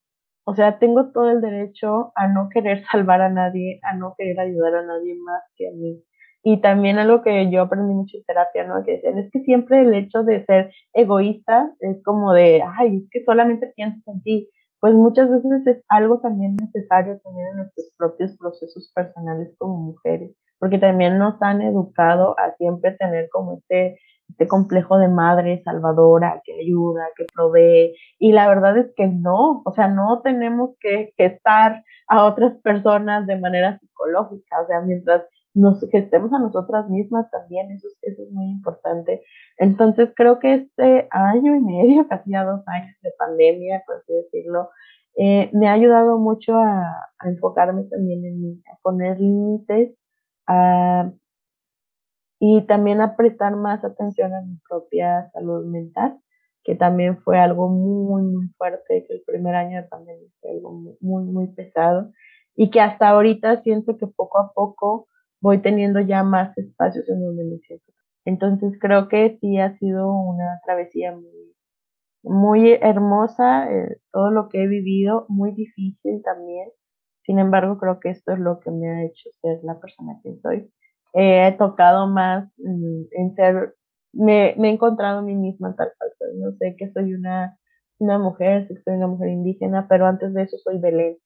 o 0.45 0.54
sea, 0.54 0.78
tengo 0.78 1.12
todo 1.12 1.32
el 1.32 1.41
derecho 1.41 2.12
a 2.15 2.28
no 2.28 2.49
querer 2.49 2.84
salvar 2.91 3.21
a 3.21 3.30
nadie, 3.30 3.80
a 3.82 3.95
no 3.95 4.13
querer 4.17 4.39
ayudar 4.39 4.75
a 4.75 4.86
nadie 4.86 5.15
más 5.15 5.41
que 5.58 5.67
a 5.67 5.71
mí. 5.71 6.04
Y 6.47 6.62
también 6.62 6.99
algo 6.99 7.23
que 7.23 7.49
yo 7.49 7.63
aprendí 7.63 7.95
mucho 7.95 8.17
en 8.17 8.23
terapia, 8.23 8.67
¿no? 8.67 8.84
Que 8.84 9.01
es 9.03 9.31
que 9.31 9.39
siempre 9.41 9.81
el 9.81 9.95
hecho 9.95 10.21
de 10.21 10.45
ser 10.45 10.71
egoísta 10.93 11.73
es 11.79 12.03
como 12.03 12.34
de, 12.34 12.62
ay, 12.77 12.97
es 12.97 13.10
que 13.10 13.23
solamente 13.25 13.73
piensas 13.75 14.08
en 14.08 14.21
ti. 14.21 14.49
Pues 14.79 14.93
muchas 14.93 15.27
veces 15.31 15.65
es 15.65 15.84
algo 15.89 16.19
también 16.19 16.55
necesario 16.58 17.19
también 17.23 17.47
en 17.47 17.58
nuestros 17.58 17.91
propios 17.97 18.38
procesos 18.38 18.91
personales 18.93 19.55
como 19.58 19.77
mujeres, 19.77 20.36
porque 20.60 20.77
también 20.77 21.17
nos 21.17 21.41
han 21.41 21.63
educado 21.63 22.36
a 22.39 22.55
siempre 22.58 22.91
tener 22.91 23.27
como 23.31 23.58
este 23.58 23.97
este 24.29 24.47
complejo 24.47 24.97
de 24.97 25.08
madre 25.08 25.62
salvadora 25.63 26.41
que 26.43 26.53
ayuda, 26.60 27.08
que 27.15 27.25
provee. 27.34 27.95
Y 28.19 28.31
la 28.34 28.47
verdad 28.47 28.77
es 28.77 28.91
que 28.95 29.08
no, 29.08 29.62
o 29.65 29.71
sea, 29.73 29.88
no 29.88 30.21
tenemos 30.23 30.71
que 30.79 31.13
gestar 31.17 31.84
a 32.08 32.25
otras 32.25 32.53
personas 32.62 33.27
de 33.27 33.39
manera 33.39 33.79
psicológica, 33.79 34.62
o 34.62 34.67
sea, 34.67 34.81
mientras 34.81 35.23
nos 35.55 35.79
gestemos 35.89 36.31
a 36.33 36.39
nosotras 36.39 36.89
mismas 36.89 37.29
también, 37.31 37.71
eso, 37.71 37.87
eso 38.01 38.23
es 38.23 38.31
muy 38.31 38.45
importante. 38.51 39.23
Entonces 39.57 40.11
creo 40.15 40.39
que 40.39 40.53
este 40.53 41.07
año 41.11 41.55
y 41.55 41.61
medio, 41.61 42.07
casi 42.09 42.31
ya 42.31 42.43
dos 42.43 42.61
años 42.67 42.95
de 43.01 43.11
pandemia, 43.17 43.83
por 43.87 43.97
así 43.97 44.13
decirlo, 44.13 44.69
eh, 45.17 45.49
me 45.53 45.67
ha 45.69 45.73
ayudado 45.73 46.17
mucho 46.19 46.55
a, 46.55 46.83
a 47.19 47.29
enfocarme 47.29 47.85
también 47.85 48.25
en 48.25 48.41
mí, 48.41 48.61
a 48.71 48.77
poner 48.83 49.19
límites, 49.19 49.95
a 50.45 51.11
y 52.39 52.61
también 52.67 53.01
a 53.01 53.15
prestar 53.15 53.55
más 53.55 53.83
atención 53.83 54.33
a 54.33 54.41
mi 54.41 54.57
propia 54.67 55.29
salud 55.31 55.65
mental, 55.65 56.19
que 56.63 56.75
también 56.75 57.17
fue 57.23 57.39
algo 57.39 57.69
muy, 57.69 58.23
muy 58.23 58.47
fuerte, 58.57 59.05
que 59.07 59.13
el 59.13 59.23
primer 59.25 59.55
año 59.55 59.82
de 59.82 59.88
pandemia 59.88 60.30
fue 60.41 60.51
algo 60.51 60.71
muy, 60.99 61.23
muy 61.23 61.47
pesado 61.47 62.11
y 62.55 62.69
que 62.71 62.82
hasta 62.82 63.09
ahorita 63.09 63.61
siento 63.63 63.97
que 63.97 64.07
poco 64.07 64.39
a 64.39 64.51
poco 64.53 65.07
voy 65.45 65.61
teniendo 65.61 65.99
ya 66.01 66.23
más 66.23 66.57
espacios 66.57 67.07
en 67.09 67.21
donde 67.21 67.43
me 67.45 67.57
siento. 67.59 67.85
Entonces 68.25 68.77
creo 68.79 69.07
que 69.09 69.37
sí 69.39 69.59
ha 69.59 69.77
sido 69.77 70.11
una 70.11 70.59
travesía 70.65 71.11
muy, 71.11 71.55
muy 72.23 72.71
hermosa, 72.81 73.71
eh, 73.71 73.97
todo 74.11 74.31
lo 74.31 74.49
que 74.49 74.63
he 74.63 74.67
vivido, 74.67 75.25
muy 75.29 75.53
difícil 75.53 76.21
también. 76.23 76.69
Sin 77.25 77.39
embargo, 77.39 77.77
creo 77.77 77.99
que 77.99 78.09
esto 78.09 78.33
es 78.33 78.39
lo 78.39 78.59
que 78.59 78.71
me 78.71 78.89
ha 78.89 79.03
hecho 79.05 79.29
ser 79.41 79.59
la 79.63 79.79
persona 79.79 80.19
que 80.23 80.35
soy 80.41 80.71
he 81.15 81.55
tocado 81.57 82.07
más 82.07 82.51
en 82.59 83.35
ser, 83.35 83.75
me, 84.13 84.53
me, 84.57 84.69
he 84.69 84.71
encontrado 84.73 85.19
a 85.19 85.21
mí 85.21 85.33
misma 85.35 85.75
tal 85.75 85.91
cual 85.97 86.11
No 86.39 86.51
sé 86.57 86.75
que 86.77 86.91
soy 86.91 87.13
una, 87.13 87.57
una 87.99 88.19
mujer, 88.19 88.67
sé 88.67 88.75
que 88.75 88.81
soy 88.81 88.95
una 88.95 89.07
mujer 89.07 89.29
indígena, 89.29 89.87
pero 89.87 90.07
antes 90.07 90.33
de 90.33 90.43
eso 90.43 90.57
soy 90.57 90.77
Belén. 90.79 91.17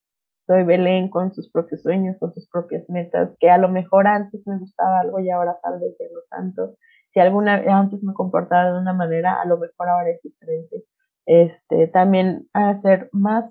Soy 0.49 0.63
Belén 0.63 1.09
con 1.09 1.31
sus 1.31 1.47
propios 1.51 1.83
sueños, 1.83 2.17
con 2.19 2.33
sus 2.33 2.49
propias 2.49 2.89
metas, 2.89 3.29
que 3.39 3.51
a 3.51 3.59
lo 3.59 3.69
mejor 3.69 4.07
antes 4.07 4.41
me 4.47 4.57
gustaba 4.57 5.01
algo 5.01 5.19
y 5.19 5.29
ahora 5.29 5.55
tal 5.61 5.79
vez 5.79 5.95
ya 5.99 6.05
no 6.11 6.21
tanto. 6.27 6.75
Si 7.13 7.19
alguna 7.19 7.61
antes 7.67 8.01
me 8.01 8.15
comportaba 8.15 8.73
de 8.73 8.81
una 8.81 8.93
manera, 8.93 9.39
a 9.39 9.45
lo 9.45 9.59
mejor 9.59 9.89
ahora 9.89 10.09
es 10.09 10.19
diferente. 10.23 10.85
Este, 11.27 11.87
también 11.89 12.47
hacer 12.53 13.09
más 13.11 13.45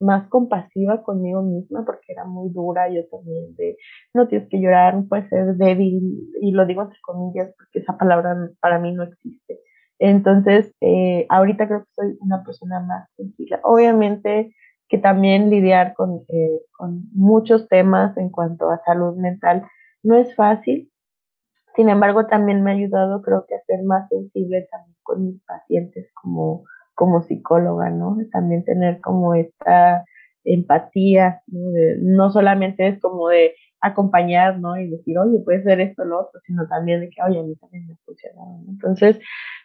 más 0.00 0.26
compasiva 0.28 1.02
conmigo 1.02 1.42
misma 1.42 1.84
porque 1.84 2.12
era 2.12 2.24
muy 2.24 2.50
dura 2.50 2.88
yo 2.88 3.02
también 3.10 3.54
de 3.56 3.76
no 4.14 4.28
tienes 4.28 4.48
que 4.48 4.60
llorar, 4.60 4.94
no 4.94 5.28
ser 5.28 5.56
débil 5.56 6.30
y 6.40 6.52
lo 6.52 6.64
digo 6.64 6.82
entre 6.82 6.98
comillas 7.02 7.52
porque 7.58 7.80
esa 7.80 7.98
palabra 7.98 8.48
para 8.60 8.78
mí 8.78 8.92
no 8.94 9.02
existe. 9.02 9.60
Entonces, 9.98 10.72
eh, 10.80 11.26
ahorita 11.28 11.66
creo 11.66 11.80
que 11.80 11.90
soy 11.96 12.16
una 12.20 12.42
persona 12.44 12.80
más 12.80 13.10
tranquila. 13.16 13.60
Obviamente 13.64 14.54
que 14.88 14.98
también 14.98 15.50
lidiar 15.50 15.94
con, 15.94 16.24
eh, 16.28 16.60
con 16.76 17.02
muchos 17.12 17.68
temas 17.68 18.16
en 18.16 18.30
cuanto 18.30 18.70
a 18.70 18.82
salud 18.84 19.16
mental 19.16 19.66
no 20.02 20.16
es 20.16 20.34
fácil. 20.34 20.90
Sin 21.76 21.88
embargo, 21.88 22.26
también 22.26 22.62
me 22.62 22.70
ha 22.72 22.74
ayudado 22.74 23.22
creo 23.22 23.44
que 23.46 23.54
a 23.54 23.62
ser 23.66 23.82
más 23.84 24.08
sensible 24.08 24.66
también 24.70 24.96
con 25.02 25.24
mis 25.26 25.42
pacientes 25.44 26.10
como 26.14 26.64
como 26.98 27.22
psicóloga, 27.22 27.90
¿no? 27.90 28.16
También 28.32 28.64
tener 28.64 29.00
como 29.00 29.34
esta 29.36 30.04
empatía, 30.42 31.42
¿no? 31.46 31.70
no 32.00 32.30
solamente 32.32 32.88
es 32.88 33.00
como 33.00 33.28
de 33.28 33.54
acompañar, 33.80 34.58
¿no? 34.58 34.76
Y 34.76 34.90
decir, 34.90 35.16
oye, 35.16 35.38
puede 35.44 35.62
ser 35.62 35.80
esto 35.80 36.02
o 36.02 36.06
lo 36.06 36.22
otro, 36.22 36.40
sino 36.44 36.66
también 36.66 37.00
de 37.00 37.10
que, 37.10 37.22
oye, 37.22 37.38
a 37.38 37.42
mí 37.44 37.54
también 37.54 37.86
me 37.86 37.92
ha 37.92 37.96
funcionado, 38.04 38.58
¿no? 38.64 38.72
Entonces, 38.72 39.20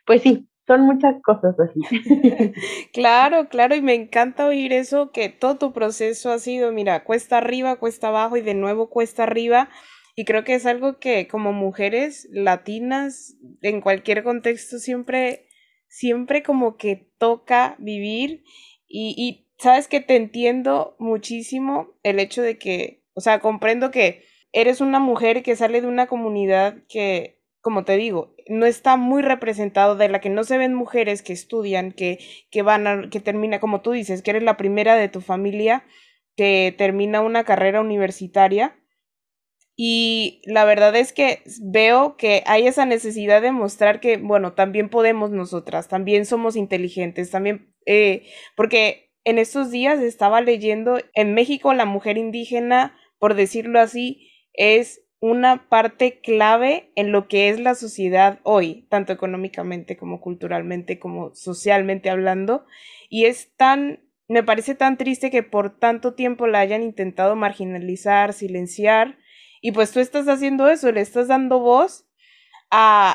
pues 0.06 0.22
sí, 0.22 0.48
son 0.68 0.82
muchas 0.82 1.16
cosas 1.24 1.56
así. 1.60 1.82
claro, 2.94 3.50
claro, 3.50 3.76
y 3.76 3.82
me 3.82 3.94
encanta 3.94 4.46
oír 4.48 4.74
eso, 4.74 5.12
que 5.12 5.30
todo 5.30 5.58
tu 5.58 5.74
proceso 5.74 6.32
ha 6.32 6.40
sido, 6.40 6.72
mira, 6.72 7.04
cuesta 7.04 7.38
arriba, 7.38 7.78
cuesta 7.78 8.10
abajo 8.10 8.38
y 8.38 8.42
de 8.42 8.54
nuevo 8.54 8.90
cuesta 8.90 9.24
arriba. 9.24 9.70
Y 10.16 10.26
creo 10.26 10.44
que 10.44 10.56
es 10.56 10.66
algo 10.66 11.00
que 11.00 11.28
como 11.28 11.54
mujeres 11.54 12.28
latinas, 12.32 13.36
en 13.62 13.82
cualquier 13.82 14.24
contexto, 14.24 14.78
siempre 14.80 15.48
siempre 15.94 16.42
como 16.42 16.76
que 16.76 17.08
toca 17.20 17.76
vivir 17.78 18.44
y, 18.88 19.14
y 19.16 19.48
sabes 19.60 19.88
que 19.88 20.02
te 20.02 20.16
entiendo 20.16 20.96
muchísimo 20.98 21.94
el 22.02 22.20
hecho 22.20 22.42
de 22.42 22.58
que, 22.58 23.04
o 23.14 23.22
sea, 23.22 23.40
comprendo 23.40 23.92
que 23.92 24.24
eres 24.54 24.82
una 24.82 24.98
mujer 25.00 25.44
que 25.44 25.56
sale 25.56 25.82
de 25.82 25.88
una 25.88 26.08
comunidad 26.08 26.78
que, 26.90 27.40
como 27.62 27.86
te 27.86 27.96
digo, 27.96 28.33
no 28.48 28.66
está 28.66 28.98
muy 28.98 29.22
representado, 29.22 29.96
de 29.96 30.10
la 30.10 30.22
que 30.22 30.30
no 30.30 30.44
se 30.44 30.58
ven 30.58 30.74
mujeres 30.74 31.22
que 31.22 31.34
estudian, 31.34 31.92
que, 31.92 32.20
que 32.52 32.62
van 32.62 32.88
a, 32.88 33.10
que 33.10 33.20
termina, 33.20 33.60
como 33.60 33.82
tú 33.82 33.92
dices, 33.92 34.22
que 34.22 34.32
eres 34.32 34.44
la 34.44 34.58
primera 34.58 34.96
de 34.96 35.10
tu 35.10 35.22
familia 35.22 35.86
que 36.36 36.74
termina 36.78 37.22
una 37.22 37.44
carrera 37.44 37.82
universitaria. 37.82 38.80
Y 39.76 40.42
la 40.46 40.66
verdad 40.66 40.96
es 40.96 41.14
que 41.14 41.42
veo 41.62 42.16
que 42.16 42.44
hay 42.46 42.68
esa 42.68 42.86
necesidad 42.86 43.42
de 43.42 43.52
mostrar 43.52 44.00
que, 44.00 44.18
bueno, 44.18 44.54
también 44.54 44.90
podemos 44.90 45.32
nosotras, 45.32 45.88
también 45.88 46.26
somos 46.26 46.56
inteligentes, 46.56 47.32
también, 47.32 47.74
eh, 47.88 48.28
porque 48.56 49.12
en 49.24 49.40
estos 49.40 49.72
días 49.72 50.00
estaba 50.00 50.42
leyendo, 50.42 51.00
en 51.16 51.34
México 51.34 51.74
la 51.74 51.86
mujer 51.86 52.18
indígena, 52.18 52.96
por 53.18 53.34
decirlo 53.34 53.80
así, 53.80 54.30
es 54.54 55.02
una 55.26 55.70
parte 55.70 56.20
clave 56.20 56.92
en 56.98 57.14
lo 57.14 57.30
que 57.30 57.48
es 57.48 57.58
la 57.58 57.76
sociedad 57.76 58.42
hoy, 58.44 58.86
tanto 58.90 59.14
económicamente 59.14 59.96
como 59.96 60.20
culturalmente, 60.20 61.00
como 61.00 61.34
socialmente 61.34 62.10
hablando, 62.10 62.66
y 63.08 63.24
es 63.24 63.56
tan, 63.56 64.02
me 64.28 64.44
parece 64.44 64.76
tan 64.76 64.98
triste 64.98 65.32
que 65.32 65.42
por 65.42 65.80
tanto 65.80 66.14
tiempo 66.14 66.46
la 66.46 66.60
hayan 66.60 66.84
intentado 66.84 67.38
marginalizar, 67.38 68.34
silenciar, 68.34 69.18
y 69.62 69.72
pues 69.72 69.94
tú 69.94 70.02
estás 70.02 70.28
haciendo 70.28 70.68
eso, 70.68 70.92
le 70.92 71.00
estás 71.00 71.30
dando 71.30 71.60
voz 71.60 72.06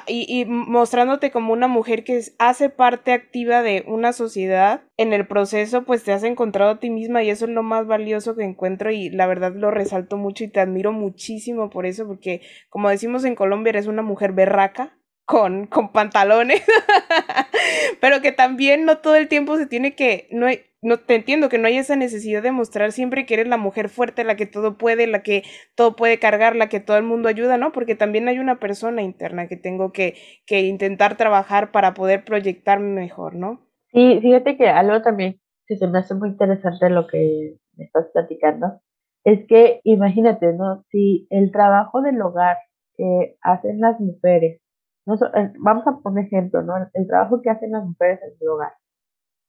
y, 0.07 0.45
mostrándote 0.47 1.31
como 1.31 1.53
una 1.53 1.69
mujer 1.69 2.05
que 2.05 2.23
hace 2.39 2.69
parte 2.71 3.13
activa 3.13 3.63
de 3.63 3.85
una 3.87 4.13
sociedad. 4.13 4.83
En 4.97 5.13
el 5.13 5.27
proceso, 5.27 5.85
pues 5.85 6.05
te 6.05 6.13
has 6.13 6.23
encontrado 6.23 6.73
a 6.73 6.81
ti 6.81 6.91
misma 6.91 7.23
y 7.23 7.31
eso 7.31 7.47
es 7.47 7.51
lo 7.51 7.63
más 7.63 7.87
valioso 7.87 8.37
que 8.37 8.45
encuentro 8.45 8.91
y 8.91 9.11
la 9.11 9.27
verdad 9.27 9.53
lo 9.55 9.71
resalto 9.71 10.17
mucho 10.17 10.45
y 10.45 10.49
te 10.49 10.61
admiro 10.61 10.93
muchísimo 10.93 11.71
por 11.71 11.87
eso, 11.87 12.07
porque 12.07 12.43
como 12.69 12.89
decimos 12.91 13.25
en 13.25 13.35
Colombia, 13.35 13.71
eres 13.71 13.87
una 13.87 14.03
mujer 14.03 14.33
berraca. 14.33 14.95
Con, 15.31 15.67
con 15.67 15.93
pantalones, 15.93 16.63
pero 18.01 18.23
que 18.23 18.33
también 18.33 18.87
no 18.87 18.97
todo 18.97 19.15
el 19.15 19.29
tiempo 19.29 19.59
se 19.59 19.67
tiene 19.67 19.95
que, 19.95 20.27
no 20.31 20.47
no 20.81 20.99
te 20.99 21.17
entiendo 21.17 21.49
que 21.49 21.59
no 21.59 21.67
hay 21.67 21.79
esa 21.79 21.97
necesidad 21.97 22.43
de 22.43 22.53
mostrar 22.53 22.93
siempre 22.93 23.27
que 23.27 23.35
eres 23.35 23.49
la 23.49 23.57
mujer 23.57 23.89
fuerte, 23.89 24.25
la 24.25 24.37
que 24.37 24.47
todo 24.47 24.79
puede, 24.79 25.07
la 25.07 25.23
que 25.23 25.43
todo 25.75 25.97
puede 25.97 26.19
cargar, 26.19 26.55
la 26.55 26.69
que 26.69 26.81
todo 26.81 26.97
el 26.97 27.05
mundo 27.05 27.29
ayuda, 27.29 27.59
¿no? 27.59 27.73
Porque 27.73 27.97
también 27.97 28.29
hay 28.29 28.39
una 28.39 28.61
persona 28.61 29.03
interna 29.03 29.49
que 29.49 29.57
tengo 29.57 29.93
que, 29.93 30.15
que 30.47 30.63
intentar 30.63 31.17
trabajar 31.17 31.73
para 31.73 31.95
poder 31.95 32.25
proyectarme 32.25 33.01
mejor, 33.01 33.35
¿no? 33.35 33.67
Sí, 33.93 34.21
fíjate 34.21 34.57
que 34.57 34.69
algo 34.69 35.03
también 35.03 35.41
que 35.67 35.77
se 35.77 35.87
me 35.87 35.99
hace 35.99 36.15
muy 36.15 36.31
interesante 36.31 36.89
lo 36.89 37.07
que 37.07 37.57
me 37.77 37.85
estás 37.85 38.07
platicando, 38.13 38.81
es 39.25 39.47
que 39.47 39.81
imagínate, 39.85 40.53
¿no? 40.55 40.85
Si 40.91 41.27
el 41.31 41.51
trabajo 41.53 42.01
del 42.01 42.21
hogar 42.23 42.57
que 42.97 43.37
hacen 43.43 43.81
las 43.81 44.01
mujeres, 44.01 44.61
no, 45.07 45.15
eh, 45.15 45.53
vamos 45.59 45.87
a 45.87 45.99
poner 46.03 46.27
ejemplo, 46.27 46.63
¿no? 46.63 46.75
El 46.95 47.07
trabajo 47.07 47.43
que 47.43 47.51
hacen 47.51 47.73
las 47.73 47.85
mujeres 47.85 48.21
en 48.23 48.37
el 48.41 48.49
hogar 48.49 48.73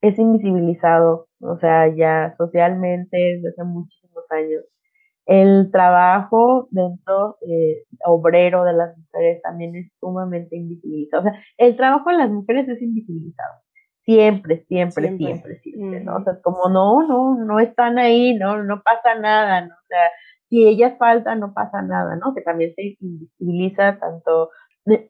es 0.00 0.18
invisibilizado, 0.18 1.28
o 1.40 1.58
sea, 1.58 1.88
ya 1.94 2.34
socialmente 2.38 3.16
desde 3.16 3.48
hace 3.50 3.64
muchísimos 3.64 4.24
años. 4.30 4.64
El 5.26 5.70
trabajo 5.70 6.68
dentro 6.70 7.36
eh, 7.46 7.84
obrero 8.04 8.64
de 8.64 8.72
las 8.72 8.96
mujeres 8.96 9.42
también 9.42 9.76
es 9.76 9.92
sumamente 10.00 10.56
invisibilizado. 10.56 11.22
O 11.22 11.30
sea, 11.30 11.40
el 11.58 11.76
trabajo 11.76 12.10
de 12.10 12.16
las 12.16 12.30
mujeres 12.30 12.68
es 12.68 12.82
invisibilizado. 12.82 13.60
Siempre, 14.04 14.64
siempre, 14.66 15.16
siempre, 15.16 15.60
siempre, 15.60 16.00
¿no? 16.00 16.16
O 16.16 16.24
sea, 16.24 16.40
como 16.42 16.68
no, 16.68 17.06
no, 17.06 17.44
no 17.44 17.60
están 17.60 17.98
ahí, 17.98 18.34
no, 18.34 18.62
no 18.64 18.82
pasa 18.82 19.14
nada, 19.14 19.60
¿no? 19.60 19.74
O 19.74 19.86
sea, 19.86 20.10
si 20.48 20.66
ellas 20.66 20.98
faltan, 20.98 21.38
no 21.38 21.52
pasa 21.54 21.82
nada, 21.82 22.16
¿no? 22.16 22.34
Que 22.34 22.40
también 22.40 22.72
se 22.74 22.96
invisibiliza 22.98 23.98
tanto 24.00 24.50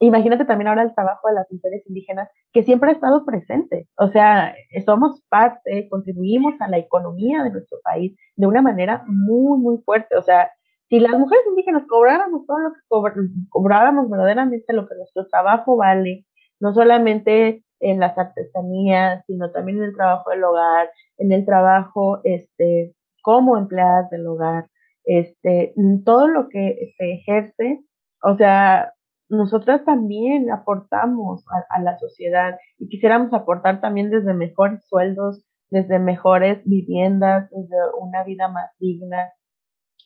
imagínate 0.01 0.45
también 0.45 0.69
ahora 0.69 0.83
el 0.83 0.95
trabajo 0.95 1.29
de 1.29 1.35
las 1.35 1.47
mujeres 1.51 1.83
indígenas, 1.87 2.29
que 2.53 2.63
siempre 2.63 2.91
ha 2.91 2.95
estado 2.95 3.25
presente. 3.25 3.89
O 3.97 4.09
sea, 4.09 4.55
somos 4.85 5.23
parte, 5.29 5.89
contribuimos 5.91 6.55
a 6.61 6.69
la 6.69 6.79
economía 6.79 7.43
de 7.43 7.51
nuestro 7.51 7.79
país 7.83 8.17
de 8.37 8.47
una 8.47 8.63
manera 8.63 9.05
muy, 9.07 9.61
muy 9.61 9.79
fuerte. 9.85 10.17
O 10.17 10.23
sea, 10.23 10.51
si 10.89 10.99
las 10.99 11.19
mujeres 11.19 11.45
indígenas 11.49 11.85
cobráramos 11.89 12.47
todo 12.47 12.59
lo 12.59 12.73
que 12.73 13.21
cobráramos 13.49 14.11
verdaderamente 14.11 14.73
lo 14.73 14.89
que 14.89 14.97
nuestro 14.97 15.27
trabajo 15.29 15.77
vale, 15.77 16.27
no 16.59 16.75
solamente 16.75 17.65
en 17.79 18.01
las 18.01 18.19
artesanías, 18.19 19.25
sino 19.27 19.51
también 19.53 19.79
en 19.79 19.85
el 19.85 19.95
trabajo 19.95 20.31
del 20.31 20.45
hogar, 20.45 20.91
en 21.17 21.33
el 21.33 21.47
trabajo 21.47 22.21
este, 22.25 22.95
como 23.23 23.57
empleadas 23.57 24.11
del 24.11 24.27
hogar, 24.27 24.67
este, 25.05 25.75
todo 26.05 26.29
lo 26.29 26.49
que 26.49 26.93
se 26.99 27.13
ejerce, 27.13 27.81
o 28.23 28.37
sea, 28.37 28.93
nosotras 29.31 29.85
también 29.85 30.51
aportamos 30.51 31.45
a, 31.71 31.81
la 31.81 31.99
sociedad 31.99 32.59
y 32.79 32.89
quisiéramos 32.89 33.33
aportar 33.33 33.81
también 33.81 34.11
desde 34.11 34.35
mejores 34.35 34.85
sueldos, 34.87 35.47
desde 35.71 35.99
mejores 36.01 36.63
viviendas, 36.65 37.49
desde 37.51 37.77
una 37.99 38.25
vida 38.25 38.49
más 38.49 38.71
digna. 38.79 39.31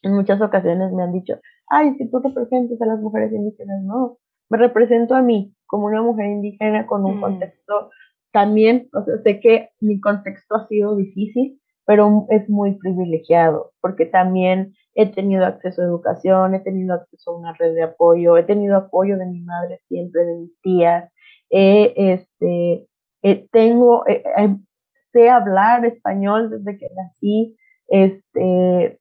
En 0.02 0.14
muchas 0.14 0.42
ocasiones 0.42 0.92
me 0.92 1.02
han 1.02 1.12
dicho, 1.12 1.34
ay, 1.68 1.94
si 1.96 2.10
tú 2.10 2.20
representas 2.20 2.80
a 2.82 2.86
las 2.86 3.00
mujeres 3.00 3.32
indígenas, 3.32 3.82
no, 3.82 4.18
me 4.50 4.58
represento 4.58 5.14
a 5.14 5.22
mí 5.22 5.54
como 5.66 5.86
una 5.86 6.02
mujer 6.02 6.26
indígena 6.26 6.86
con 6.86 7.04
un 7.06 7.16
mm. 7.16 7.20
contexto 7.20 7.90
también, 8.30 8.88
o 8.92 9.04
sea, 9.04 9.14
sé 9.22 9.40
que 9.40 9.70
mi 9.80 10.00
contexto 10.00 10.56
ha 10.56 10.66
sido 10.66 10.96
difícil, 10.96 11.60
pero 11.87 12.26
es 12.30 12.49
muy 12.49 12.76
privilegiado, 12.76 13.72
porque 13.80 14.07
también 14.07 14.74
he 14.95 15.07
tenido 15.12 15.45
acceso 15.45 15.82
a 15.82 15.87
educación, 15.87 16.55
he 16.55 16.61
tenido 16.61 16.95
acceso 16.95 17.32
a 17.32 17.37
una 17.37 17.53
red 17.55 17.74
de 17.74 17.82
apoyo, 17.82 18.37
he 18.37 18.45
tenido 18.45 18.76
apoyo 18.76 19.18
de 19.18 19.26
mi 19.26 19.43
madre 19.43 19.80
siempre, 19.89 20.24
de 20.24 20.37
mis 20.37 20.61
tías, 20.62 21.11
este, 21.51 22.87
tengo, 23.51 24.05
sé 25.12 25.30
hablar 25.30 25.85
español 25.85 26.51
desde 26.51 26.78
que 26.78 26.89
nací, 26.95 27.57
este, 27.89 28.99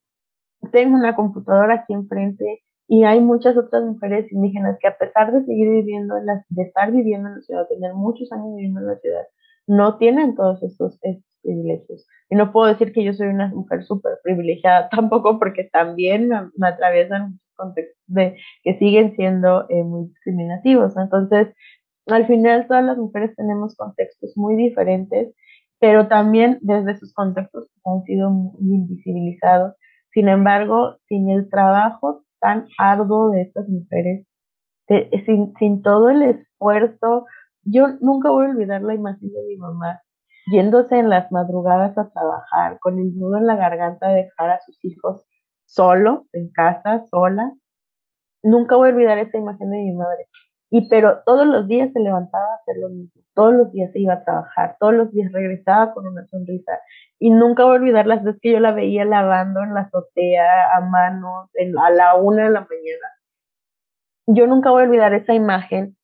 tengo 0.72 0.96
una 0.96 1.16
computadora 1.16 1.76
aquí 1.76 1.94
enfrente 1.94 2.64
y 2.88 3.04
hay 3.06 3.20
muchas 3.22 3.58
otras 3.58 3.84
mujeres 3.84 4.32
indígenas 4.32 4.78
que 4.80 4.88
a 4.88 4.98
pesar 4.98 5.32
de 5.32 5.46
seguir 5.46 5.70
viviendo 5.70 6.18
en 6.18 6.26
la, 6.26 6.46
de 6.50 6.64
estar 6.64 6.92
viviendo 6.92 7.30
en 7.30 7.36
la 7.36 7.42
ciudad, 7.42 7.68
tener 7.68 7.94
muchos 7.94 8.32
años 8.32 8.56
viviendo 8.56 8.82
en 8.82 8.88
la 8.88 8.98
ciudad, 8.98 9.24
no 9.68 9.98
tienen 9.98 10.36
todos 10.36 10.62
estos, 10.64 11.00
estos 11.02 11.33
privilegios. 11.44 12.08
Y 12.30 12.36
no 12.36 12.52
puedo 12.52 12.68
decir 12.68 12.94
que 12.94 13.04
yo 13.04 13.14
soy 13.14 13.28
una 13.28 13.50
mujer 13.50 13.84
súper 13.84 14.14
privilegiada 14.24 14.90
tampoco, 14.92 15.40
porque 15.40 15.70
también 15.72 16.30
me, 16.30 16.68
atraviesan 16.68 17.40
contextos 17.56 18.04
de, 18.08 18.36
que 18.64 18.78
siguen 18.80 19.16
siendo 19.16 19.70
eh, 19.70 19.84
muy 19.84 20.08
discriminativos. 20.08 20.98
Entonces, 20.98 21.54
al 22.08 22.26
final 22.28 22.68
todas 22.68 22.84
las 22.84 22.98
mujeres 22.98 23.36
tenemos 23.36 23.76
contextos 23.76 24.34
muy 24.36 24.56
diferentes, 24.56 25.34
pero 25.80 26.08
también 26.08 26.60
desde 26.62 26.98
sus 26.98 27.14
contextos 27.14 27.70
han 27.86 28.04
sido 28.04 28.30
muy 28.30 28.78
invisibilizados. 28.78 29.76
Sin 30.12 30.30
embargo, 30.30 30.98
sin 31.08 31.30
el 31.30 31.50
trabajo 31.50 32.24
tan 32.40 32.68
arduo 32.78 33.32
de 33.32 33.42
estas 33.42 33.68
mujeres, 33.70 34.26
sin, 35.26 35.54
sin 35.58 35.82
todo 35.82 36.10
el 36.10 36.24
esfuerzo, 36.24 37.26
yo 37.64 37.88
nunca 38.02 38.30
voy 38.30 38.46
a 38.46 38.50
olvidar 38.50 38.82
la 38.82 38.96
imagen 38.96 39.32
de 39.32 39.44
mi 39.48 39.58
mamá 39.58 40.02
yéndose 40.52 40.98
en 40.98 41.10
las 41.10 41.32
madrugadas 41.32 41.98
a 41.98 42.10
trabajar, 42.10 42.80
con 42.80 43.00
el 43.00 43.18
nudo 43.18 43.38
en 43.38 43.48
la 43.48 43.56
garganta 43.56 44.10
de 44.10 44.24
dejar 44.24 44.50
a 44.52 44.60
sus 44.62 44.84
hijos 44.84 45.26
solos, 45.66 46.22
en 46.34 46.52
casa, 46.52 47.06
sola. 47.10 47.54
Nunca 48.44 48.76
voy 48.76 48.90
a 48.90 48.94
olvidar 48.94 49.18
esa 49.18 49.38
imagen 49.38 49.70
de 49.72 49.78
mi 49.78 49.94
madre. 49.94 50.28
Y 50.70 50.90
pero 50.90 51.22
todos 51.24 51.46
los 51.46 51.68
días 51.68 51.92
se 51.94 52.00
levantaba 52.00 52.46
a 52.46 52.56
hacer 52.56 52.78
lo 52.82 52.90
mismo, 52.90 53.22
todos 53.36 53.54
los 53.54 53.72
días 53.72 53.92
se 53.92 54.00
iba 54.00 54.16
a 54.16 54.24
trabajar, 54.24 54.76
todos 54.80 54.94
los 54.96 55.12
días 55.12 55.32
regresaba 55.32 55.94
con 55.94 56.08
una 56.08 56.26
sonrisa. 56.28 56.80
Y 57.20 57.30
nunca 57.30 57.64
voy 57.64 57.74
a 57.74 57.80
olvidar 57.80 58.08
las 58.08 58.24
veces 58.24 58.42
que 58.42 58.54
yo 58.54 58.60
la 58.60 58.72
veía 58.72 59.06
lavando 59.06 59.62
en 59.62 59.76
la 59.76 59.82
azotea 59.82 60.76
a 60.76 60.82
manos 60.82 61.50
a 61.80 61.90
la 61.92 62.16
una 62.16 62.46
de 62.46 62.50
la 62.50 62.62
mañana. 62.62 63.08
Yo 64.26 64.48
nunca 64.48 64.72
voy 64.72 64.82
a 64.82 64.86
olvidar 64.86 65.14
esa 65.14 65.36
imagen. 65.36 65.96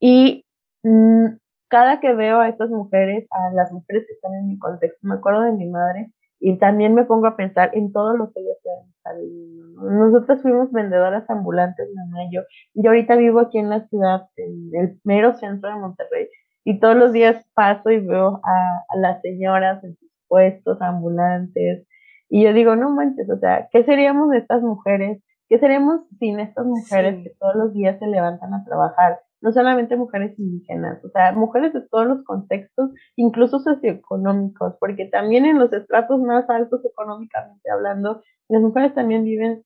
Y 0.00 0.44
mm, 0.82 1.26
cada 1.68 2.00
que 2.00 2.14
veo 2.14 2.40
a 2.40 2.48
estas 2.48 2.70
mujeres, 2.70 3.26
a 3.30 3.52
las 3.54 3.72
mujeres 3.72 4.04
que 4.06 4.14
están 4.14 4.34
en 4.34 4.48
mi 4.48 4.58
contexto, 4.58 4.98
me 5.02 5.14
acuerdo 5.14 5.42
de 5.42 5.52
mi 5.52 5.68
madre 5.68 6.12
y 6.40 6.58
también 6.58 6.94
me 6.94 7.04
pongo 7.04 7.26
a 7.26 7.36
pensar 7.36 7.70
en 7.74 7.92
todo 7.92 8.16
lo 8.16 8.32
que 8.32 8.40
ellas 8.40 8.56
están 8.96 9.18
viviendo. 9.18 9.82
Nosotros 9.82 10.42
fuimos 10.42 10.72
vendedoras 10.72 11.28
ambulantes, 11.30 11.88
mamá 11.94 12.24
y 12.24 12.34
yo, 12.34 12.42
y 12.74 12.86
ahorita 12.86 13.16
vivo 13.16 13.40
aquí 13.40 13.58
en 13.58 13.70
la 13.70 13.86
ciudad, 13.88 14.28
en 14.36 14.70
el 14.74 15.00
mero 15.04 15.34
centro 15.34 15.70
de 15.70 15.76
Monterrey, 15.76 16.28
y 16.64 16.80
todos 16.80 16.96
los 16.96 17.12
días 17.12 17.44
paso 17.54 17.90
y 17.90 18.00
veo 18.00 18.40
a, 18.44 18.84
a 18.88 18.96
las 18.96 19.20
señoras 19.22 19.82
en 19.84 19.96
sus 19.96 20.10
puestos 20.28 20.80
ambulantes, 20.80 21.86
y 22.28 22.44
yo 22.44 22.52
digo, 22.52 22.76
no 22.76 22.90
manches, 22.90 23.30
o 23.30 23.38
sea, 23.38 23.68
¿qué 23.70 23.84
seríamos 23.84 24.30
de 24.30 24.38
estas 24.38 24.62
mujeres? 24.62 25.22
¿Qué 25.48 25.58
seríamos 25.58 26.02
sin 26.18 26.40
estas 26.40 26.66
mujeres 26.66 27.22
que 27.24 27.32
todos 27.38 27.54
los 27.54 27.72
días 27.72 27.98
se 27.98 28.06
levantan 28.06 28.52
a 28.52 28.64
trabajar? 28.64 29.20
No 29.40 29.52
solamente 29.52 29.96
mujeres 29.96 30.38
indígenas, 30.38 31.04
o 31.04 31.10
sea, 31.10 31.32
mujeres 31.32 31.72
de 31.72 31.82
todos 31.88 32.06
los 32.06 32.24
contextos, 32.24 32.90
incluso 33.16 33.60
socioeconómicos, 33.60 34.74
porque 34.80 35.06
también 35.06 35.46
en 35.46 35.58
los 35.58 35.72
estratos 35.72 36.20
más 36.20 36.48
altos 36.50 36.84
económicamente 36.84 37.70
hablando, 37.70 38.22
las 38.48 38.62
mujeres 38.62 38.94
también 38.94 39.24
viven 39.24 39.62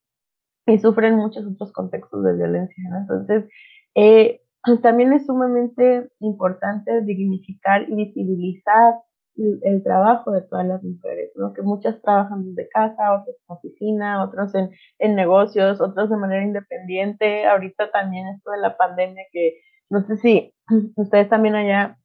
y 0.67 0.79
sufren 0.79 1.17
muchos 1.17 1.47
otros 1.47 1.73
contextos 1.73 2.23
de 2.25 2.37
violencia. 2.37 2.85
Entonces, 3.01 3.49
eh, 3.95 4.41
también 4.83 5.13
es 5.13 5.27
sumamente 5.27 6.09
importante 6.21 7.03
dignificar 7.03 7.89
y 7.89 7.95
visibilizar 7.95 8.95
el, 9.37 9.83
trabajo 9.83 10.33
de 10.33 10.43
todas 10.43 10.67
las 10.67 10.83
mujeres, 10.83 11.31
¿no? 11.37 11.53
que 11.53 11.63
muchas 11.63 12.01
trabajan 12.03 12.45
desde 12.45 12.69
casa, 12.69 13.15
otras 13.15 13.37
en 13.37 13.57
oficina, 13.57 14.25
otros 14.25 14.55
en, 14.55 14.71
en 14.99 15.15
negocios, 15.15 15.81
otros 15.81 16.11
de 16.11 16.17
manera 16.17 16.45
independiente. 16.45 17.47
Ahorita 17.47 17.91
también 17.91 18.29
esto 18.29 18.51
de 18.51 18.61
la 18.61 18.77
pandemia 18.77 19.25
que 19.33 19.61
no 19.91 20.03
sé 20.07 20.17
si 20.17 20.55
ustedes 20.97 21.29
también 21.29 21.55
allá 21.55 21.99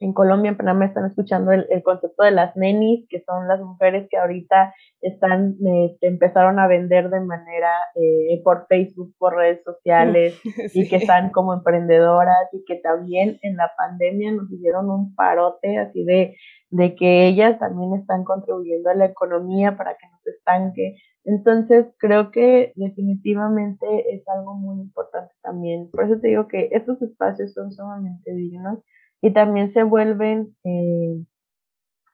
en 0.00 0.12
Colombia, 0.12 0.50
en 0.50 0.56
Panamá, 0.56 0.86
están 0.86 1.06
escuchando 1.06 1.52
el, 1.52 1.82
concepto 1.82 2.24
de 2.24 2.32
las 2.32 2.56
nenis, 2.56 3.06
que 3.08 3.22
son 3.24 3.46
las 3.46 3.60
mujeres 3.60 4.08
que 4.10 4.16
ahorita 4.16 4.74
están, 5.00 5.56
este, 5.64 6.08
empezaron 6.08 6.58
a 6.58 6.66
vender 6.66 7.10
de 7.10 7.20
manera 7.20 7.70
eh, 7.94 8.40
por 8.42 8.66
Facebook, 8.66 9.14
por 9.18 9.36
redes 9.36 9.62
sociales, 9.64 10.38
y 10.74 10.88
que 10.88 10.96
están 10.96 11.30
como 11.30 11.54
emprendedoras, 11.54 12.48
y 12.52 12.64
que 12.64 12.76
también 12.76 13.38
en 13.42 13.56
la 13.56 13.70
pandemia 13.76 14.32
nos 14.32 14.50
hicieron 14.50 14.90
un 14.90 15.14
parote 15.14 15.78
así 15.78 16.04
de, 16.04 16.36
de 16.70 16.94
que 16.96 17.28
ellas 17.28 17.58
también 17.58 17.94
están 17.94 18.24
contribuyendo 18.24 18.90
a 18.90 18.94
la 18.94 19.06
economía 19.06 19.76
para 19.76 19.94
que 19.94 20.06
no 20.08 20.18
se 20.24 20.30
estanque. 20.30 20.96
Entonces, 21.24 21.86
creo 21.98 22.30
que 22.30 22.72
definitivamente 22.76 23.86
es 24.14 24.28
algo 24.28 24.54
muy 24.56 24.80
importante 24.82 25.32
también. 25.42 25.90
Por 25.90 26.04
eso 26.04 26.20
te 26.20 26.28
digo 26.28 26.48
que 26.48 26.68
estos 26.72 27.00
espacios 27.00 27.54
son 27.54 27.72
sumamente 27.72 28.34
dignos 28.34 28.80
y 29.24 29.32
también 29.32 29.72
se 29.72 29.82
vuelven 29.84 30.54
eh, 30.64 31.24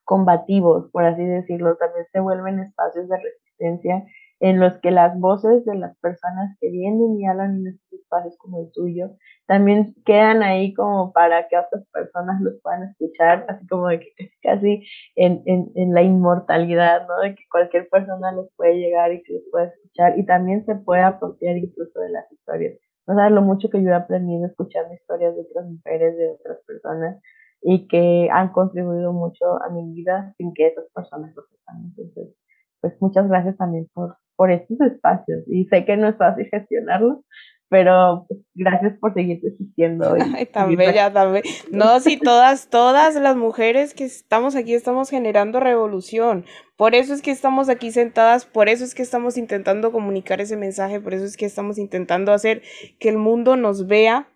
combativos, 0.04 0.88
por 0.92 1.04
así 1.04 1.24
decirlo, 1.24 1.76
también 1.76 2.06
se 2.12 2.20
vuelven 2.20 2.60
espacios 2.60 3.08
de 3.08 3.16
resistencia 3.18 4.04
en 4.38 4.60
los 4.60 4.74
que 4.80 4.92
las 4.92 5.18
voces 5.18 5.64
de 5.64 5.74
las 5.74 5.96
personas 5.98 6.56
que 6.60 6.70
vienen 6.70 7.18
y 7.18 7.26
hablan 7.26 7.56
en 7.58 7.66
estos 7.68 8.00
espacios 8.00 8.36
como 8.38 8.60
el 8.60 8.70
tuyo 8.72 9.10
también 9.46 9.92
quedan 10.06 10.44
ahí 10.44 10.72
como 10.72 11.12
para 11.12 11.48
que 11.48 11.58
otras 11.58 11.84
personas 11.92 12.40
los 12.42 12.60
puedan 12.62 12.84
escuchar, 12.84 13.44
así 13.48 13.66
como 13.66 13.88
de 13.88 14.00
que 14.00 14.12
casi 14.42 14.84
en, 15.16 15.42
en, 15.46 15.72
en 15.74 15.94
la 15.94 16.02
inmortalidad, 16.02 17.08
¿no? 17.08 17.18
De 17.22 17.34
que 17.34 17.42
cualquier 17.50 17.88
persona 17.88 18.30
los 18.32 18.48
puede 18.56 18.78
llegar 18.78 19.12
y 19.12 19.22
que 19.24 19.32
los 19.34 19.42
puede 19.50 19.66
escuchar 19.66 20.16
y 20.16 20.24
también 20.26 20.64
se 20.64 20.76
puede 20.76 21.02
apropiar 21.02 21.56
incluso 21.56 21.98
de 22.00 22.10
las 22.10 22.30
historias. 22.32 22.78
No 23.10 23.16
sabes 23.16 23.32
lo 23.32 23.42
mucho 23.42 23.68
que 23.70 23.82
yo 23.82 23.88
he 23.88 23.94
aprendido 23.94 24.46
escuchando 24.46 24.94
historias 24.94 25.34
de 25.34 25.40
otras 25.40 25.66
mujeres, 25.66 26.16
de 26.16 26.30
otras 26.30 26.58
personas 26.64 27.20
y 27.60 27.88
que 27.88 28.28
han 28.30 28.52
contribuido 28.52 29.12
mucho 29.12 29.60
a 29.64 29.68
mi 29.68 29.92
vida 29.92 30.32
sin 30.36 30.54
que 30.54 30.68
esas 30.68 30.84
personas 30.94 31.34
lo 31.34 31.42
sepan. 31.42 31.86
Entonces, 31.86 32.36
pues 32.80 32.94
muchas 33.00 33.26
gracias 33.26 33.56
también 33.56 33.88
por, 33.94 34.16
por 34.36 34.52
estos 34.52 34.80
espacios 34.82 35.42
y 35.48 35.64
sé 35.64 35.84
que 35.84 35.96
no 35.96 36.06
es 36.06 36.16
fácil 36.18 36.46
gestionarlo, 36.52 37.24
pero 37.70 38.26
gracias 38.54 38.98
por 38.98 39.14
seguir 39.14 39.40
existiendo. 39.44 40.14
Ay, 40.36 40.46
tan 40.46 40.74
bella, 40.74 41.12
tan 41.12 41.32
bella. 41.32 41.48
No, 41.70 42.00
sí, 42.00 42.18
todas, 42.18 42.68
todas 42.68 43.14
las 43.14 43.36
mujeres 43.36 43.94
que 43.94 44.04
estamos 44.04 44.56
aquí 44.56 44.74
estamos 44.74 45.08
generando 45.08 45.60
revolución. 45.60 46.44
Por 46.76 46.96
eso 46.96 47.14
es 47.14 47.22
que 47.22 47.30
estamos 47.30 47.68
aquí 47.68 47.92
sentadas, 47.92 48.44
por 48.44 48.68
eso 48.68 48.84
es 48.84 48.96
que 48.96 49.02
estamos 49.02 49.36
intentando 49.36 49.92
comunicar 49.92 50.40
ese 50.40 50.56
mensaje, 50.56 51.00
por 51.00 51.14
eso 51.14 51.24
es 51.24 51.36
que 51.36 51.46
estamos 51.46 51.78
intentando 51.78 52.32
hacer 52.32 52.62
que 52.98 53.08
el 53.08 53.18
mundo 53.18 53.54
nos 53.54 53.86
vea, 53.86 54.28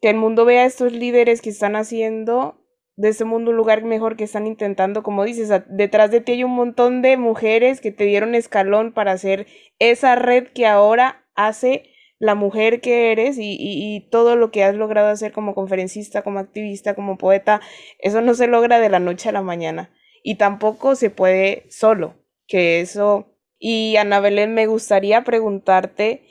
que 0.00 0.10
el 0.10 0.16
mundo 0.16 0.44
vea 0.44 0.62
a 0.62 0.66
estos 0.66 0.92
líderes 0.92 1.42
que 1.42 1.50
están 1.50 1.74
haciendo 1.74 2.62
de 2.94 3.08
ese 3.08 3.24
mundo 3.24 3.50
un 3.50 3.56
lugar 3.56 3.82
mejor 3.82 4.16
que 4.16 4.24
están 4.24 4.46
intentando, 4.46 5.02
como 5.02 5.24
dices, 5.24 5.50
detrás 5.68 6.12
de 6.12 6.20
ti 6.20 6.32
hay 6.32 6.44
un 6.44 6.54
montón 6.54 7.02
de 7.02 7.16
mujeres 7.16 7.80
que 7.80 7.90
te 7.90 8.04
dieron 8.04 8.36
escalón 8.36 8.92
para 8.92 9.12
hacer 9.12 9.46
esa 9.80 10.14
red 10.14 10.46
que 10.54 10.66
ahora 10.66 11.26
hace 11.34 11.95
la 12.18 12.34
mujer 12.34 12.80
que 12.80 13.12
eres 13.12 13.36
y, 13.38 14.08
todo 14.10 14.36
lo 14.36 14.50
que 14.50 14.64
has 14.64 14.74
logrado 14.74 15.08
hacer 15.08 15.32
como 15.32 15.54
conferencista, 15.54 16.22
como 16.22 16.38
activista, 16.38 16.94
como 16.94 17.18
poeta, 17.18 17.60
eso 17.98 18.20
no 18.22 18.34
se 18.34 18.46
logra 18.46 18.80
de 18.80 18.88
la 18.88 19.00
noche 19.00 19.28
a 19.28 19.32
la 19.32 19.42
mañana 19.42 19.90
y 20.22 20.36
tampoco 20.36 20.94
se 20.94 21.10
puede 21.10 21.66
solo, 21.70 22.14
que 22.46 22.80
eso... 22.80 23.32
Y 23.58 23.96
Ana 23.96 24.20
Belén, 24.20 24.52
me 24.52 24.66
gustaría 24.66 25.24
preguntarte, 25.24 26.26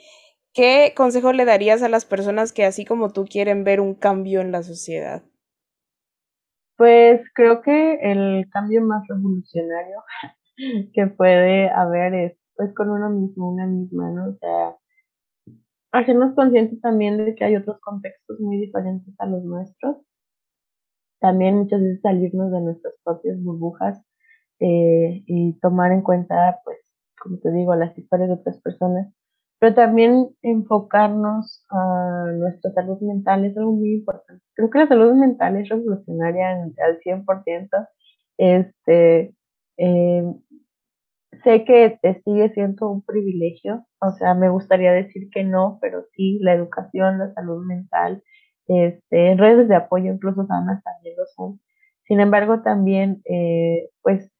¿qué 0.54 0.92
consejo 0.96 1.32
le 1.32 1.44
darías 1.44 1.82
a 1.82 1.88
las 1.88 2.04
personas 2.04 2.52
que 2.52 2.64
así 2.64 2.84
como 2.84 3.12
tú 3.12 3.24
quieren 3.24 3.64
ver 3.64 3.80
un 3.80 3.94
cambio 3.94 4.40
en 4.40 4.52
la 4.52 4.62
sociedad? 4.62 5.24
Pues 6.76 7.20
creo 7.34 7.62
que 7.62 7.94
el 8.00 8.48
cambio 8.52 8.82
más 8.82 9.02
revolucionario 9.08 10.04
que 10.94 11.06
puede 11.08 11.68
haber 11.70 12.14
es 12.14 12.38
pues 12.54 12.72
con 12.74 12.90
uno 12.90 13.10
mismo, 13.10 13.50
una 13.50 13.66
misma, 13.66 14.10
¿no? 14.10 14.30
O 14.30 14.38
sea, 14.38 14.76
hacernos 15.98 16.34
conscientes 16.34 16.80
también 16.80 17.16
de 17.18 17.34
que 17.34 17.44
hay 17.44 17.56
otros 17.56 17.80
contextos 17.80 18.40
muy 18.40 18.58
diferentes 18.58 19.14
a 19.18 19.26
los 19.26 19.44
nuestros. 19.44 19.96
También 21.20 21.56
muchas 21.58 21.80
veces 21.80 22.00
salirnos 22.02 22.52
de 22.52 22.60
nuestras 22.60 22.94
propias 23.04 23.42
burbujas 23.42 24.02
eh, 24.60 25.22
y 25.26 25.58
tomar 25.60 25.92
en 25.92 26.02
cuenta, 26.02 26.60
pues, 26.64 26.78
como 27.20 27.38
te 27.38 27.50
digo, 27.52 27.74
las 27.74 27.96
historias 27.96 28.28
de 28.28 28.34
otras 28.34 28.60
personas, 28.60 29.12
pero 29.58 29.74
también 29.74 30.28
enfocarnos 30.42 31.64
a 31.70 32.26
nuestra 32.36 32.72
salud 32.72 33.00
mental 33.00 33.44
es 33.44 33.56
algo 33.56 33.72
muy 33.72 33.94
importante. 33.94 34.42
Creo 34.54 34.70
que 34.70 34.78
la 34.80 34.88
salud 34.88 35.14
mental 35.14 35.56
es 35.56 35.68
revolucionaria 35.68 36.50
al 36.52 37.00
100%. 37.00 37.88
Este, 38.38 39.34
eh, 39.78 40.24
sé 41.42 41.64
que 41.64 41.98
te 42.02 42.22
sigue 42.22 42.50
siendo 42.50 42.90
un 42.90 43.02
privilegio, 43.02 43.86
o 44.00 44.12
sea, 44.12 44.34
me 44.34 44.48
gustaría 44.50 44.92
decir 44.92 45.28
que 45.30 45.44
no, 45.44 45.78
pero 45.80 46.04
sí, 46.14 46.38
la 46.42 46.54
educación, 46.54 47.18
la 47.18 47.32
salud 47.34 47.64
mental, 47.64 48.22
este, 48.68 49.34
redes 49.36 49.68
de 49.68 49.76
apoyo 49.76 50.12
incluso 50.12 50.46
sanas 50.46 50.82
también 50.82 51.16
lo 51.16 51.26
son. 51.36 51.60
Sin 52.04 52.20
embargo, 52.20 52.62
también, 52.62 53.22
eh, 53.24 53.90
pues, 54.02 54.30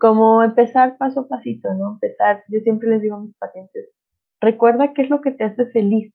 como 0.00 0.42
empezar 0.42 0.98
paso 0.98 1.20
a 1.20 1.28
pasito, 1.28 1.72
¿no? 1.74 1.92
Empezar, 1.94 2.44
yo 2.48 2.60
siempre 2.60 2.90
les 2.90 3.02
digo 3.02 3.16
a 3.16 3.20
mis 3.22 3.36
pacientes, 3.36 3.90
recuerda 4.40 4.92
qué 4.94 5.02
es 5.02 5.10
lo 5.10 5.20
que 5.20 5.32
te 5.32 5.44
hace 5.44 5.66
feliz 5.66 6.12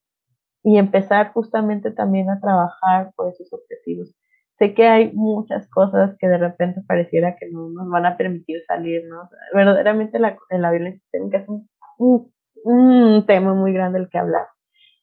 y 0.64 0.78
empezar 0.78 1.34
justamente 1.34 1.92
también 1.92 2.30
a 2.30 2.40
trabajar 2.40 3.12
por 3.16 3.30
esos 3.30 3.52
objetivos 3.54 4.16
sé 4.64 4.74
que 4.74 4.88
hay 4.88 5.12
muchas 5.14 5.68
cosas 5.70 6.16
que 6.20 6.28
de 6.28 6.38
repente 6.38 6.82
pareciera 6.88 7.36
que 7.36 7.50
no 7.50 7.70
nos 7.70 7.90
van 7.90 8.06
a 8.06 8.18
permitir 8.18 8.62
salir, 8.68 9.04
¿no? 9.08 9.30
verdaderamente 9.54 10.20
la, 10.20 10.38
la 10.50 10.72
violencia 10.72 11.02
sistémica 11.02 11.40
es 11.40 11.50
un, 11.50 11.70
un, 12.64 13.26
tema 13.26 13.54
muy 13.54 13.74
grande 13.74 14.00
del 14.00 14.10
que 14.10 14.18
hablar. 14.18 14.48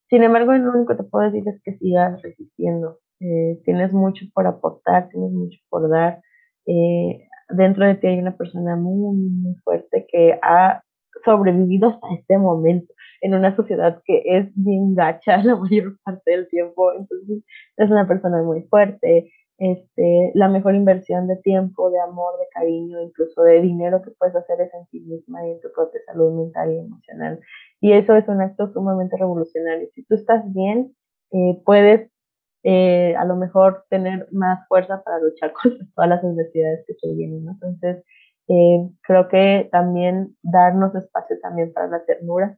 Sin 0.09 0.23
embargo, 0.23 0.53
lo 0.53 0.71
único 0.71 0.97
que 0.97 1.03
te 1.03 1.09
puedo 1.09 1.31
decir 1.31 1.47
es 1.47 1.61
que 1.63 1.77
sigas 1.79 2.21
resistiendo. 2.23 2.99
Eh, 3.21 3.61
tienes 3.65 3.93
mucho 3.93 4.25
por 4.35 4.47
aportar, 4.47 5.09
tienes 5.11 5.31
mucho 5.31 5.59
por 5.69 5.89
dar. 5.89 6.21
Eh, 6.67 7.29
dentro 7.51 7.87
de 7.87 7.95
ti 7.97 8.09
hay 8.09 8.19
una 8.19 8.37
persona 8.37 8.77
muy, 8.77 9.17
muy 9.17 9.55
fuerte 9.63 10.07
que 10.11 10.39
ha 10.43 10.83
sobrevivido 11.25 11.89
hasta 11.91 12.15
este 12.15 12.39
momento 12.39 12.93
en 13.21 13.35
una 13.35 13.55
sociedad 13.55 14.01
que 14.05 14.23
es 14.25 14.49
bien 14.55 14.95
gacha 14.95 15.43
la 15.43 15.57
mayor 15.57 15.97
parte 16.05 16.31
del 16.31 16.49
tiempo. 16.49 16.93
Entonces, 16.93 17.45
es 17.77 17.91
una 17.91 18.07
persona 18.09 18.43
muy 18.43 18.63
fuerte, 18.63 19.31
este, 19.61 20.33
la 20.35 20.49
mejor 20.49 20.75
inversión 20.75 21.29
de 21.29 21.37
tiempo, 21.37 21.91
de 21.91 22.01
amor, 22.01 22.39
de 22.39 22.47
cariño, 22.53 23.01
incluso 23.03 23.43
de 23.43 23.61
dinero 23.61 24.01
que 24.03 24.11
puedes 24.13 24.35
hacer 24.35 24.59
es 24.63 24.73
en 24.73 24.87
ti 24.87 25.01
misma 25.01 25.47
y 25.47 25.53
en 25.53 25.61
tu 25.61 25.71
propia 25.73 26.01
salud 26.07 26.33
mental 26.33 26.73
y 26.73 26.79
emocional. 26.79 27.41
Y 27.81 27.93
eso 27.93 28.17
es 28.17 28.27
un 28.27 28.41
acto 28.41 28.73
sumamente 28.73 29.17
revolucionario. 29.19 29.89
Si 29.95 30.03
tú 30.05 30.15
estás 30.15 30.43
bien, 30.53 30.97
eh, 31.33 31.61
puedes 31.65 32.11
eh, 32.63 33.15
a 33.17 33.25
lo 33.27 33.37
mejor 33.37 33.85
tener 33.91 34.29
más 34.33 34.67
fuerza 34.67 35.03
para 35.03 35.19
luchar 35.21 35.53
contra 35.63 35.87
todas 35.95 36.09
las 36.09 36.25
adversidades 36.25 36.85
que 36.87 36.95
se 36.95 37.15
vienen. 37.15 37.47
Entonces, 37.47 38.03
eh, 38.49 38.91
creo 39.03 39.29
que 39.29 39.69
también 39.71 40.37
darnos 40.43 40.95
espacio 40.95 41.37
también 41.43 41.73
para 41.75 41.89
la 41.89 42.05
ternura 42.07 42.57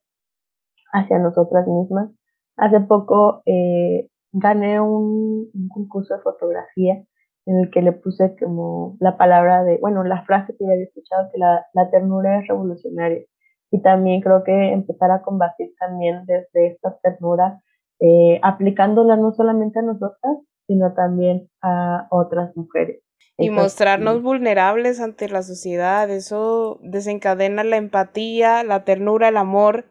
hacia 0.93 1.19
nosotras 1.19 1.67
mismas. 1.67 2.11
Hace 2.57 2.81
poco 2.81 3.43
eh, 3.47 4.09
gané 4.33 4.81
un, 4.81 5.51
concurso 5.69 6.17
de 6.17 6.23
fotografía 6.23 7.05
en 7.45 7.59
el 7.59 7.71
que 7.71 7.83
le 7.83 7.93
puse 7.93 8.37
como 8.39 8.97
la 9.01 9.17
palabra 9.17 9.65
de, 9.65 9.79
bueno, 9.79 10.05
la 10.05 10.25
frase 10.25 10.55
que 10.57 10.65
ya 10.65 10.73
había 10.73 10.85
escuchado, 10.85 11.29
que 11.33 11.39
la, 11.39 11.67
la 11.75 11.91
ternura 11.91 12.39
es 12.39 12.49
revolucionaria. 12.49 13.25
Y 13.71 13.81
también 13.83 14.21
creo 14.21 14.45
que 14.45 14.73
empezar 14.73 15.11
a 15.11 15.23
combatir 15.23 15.73
también 15.79 16.25
desde 16.27 16.69
esta 16.69 16.99
ternura, 17.03 17.63
eh, 18.01 18.39
aplicándola 18.43 19.17
no 19.17 19.33
solamente 19.33 19.79
a 19.79 19.83
nosotras, 19.83 20.39
sino 20.67 20.93
también 20.95 21.49
a 21.63 22.07
otras 22.11 22.57
mujeres. 22.57 23.03
Y 23.39 23.51
mostrarnos 23.51 24.23
vulnerables 24.23 25.01
ante 25.01 25.29
la 25.29 25.43
sociedad, 25.43 26.09
eso 26.11 26.79
desencadena 26.83 27.65
la 27.65 27.77
empatía, 27.77 28.63
la 28.63 28.85
ternura, 28.85 29.29
el 29.29 29.37
amor 29.37 29.87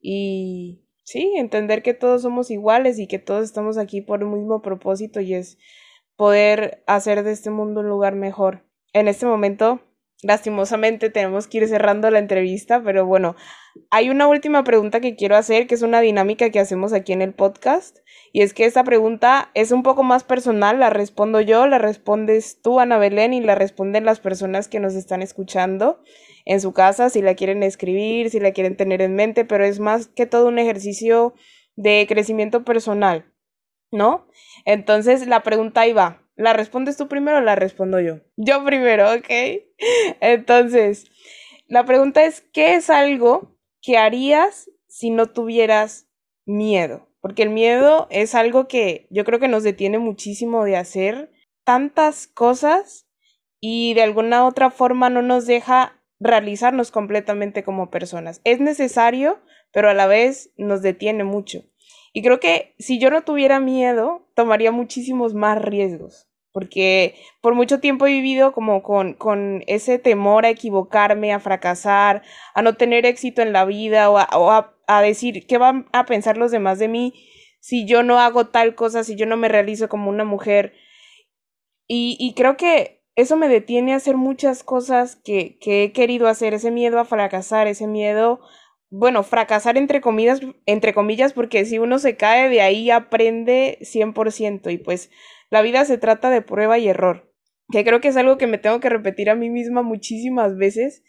y 0.00 0.83
sí, 1.04 1.34
entender 1.36 1.82
que 1.82 1.94
todos 1.94 2.22
somos 2.22 2.50
iguales 2.50 2.98
y 2.98 3.06
que 3.06 3.18
todos 3.18 3.44
estamos 3.44 3.78
aquí 3.78 4.00
por 4.00 4.24
un 4.24 4.34
mismo 4.34 4.62
propósito 4.62 5.20
y 5.20 5.34
es 5.34 5.58
poder 6.16 6.82
hacer 6.86 7.22
de 7.22 7.32
este 7.32 7.50
mundo 7.50 7.80
un 7.80 7.88
lugar 7.88 8.14
mejor. 8.14 8.64
En 8.92 9.08
este 9.08 9.26
momento, 9.26 9.80
lastimosamente, 10.22 11.10
tenemos 11.10 11.46
que 11.46 11.58
ir 11.58 11.68
cerrando 11.68 12.10
la 12.10 12.18
entrevista, 12.18 12.82
pero 12.82 13.06
bueno, 13.06 13.36
hay 13.90 14.10
una 14.10 14.26
última 14.26 14.64
pregunta 14.64 15.00
que 15.00 15.16
quiero 15.16 15.36
hacer, 15.36 15.66
que 15.66 15.74
es 15.74 15.82
una 15.82 16.00
dinámica 16.00 16.50
que 16.50 16.60
hacemos 16.60 16.92
aquí 16.92 17.12
en 17.12 17.22
el 17.22 17.34
podcast, 17.34 17.98
y 18.36 18.42
es 18.42 18.52
que 18.52 18.64
esta 18.64 18.82
pregunta 18.82 19.52
es 19.54 19.70
un 19.70 19.84
poco 19.84 20.02
más 20.02 20.24
personal, 20.24 20.80
la 20.80 20.90
respondo 20.90 21.40
yo, 21.40 21.68
la 21.68 21.78
respondes 21.78 22.60
tú, 22.60 22.80
Ana 22.80 22.98
Belén, 22.98 23.32
y 23.32 23.40
la 23.40 23.54
responden 23.54 24.04
las 24.04 24.18
personas 24.18 24.66
que 24.66 24.80
nos 24.80 24.96
están 24.96 25.22
escuchando 25.22 26.02
en 26.44 26.60
su 26.60 26.72
casa, 26.72 27.10
si 27.10 27.22
la 27.22 27.36
quieren 27.36 27.62
escribir, 27.62 28.30
si 28.30 28.40
la 28.40 28.50
quieren 28.50 28.76
tener 28.76 29.02
en 29.02 29.14
mente, 29.14 29.44
pero 29.44 29.64
es 29.64 29.78
más 29.78 30.08
que 30.08 30.26
todo 30.26 30.48
un 30.48 30.58
ejercicio 30.58 31.34
de 31.76 32.06
crecimiento 32.08 32.64
personal, 32.64 33.32
¿no? 33.92 34.26
Entonces 34.64 35.28
la 35.28 35.44
pregunta 35.44 35.82
ahí 35.82 35.92
va. 35.92 36.20
¿La 36.34 36.54
respondes 36.54 36.96
tú 36.96 37.06
primero 37.06 37.38
o 37.38 37.40
la 37.40 37.54
respondo 37.54 38.00
yo? 38.00 38.18
Yo 38.34 38.64
primero, 38.64 39.12
¿ok? 39.12 39.30
Entonces, 40.20 41.06
la 41.68 41.84
pregunta 41.84 42.24
es, 42.24 42.40
¿qué 42.40 42.74
es 42.74 42.90
algo 42.90 43.56
que 43.80 43.96
harías 43.96 44.68
si 44.88 45.10
no 45.10 45.26
tuvieras 45.26 46.08
miedo? 46.44 47.13
Porque 47.24 47.42
el 47.42 47.48
miedo 47.48 48.06
es 48.10 48.34
algo 48.34 48.68
que 48.68 49.06
yo 49.08 49.24
creo 49.24 49.40
que 49.40 49.48
nos 49.48 49.62
detiene 49.62 49.98
muchísimo 49.98 50.62
de 50.62 50.76
hacer 50.76 51.30
tantas 51.64 52.26
cosas 52.26 53.08
y 53.60 53.94
de 53.94 54.02
alguna 54.02 54.46
otra 54.46 54.70
forma 54.70 55.08
no 55.08 55.22
nos 55.22 55.46
deja 55.46 56.02
realizarnos 56.20 56.90
completamente 56.90 57.64
como 57.64 57.90
personas. 57.90 58.42
Es 58.44 58.60
necesario, 58.60 59.40
pero 59.72 59.88
a 59.88 59.94
la 59.94 60.06
vez 60.06 60.52
nos 60.58 60.82
detiene 60.82 61.24
mucho. 61.24 61.62
Y 62.12 62.20
creo 62.20 62.40
que 62.40 62.74
si 62.78 62.98
yo 62.98 63.08
no 63.08 63.22
tuviera 63.22 63.58
miedo, 63.58 64.28
tomaría 64.34 64.70
muchísimos 64.70 65.32
más 65.32 65.62
riesgos, 65.62 66.28
porque 66.52 67.14
por 67.40 67.54
mucho 67.54 67.80
tiempo 67.80 68.06
he 68.06 68.10
vivido 68.10 68.52
como 68.52 68.82
con, 68.82 69.14
con 69.14 69.64
ese 69.66 69.98
temor 69.98 70.44
a 70.44 70.50
equivocarme, 70.50 71.32
a 71.32 71.40
fracasar, 71.40 72.20
a 72.54 72.60
no 72.60 72.74
tener 72.74 73.06
éxito 73.06 73.40
en 73.40 73.54
la 73.54 73.64
vida 73.64 74.10
o 74.10 74.18
a, 74.18 74.28
a 74.30 74.73
decir 74.86 75.46
qué 75.46 75.58
van 75.58 75.86
a 75.92 76.06
pensar 76.06 76.36
los 76.36 76.50
demás 76.50 76.78
de 76.78 76.88
mí 76.88 77.14
si 77.60 77.86
yo 77.86 78.02
no 78.02 78.18
hago 78.20 78.48
tal 78.48 78.74
cosa, 78.74 79.04
si 79.04 79.16
yo 79.16 79.24
no 79.24 79.38
me 79.38 79.48
realizo 79.48 79.88
como 79.88 80.10
una 80.10 80.24
mujer. 80.24 80.74
Y, 81.86 82.16
y 82.20 82.34
creo 82.34 82.58
que 82.58 83.02
eso 83.16 83.36
me 83.36 83.48
detiene 83.48 83.94
a 83.94 83.96
hacer 83.96 84.16
muchas 84.16 84.62
cosas 84.62 85.16
que, 85.16 85.58
que 85.60 85.84
he 85.84 85.92
querido 85.92 86.28
hacer, 86.28 86.52
ese 86.52 86.70
miedo 86.70 86.98
a 86.98 87.06
fracasar, 87.06 87.66
ese 87.66 87.86
miedo, 87.86 88.40
bueno, 88.90 89.22
fracasar 89.22 89.78
entre 89.78 90.00
comillas, 90.00 90.40
entre 90.66 90.92
comillas, 90.92 91.32
porque 91.32 91.64
si 91.64 91.78
uno 91.78 91.98
se 91.98 92.16
cae 92.16 92.48
de 92.50 92.60
ahí 92.60 92.90
aprende 92.90 93.78
100% 93.80 94.70
y 94.70 94.78
pues 94.78 95.10
la 95.48 95.62
vida 95.62 95.84
se 95.84 95.96
trata 95.96 96.30
de 96.30 96.42
prueba 96.42 96.78
y 96.78 96.88
error, 96.88 97.32
que 97.70 97.82
creo 97.84 98.00
que 98.00 98.08
es 98.08 98.16
algo 98.16 98.36
que 98.36 98.46
me 98.46 98.58
tengo 98.58 98.80
que 98.80 98.90
repetir 98.90 99.30
a 99.30 99.34
mí 99.34 99.48
misma 99.48 99.82
muchísimas 99.82 100.56
veces, 100.56 101.02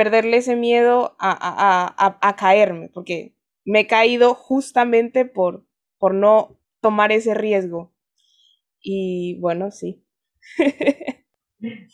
perderle 0.00 0.38
ese 0.38 0.56
miedo 0.56 1.14
a, 1.18 1.30
a, 1.32 1.94
a, 2.06 2.18
a 2.22 2.36
caerme, 2.36 2.88
porque 2.94 3.34
me 3.66 3.80
he 3.80 3.86
caído 3.86 4.34
justamente 4.34 5.26
por, 5.26 5.66
por 5.98 6.14
no 6.14 6.56
tomar 6.80 7.12
ese 7.12 7.34
riesgo. 7.34 7.92
Y 8.82 9.38
bueno, 9.40 9.70
sí. 9.72 10.02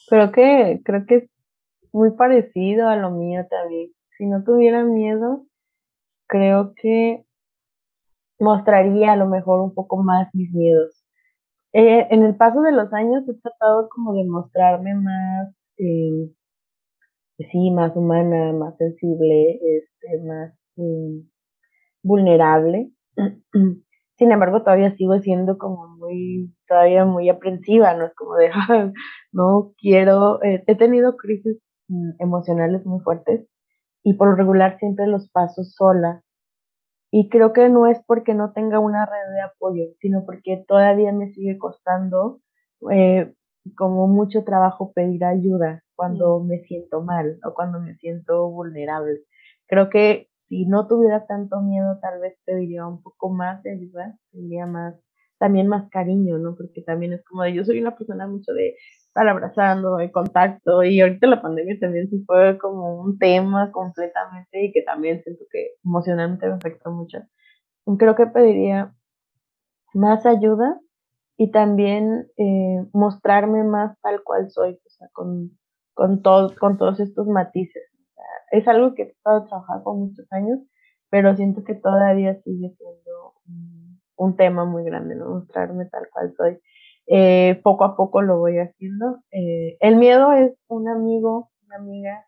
Creo 0.09 0.31
que, 0.33 0.81
creo 0.85 1.07
que 1.07 1.17
es 1.17 1.31
muy 1.93 2.13
parecido 2.13 2.89
a 2.89 2.97
lo 2.97 3.11
mío 3.11 3.47
también. 3.51 3.91
Si 4.19 4.27
no 4.27 4.45
tuviera 4.45 4.85
miedo, 4.85 5.47
creo 6.29 6.75
que 6.77 7.25
mostraría 8.39 9.13
a 9.13 9.17
lo 9.17 9.27
mejor 9.27 9.61
un 9.61 9.75
poco 9.75 9.97
más 9.99 10.29
mis 10.35 10.51
miedos. 10.53 11.03
Eh, 11.75 12.09
en 12.11 12.25
el 12.25 12.37
paso 12.37 12.63
de 12.63 12.73
los 12.73 12.93
años 12.95 13.25
he 13.29 13.35
tratado 13.35 13.89
como 13.91 14.15
de 14.15 14.25
mostrarme 14.27 14.95
más, 14.97 15.55
eh, 15.79 16.31
sí, 17.39 17.70
más 17.70 17.97
humana, 17.97 18.53
más 18.53 18.76
sensible, 18.76 19.61
este, 19.62 20.22
más 20.24 20.53
eh, 20.76 21.22
vulnerable. 22.03 22.91
Sin 24.18 24.32
embargo, 24.32 24.62
todavía 24.62 24.97
sigo 24.97 25.18
siendo 25.20 25.59
como 25.59 25.89
muy, 25.89 26.55
todavía 26.66 27.05
muy 27.05 27.28
aprensiva, 27.28 27.95
¿no? 27.95 28.07
Es 28.07 28.14
como 28.14 28.34
de, 28.37 28.51
no 29.32 29.74
quiero, 29.78 30.43
eh, 30.43 30.64
he 30.66 30.76
tenido 30.76 31.16
crisis 31.16 31.59
mm, 31.89 32.12
emocionales 32.20 32.87
muy 32.87 33.01
fuertes 33.01 33.47
y 34.03 34.14
por 34.14 34.28
lo 34.30 34.37
regular 34.37 34.78
siempre 34.78 35.07
los 35.07 35.28
paso 35.30 35.64
sola. 35.64 36.22
Y 37.11 37.28
creo 37.28 37.53
que 37.53 37.68
no 37.68 37.87
es 37.87 37.99
porque 38.07 38.34
no 38.34 38.53
tenga 38.53 38.78
una 38.78 39.07
red 39.07 39.34
de 39.34 39.41
apoyo, 39.43 39.84
sino 40.01 40.24
porque 40.24 40.64
todavía 40.66 41.12
me 41.12 41.32
sigue 41.32 41.59
costando 41.59 42.41
eh, 42.93 43.32
como 43.75 44.07
mucho 44.07 44.45
trabajo 44.45 44.93
pedir 44.95 45.25
ayuda 45.25 45.83
cuando 45.95 46.41
me 46.41 46.61
siento 46.61 47.03
mal 47.03 47.39
o 47.45 47.55
cuando 47.55 47.81
me 47.81 47.97
siento 47.97 48.49
vulnerable. 48.51 49.23
Creo 49.67 49.91
que 49.91 50.29
si 50.49 50.67
no 50.67 50.87
tuviera 50.87 51.27
tanto 51.27 51.61
miedo, 51.61 51.99
tal 52.01 52.21
vez 52.21 52.39
pediría 52.45 52.87
un 52.87 53.03
poco 53.03 53.31
más 53.31 53.62
de 53.62 53.73
ayuda, 53.73 54.17
tendría 54.31 54.67
más, 54.67 54.95
también 55.39 55.67
más 55.67 55.89
cariño, 55.91 56.39
¿no? 56.39 56.55
Porque 56.55 56.83
también 56.83 57.14
es 57.14 57.25
como 57.25 57.43
de, 57.43 57.55
yo 57.55 57.64
soy 57.64 57.81
una 57.81 57.97
persona 57.97 58.29
mucho 58.29 58.53
de 58.53 58.77
estar 59.07 59.27
abrazando, 59.27 59.97
de 59.97 60.12
contacto, 60.12 60.83
y 60.85 61.01
ahorita 61.01 61.27
la 61.27 61.43
pandemia 61.43 61.79
también 61.81 62.09
se 62.09 62.19
fue 62.25 62.59
como 62.59 63.01
un 63.01 63.19
tema 63.19 63.73
completamente 63.73 64.67
y 64.67 64.73
que 64.73 64.83
también 64.83 65.23
siento 65.23 65.45
que 65.51 65.71
emocionalmente 65.85 66.47
me 66.47 66.55
afectó 66.55 66.91
mucho. 66.93 67.19
Creo 67.99 68.14
que 68.14 68.27
pediría 68.27 68.95
más 69.95 70.27
ayuda 70.27 70.81
y 71.37 71.51
también 71.51 72.28
eh, 72.39 72.87
mostrarme 72.93 73.64
más 73.64 73.99
tal 74.01 74.22
cual 74.24 74.51
soy, 74.51 74.80
o 74.84 74.89
sea, 74.91 75.09
con, 75.12 75.51
con, 75.95 76.22
con 76.22 76.78
todos 76.78 77.01
estos 77.01 77.26
matices 77.26 77.82
es 78.51 78.66
algo 78.68 78.95
que 78.95 79.03
he 79.03 79.07
estado 79.07 79.45
trabajando 79.47 79.95
muchos 79.95 80.26
años, 80.32 80.61
pero 81.11 81.34
siento 81.37 81.64
que 81.64 81.74
todavía 81.74 82.34
sigue 82.43 82.74
siendo 82.76 83.34
un, 84.16 84.37
tema 84.37 84.64
muy 84.64 84.84
grande, 84.84 85.14
¿no? 85.14 85.30
Mostrarme 85.30 85.87
tal 85.87 86.09
cual 86.12 86.34
soy. 86.37 86.59
Eh, 87.07 87.61
poco 87.62 87.84
a 87.84 87.97
poco 87.97 88.22
lo 88.22 88.39
voy 88.39 88.59
haciendo. 88.59 89.22
Eh, 89.30 89.76
el 89.80 89.97
miedo 89.97 90.32
es 90.32 90.53
un 90.68 90.89
amigo, 90.89 91.51
una 91.66 91.76
amiga 91.76 92.26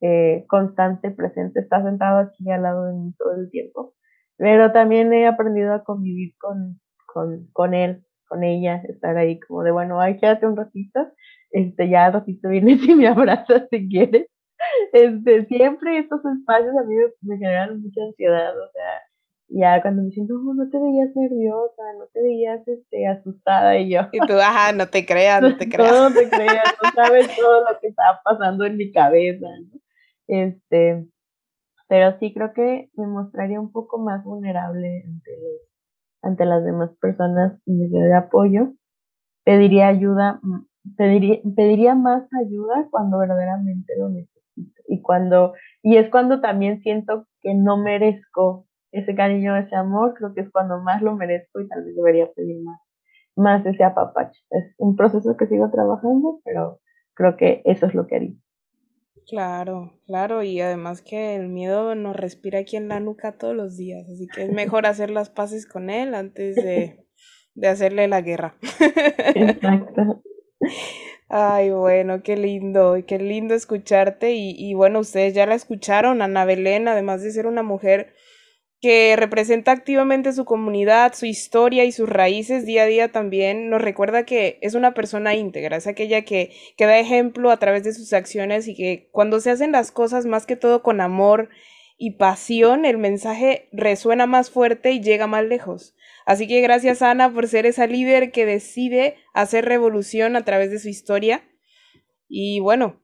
eh, 0.00 0.44
constante, 0.48 1.10
presente, 1.10 1.60
está 1.60 1.82
sentado 1.82 2.18
aquí 2.20 2.50
al 2.50 2.62
lado 2.62 2.86
de 2.86 2.94
mí 2.94 3.14
todo 3.18 3.34
el 3.34 3.50
tiempo, 3.50 3.94
pero 4.36 4.72
también 4.72 5.12
he 5.12 5.26
aprendido 5.26 5.74
a 5.74 5.84
convivir 5.84 6.34
con, 6.38 6.80
con, 7.06 7.48
con 7.52 7.74
él, 7.74 8.04
con 8.30 8.44
ella, 8.44 8.80
estar 8.88 9.16
ahí 9.16 9.40
como 9.40 9.64
de, 9.64 9.72
bueno, 9.72 10.00
ay, 10.00 10.18
quédate 10.18 10.46
un 10.46 10.56
ratito, 10.56 11.00
este, 11.50 11.90
ya 11.90 12.10
ratito 12.10 12.48
vienes 12.48 12.80
y 12.88 12.94
me 12.94 13.08
abrazas 13.08 13.68
si 13.70 13.88
quieres, 13.88 14.28
este, 14.92 15.46
siempre 15.46 15.98
estos 15.98 16.20
espacios 16.24 16.76
a 16.76 16.84
mí 16.84 16.94
me, 17.22 17.36
generan 17.38 17.82
mucha 17.82 18.02
ansiedad, 18.02 18.56
o 18.56 18.70
sea, 18.72 19.02
ya 19.48 19.82
cuando 19.82 20.02
me 20.02 20.10
siento, 20.12 20.34
oh, 20.34 20.54
no 20.54 20.70
te 20.70 20.78
veías 20.78 21.10
nerviosa, 21.16 21.82
no 21.98 22.06
te 22.12 22.22
veías 22.22 22.66
este, 22.68 23.08
asustada 23.08 23.76
y 23.78 23.90
yo. 23.90 24.02
Y 24.12 24.20
tú, 24.20 24.34
ajá, 24.34 24.72
no 24.72 24.86
te 24.86 25.04
creas, 25.04 25.42
no 25.42 25.56
te 25.56 25.68
creas. 25.68 25.92
No, 25.92 26.12
te 26.12 26.30
creas, 26.30 26.74
no 26.80 26.90
sabes 26.94 27.36
todo 27.36 27.60
lo 27.68 27.80
que 27.80 27.88
está 27.88 28.20
pasando 28.24 28.64
en 28.64 28.76
mi 28.76 28.92
cabeza, 28.92 29.46
¿no? 29.46 29.80
Este, 30.28 31.04
pero 31.88 32.16
sí 32.20 32.32
creo 32.32 32.52
que 32.52 32.88
me 32.94 33.08
mostraría 33.08 33.60
un 33.60 33.72
poco 33.72 33.98
más 33.98 34.22
vulnerable 34.22 35.02
ante, 35.04 35.30
ante 36.22 36.44
las 36.46 36.64
demás 36.64 36.90
personas 37.00 37.60
y 37.66 37.72
me 37.72 37.88
de 37.88 38.14
apoyo. 38.14 38.72
pediría 39.44 39.88
ayuda, 39.88 40.40
mm, 40.42 40.66
pediría, 40.96 41.40
pediría 41.56 41.94
más 41.94 42.24
ayuda 42.44 42.88
cuando 42.90 43.18
verdaderamente 43.18 43.94
lo 43.98 44.08
necesito. 44.10 44.82
Y 44.88 45.02
cuando, 45.02 45.54
y 45.82 45.96
es 45.96 46.10
cuando 46.10 46.40
también 46.40 46.80
siento 46.82 47.26
que 47.42 47.54
no 47.54 47.78
merezco 47.78 48.66
ese 48.92 49.14
cariño, 49.14 49.56
ese 49.56 49.76
amor, 49.76 50.14
creo 50.14 50.34
que 50.34 50.42
es 50.42 50.50
cuando 50.50 50.80
más 50.82 51.02
lo 51.02 51.16
merezco 51.16 51.60
y 51.60 51.68
tal 51.68 51.84
vez 51.84 51.96
debería 51.96 52.30
pedir 52.32 52.62
más, 52.64 52.80
más 53.36 53.66
ese 53.66 53.84
apapacho. 53.84 54.40
Es 54.50 54.74
un 54.78 54.96
proceso 54.96 55.36
que 55.36 55.46
sigo 55.46 55.70
trabajando, 55.70 56.40
pero 56.44 56.80
creo 57.14 57.36
que 57.36 57.62
eso 57.64 57.86
es 57.86 57.94
lo 57.94 58.06
que 58.06 58.16
haría. 58.16 58.34
Claro, 59.30 59.92
claro, 60.06 60.42
y 60.42 60.60
además 60.60 61.02
que 61.02 61.36
el 61.36 61.46
miedo 61.46 61.94
nos 61.94 62.16
respira 62.16 62.58
aquí 62.58 62.76
en 62.76 62.88
la 62.88 62.98
nuca 62.98 63.38
todos 63.38 63.54
los 63.54 63.76
días, 63.76 64.04
así 64.12 64.26
que 64.26 64.42
es 64.42 64.50
mejor 64.50 64.86
hacer 64.86 65.08
las 65.08 65.30
paces 65.30 65.66
con 65.66 65.88
él 65.88 66.16
antes 66.16 66.56
de, 66.56 67.06
de 67.54 67.68
hacerle 67.68 68.08
la 68.08 68.22
guerra. 68.22 68.56
Exacto. 69.36 70.24
Ay, 71.28 71.70
bueno, 71.70 72.24
qué 72.24 72.36
lindo, 72.36 72.96
qué 73.06 73.20
lindo 73.20 73.54
escucharte 73.54 74.32
y, 74.32 74.50
y 74.58 74.74
bueno, 74.74 74.98
ustedes 74.98 75.32
ya 75.32 75.46
la 75.46 75.54
escucharon, 75.54 76.22
Ana 76.22 76.44
Belén, 76.44 76.88
además 76.88 77.22
de 77.22 77.30
ser 77.30 77.46
una 77.46 77.62
mujer 77.62 78.12
que 78.80 79.14
representa 79.16 79.72
activamente 79.72 80.32
su 80.32 80.46
comunidad, 80.46 81.12
su 81.14 81.26
historia 81.26 81.84
y 81.84 81.92
sus 81.92 82.08
raíces 82.08 82.64
día 82.64 82.84
a 82.84 82.86
día 82.86 83.12
también 83.12 83.68
nos 83.68 83.82
recuerda 83.82 84.24
que 84.24 84.58
es 84.62 84.74
una 84.74 84.94
persona 84.94 85.34
íntegra, 85.34 85.76
es 85.76 85.86
aquella 85.86 86.22
que, 86.22 86.52
que 86.76 86.86
da 86.86 86.98
ejemplo 86.98 87.50
a 87.50 87.58
través 87.58 87.84
de 87.84 87.92
sus 87.92 88.12
acciones 88.14 88.68
y 88.68 88.74
que 88.74 89.08
cuando 89.12 89.40
se 89.40 89.50
hacen 89.50 89.72
las 89.72 89.92
cosas 89.92 90.24
más 90.24 90.46
que 90.46 90.56
todo 90.56 90.82
con 90.82 91.02
amor 91.02 91.50
y 91.98 92.12
pasión, 92.12 92.86
el 92.86 92.96
mensaje 92.96 93.68
resuena 93.72 94.26
más 94.26 94.50
fuerte 94.50 94.92
y 94.92 95.02
llega 95.02 95.26
más 95.26 95.44
lejos. 95.44 95.94
Así 96.24 96.48
que 96.48 96.62
gracias 96.62 97.02
Ana 97.02 97.30
por 97.30 97.48
ser 97.48 97.66
esa 97.66 97.86
líder 97.86 98.32
que 98.32 98.46
decide 98.46 99.16
hacer 99.34 99.66
revolución 99.66 100.36
a 100.36 100.44
través 100.44 100.70
de 100.70 100.78
su 100.78 100.88
historia. 100.88 101.42
Y 102.28 102.60
bueno, 102.60 103.02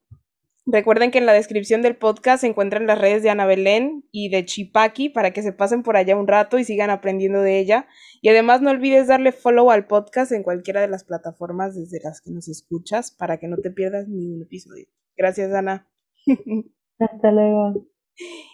Recuerden 0.69 1.13
que 1.13 1.19
en 1.19 1.27
la 1.27 1.33
descripción 1.33 1.81
del 1.81 1.97
podcast 1.97 2.41
se 2.41 2.49
encuentran 2.49 2.89
las 2.89 2.99
redes 2.99 3.23
de 3.23 3.31
Ana 3.31 3.47
Belén 3.47 4.05
y 4.11 4.31
de 4.31 4.45
Chipaki 4.45 5.09
para 5.09 5.31
que 5.31 5.43
se 5.43 5.53
pasen 5.53 5.85
por 5.85 5.97
allá 5.97 6.17
un 6.17 6.27
rato 6.27 6.59
y 6.59 6.65
sigan 6.65 6.91
aprendiendo 6.91 7.41
de 7.41 7.61
ella. 7.61 7.87
Y 8.21 8.31
además 8.31 8.63
no 8.63 8.71
olvides 8.71 9.07
darle 9.07 9.31
follow 9.31 9.71
al 9.71 9.87
podcast 9.87 10.33
en 10.33 10.43
cualquiera 10.43 10.81
de 10.81 10.89
las 10.89 11.05
plataformas 11.05 11.77
desde 11.77 12.01
las 12.03 12.21
que 12.21 12.33
nos 12.33 12.49
escuchas 12.49 13.13
para 13.13 13.39
que 13.39 13.47
no 13.47 13.59
te 13.59 13.71
pierdas 13.71 14.09
ningún 14.09 14.43
episodio. 14.43 14.87
Gracias, 15.17 15.53
Ana. 15.55 15.89
Hasta 16.99 17.31
luego. 17.31 17.87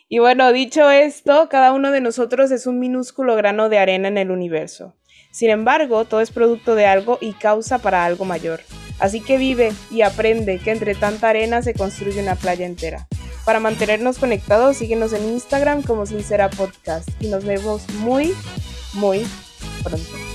Y 0.09 0.19
bueno, 0.19 0.53
dicho 0.53 0.91
esto, 0.91 1.49
cada 1.49 1.73
uno 1.73 1.91
de 1.93 2.03
nosotros 2.03 2.51
es 2.51 2.67
un 2.67 2.79
minúsculo 2.79 3.37
grano 3.37 3.71
de 3.71 3.79
arena 3.79 4.09
en 4.09 4.19
el 4.19 4.31
universo. 4.31 4.99
Sin 5.33 5.51
embargo, 5.51 6.05
todo 6.05 6.21
es 6.21 6.31
producto 6.31 6.77
de 6.77 6.87
algo 6.87 7.19
y 7.21 7.33
causa 7.33 7.79
para 7.79 8.05
algo 8.05 8.25
mayor. 8.25 8.61
Así 9.01 9.21
que 9.21 9.39
vive 9.39 9.73
y 9.91 10.03
aprende 10.03 10.61
que 10.61 10.71
entre 10.71 10.95
tanta 10.95 11.31
arena 11.31 11.63
se 11.63 11.75
construye 11.75 12.23
una 12.23 12.37
playa 12.37 12.67
entera. 12.67 13.09
Para 13.45 13.59
mantenernos 13.59 14.19
conectados, 14.19 14.77
síguenos 14.77 15.13
en 15.13 15.25
Instagram 15.25 15.83
como 15.83 16.07
Sincera 16.07 16.49
Podcast 16.51 17.09
y 17.19 17.27
nos 17.27 17.45
vemos 17.45 17.89
muy, 17.95 18.33
muy 18.95 19.27
pronto. 19.83 20.32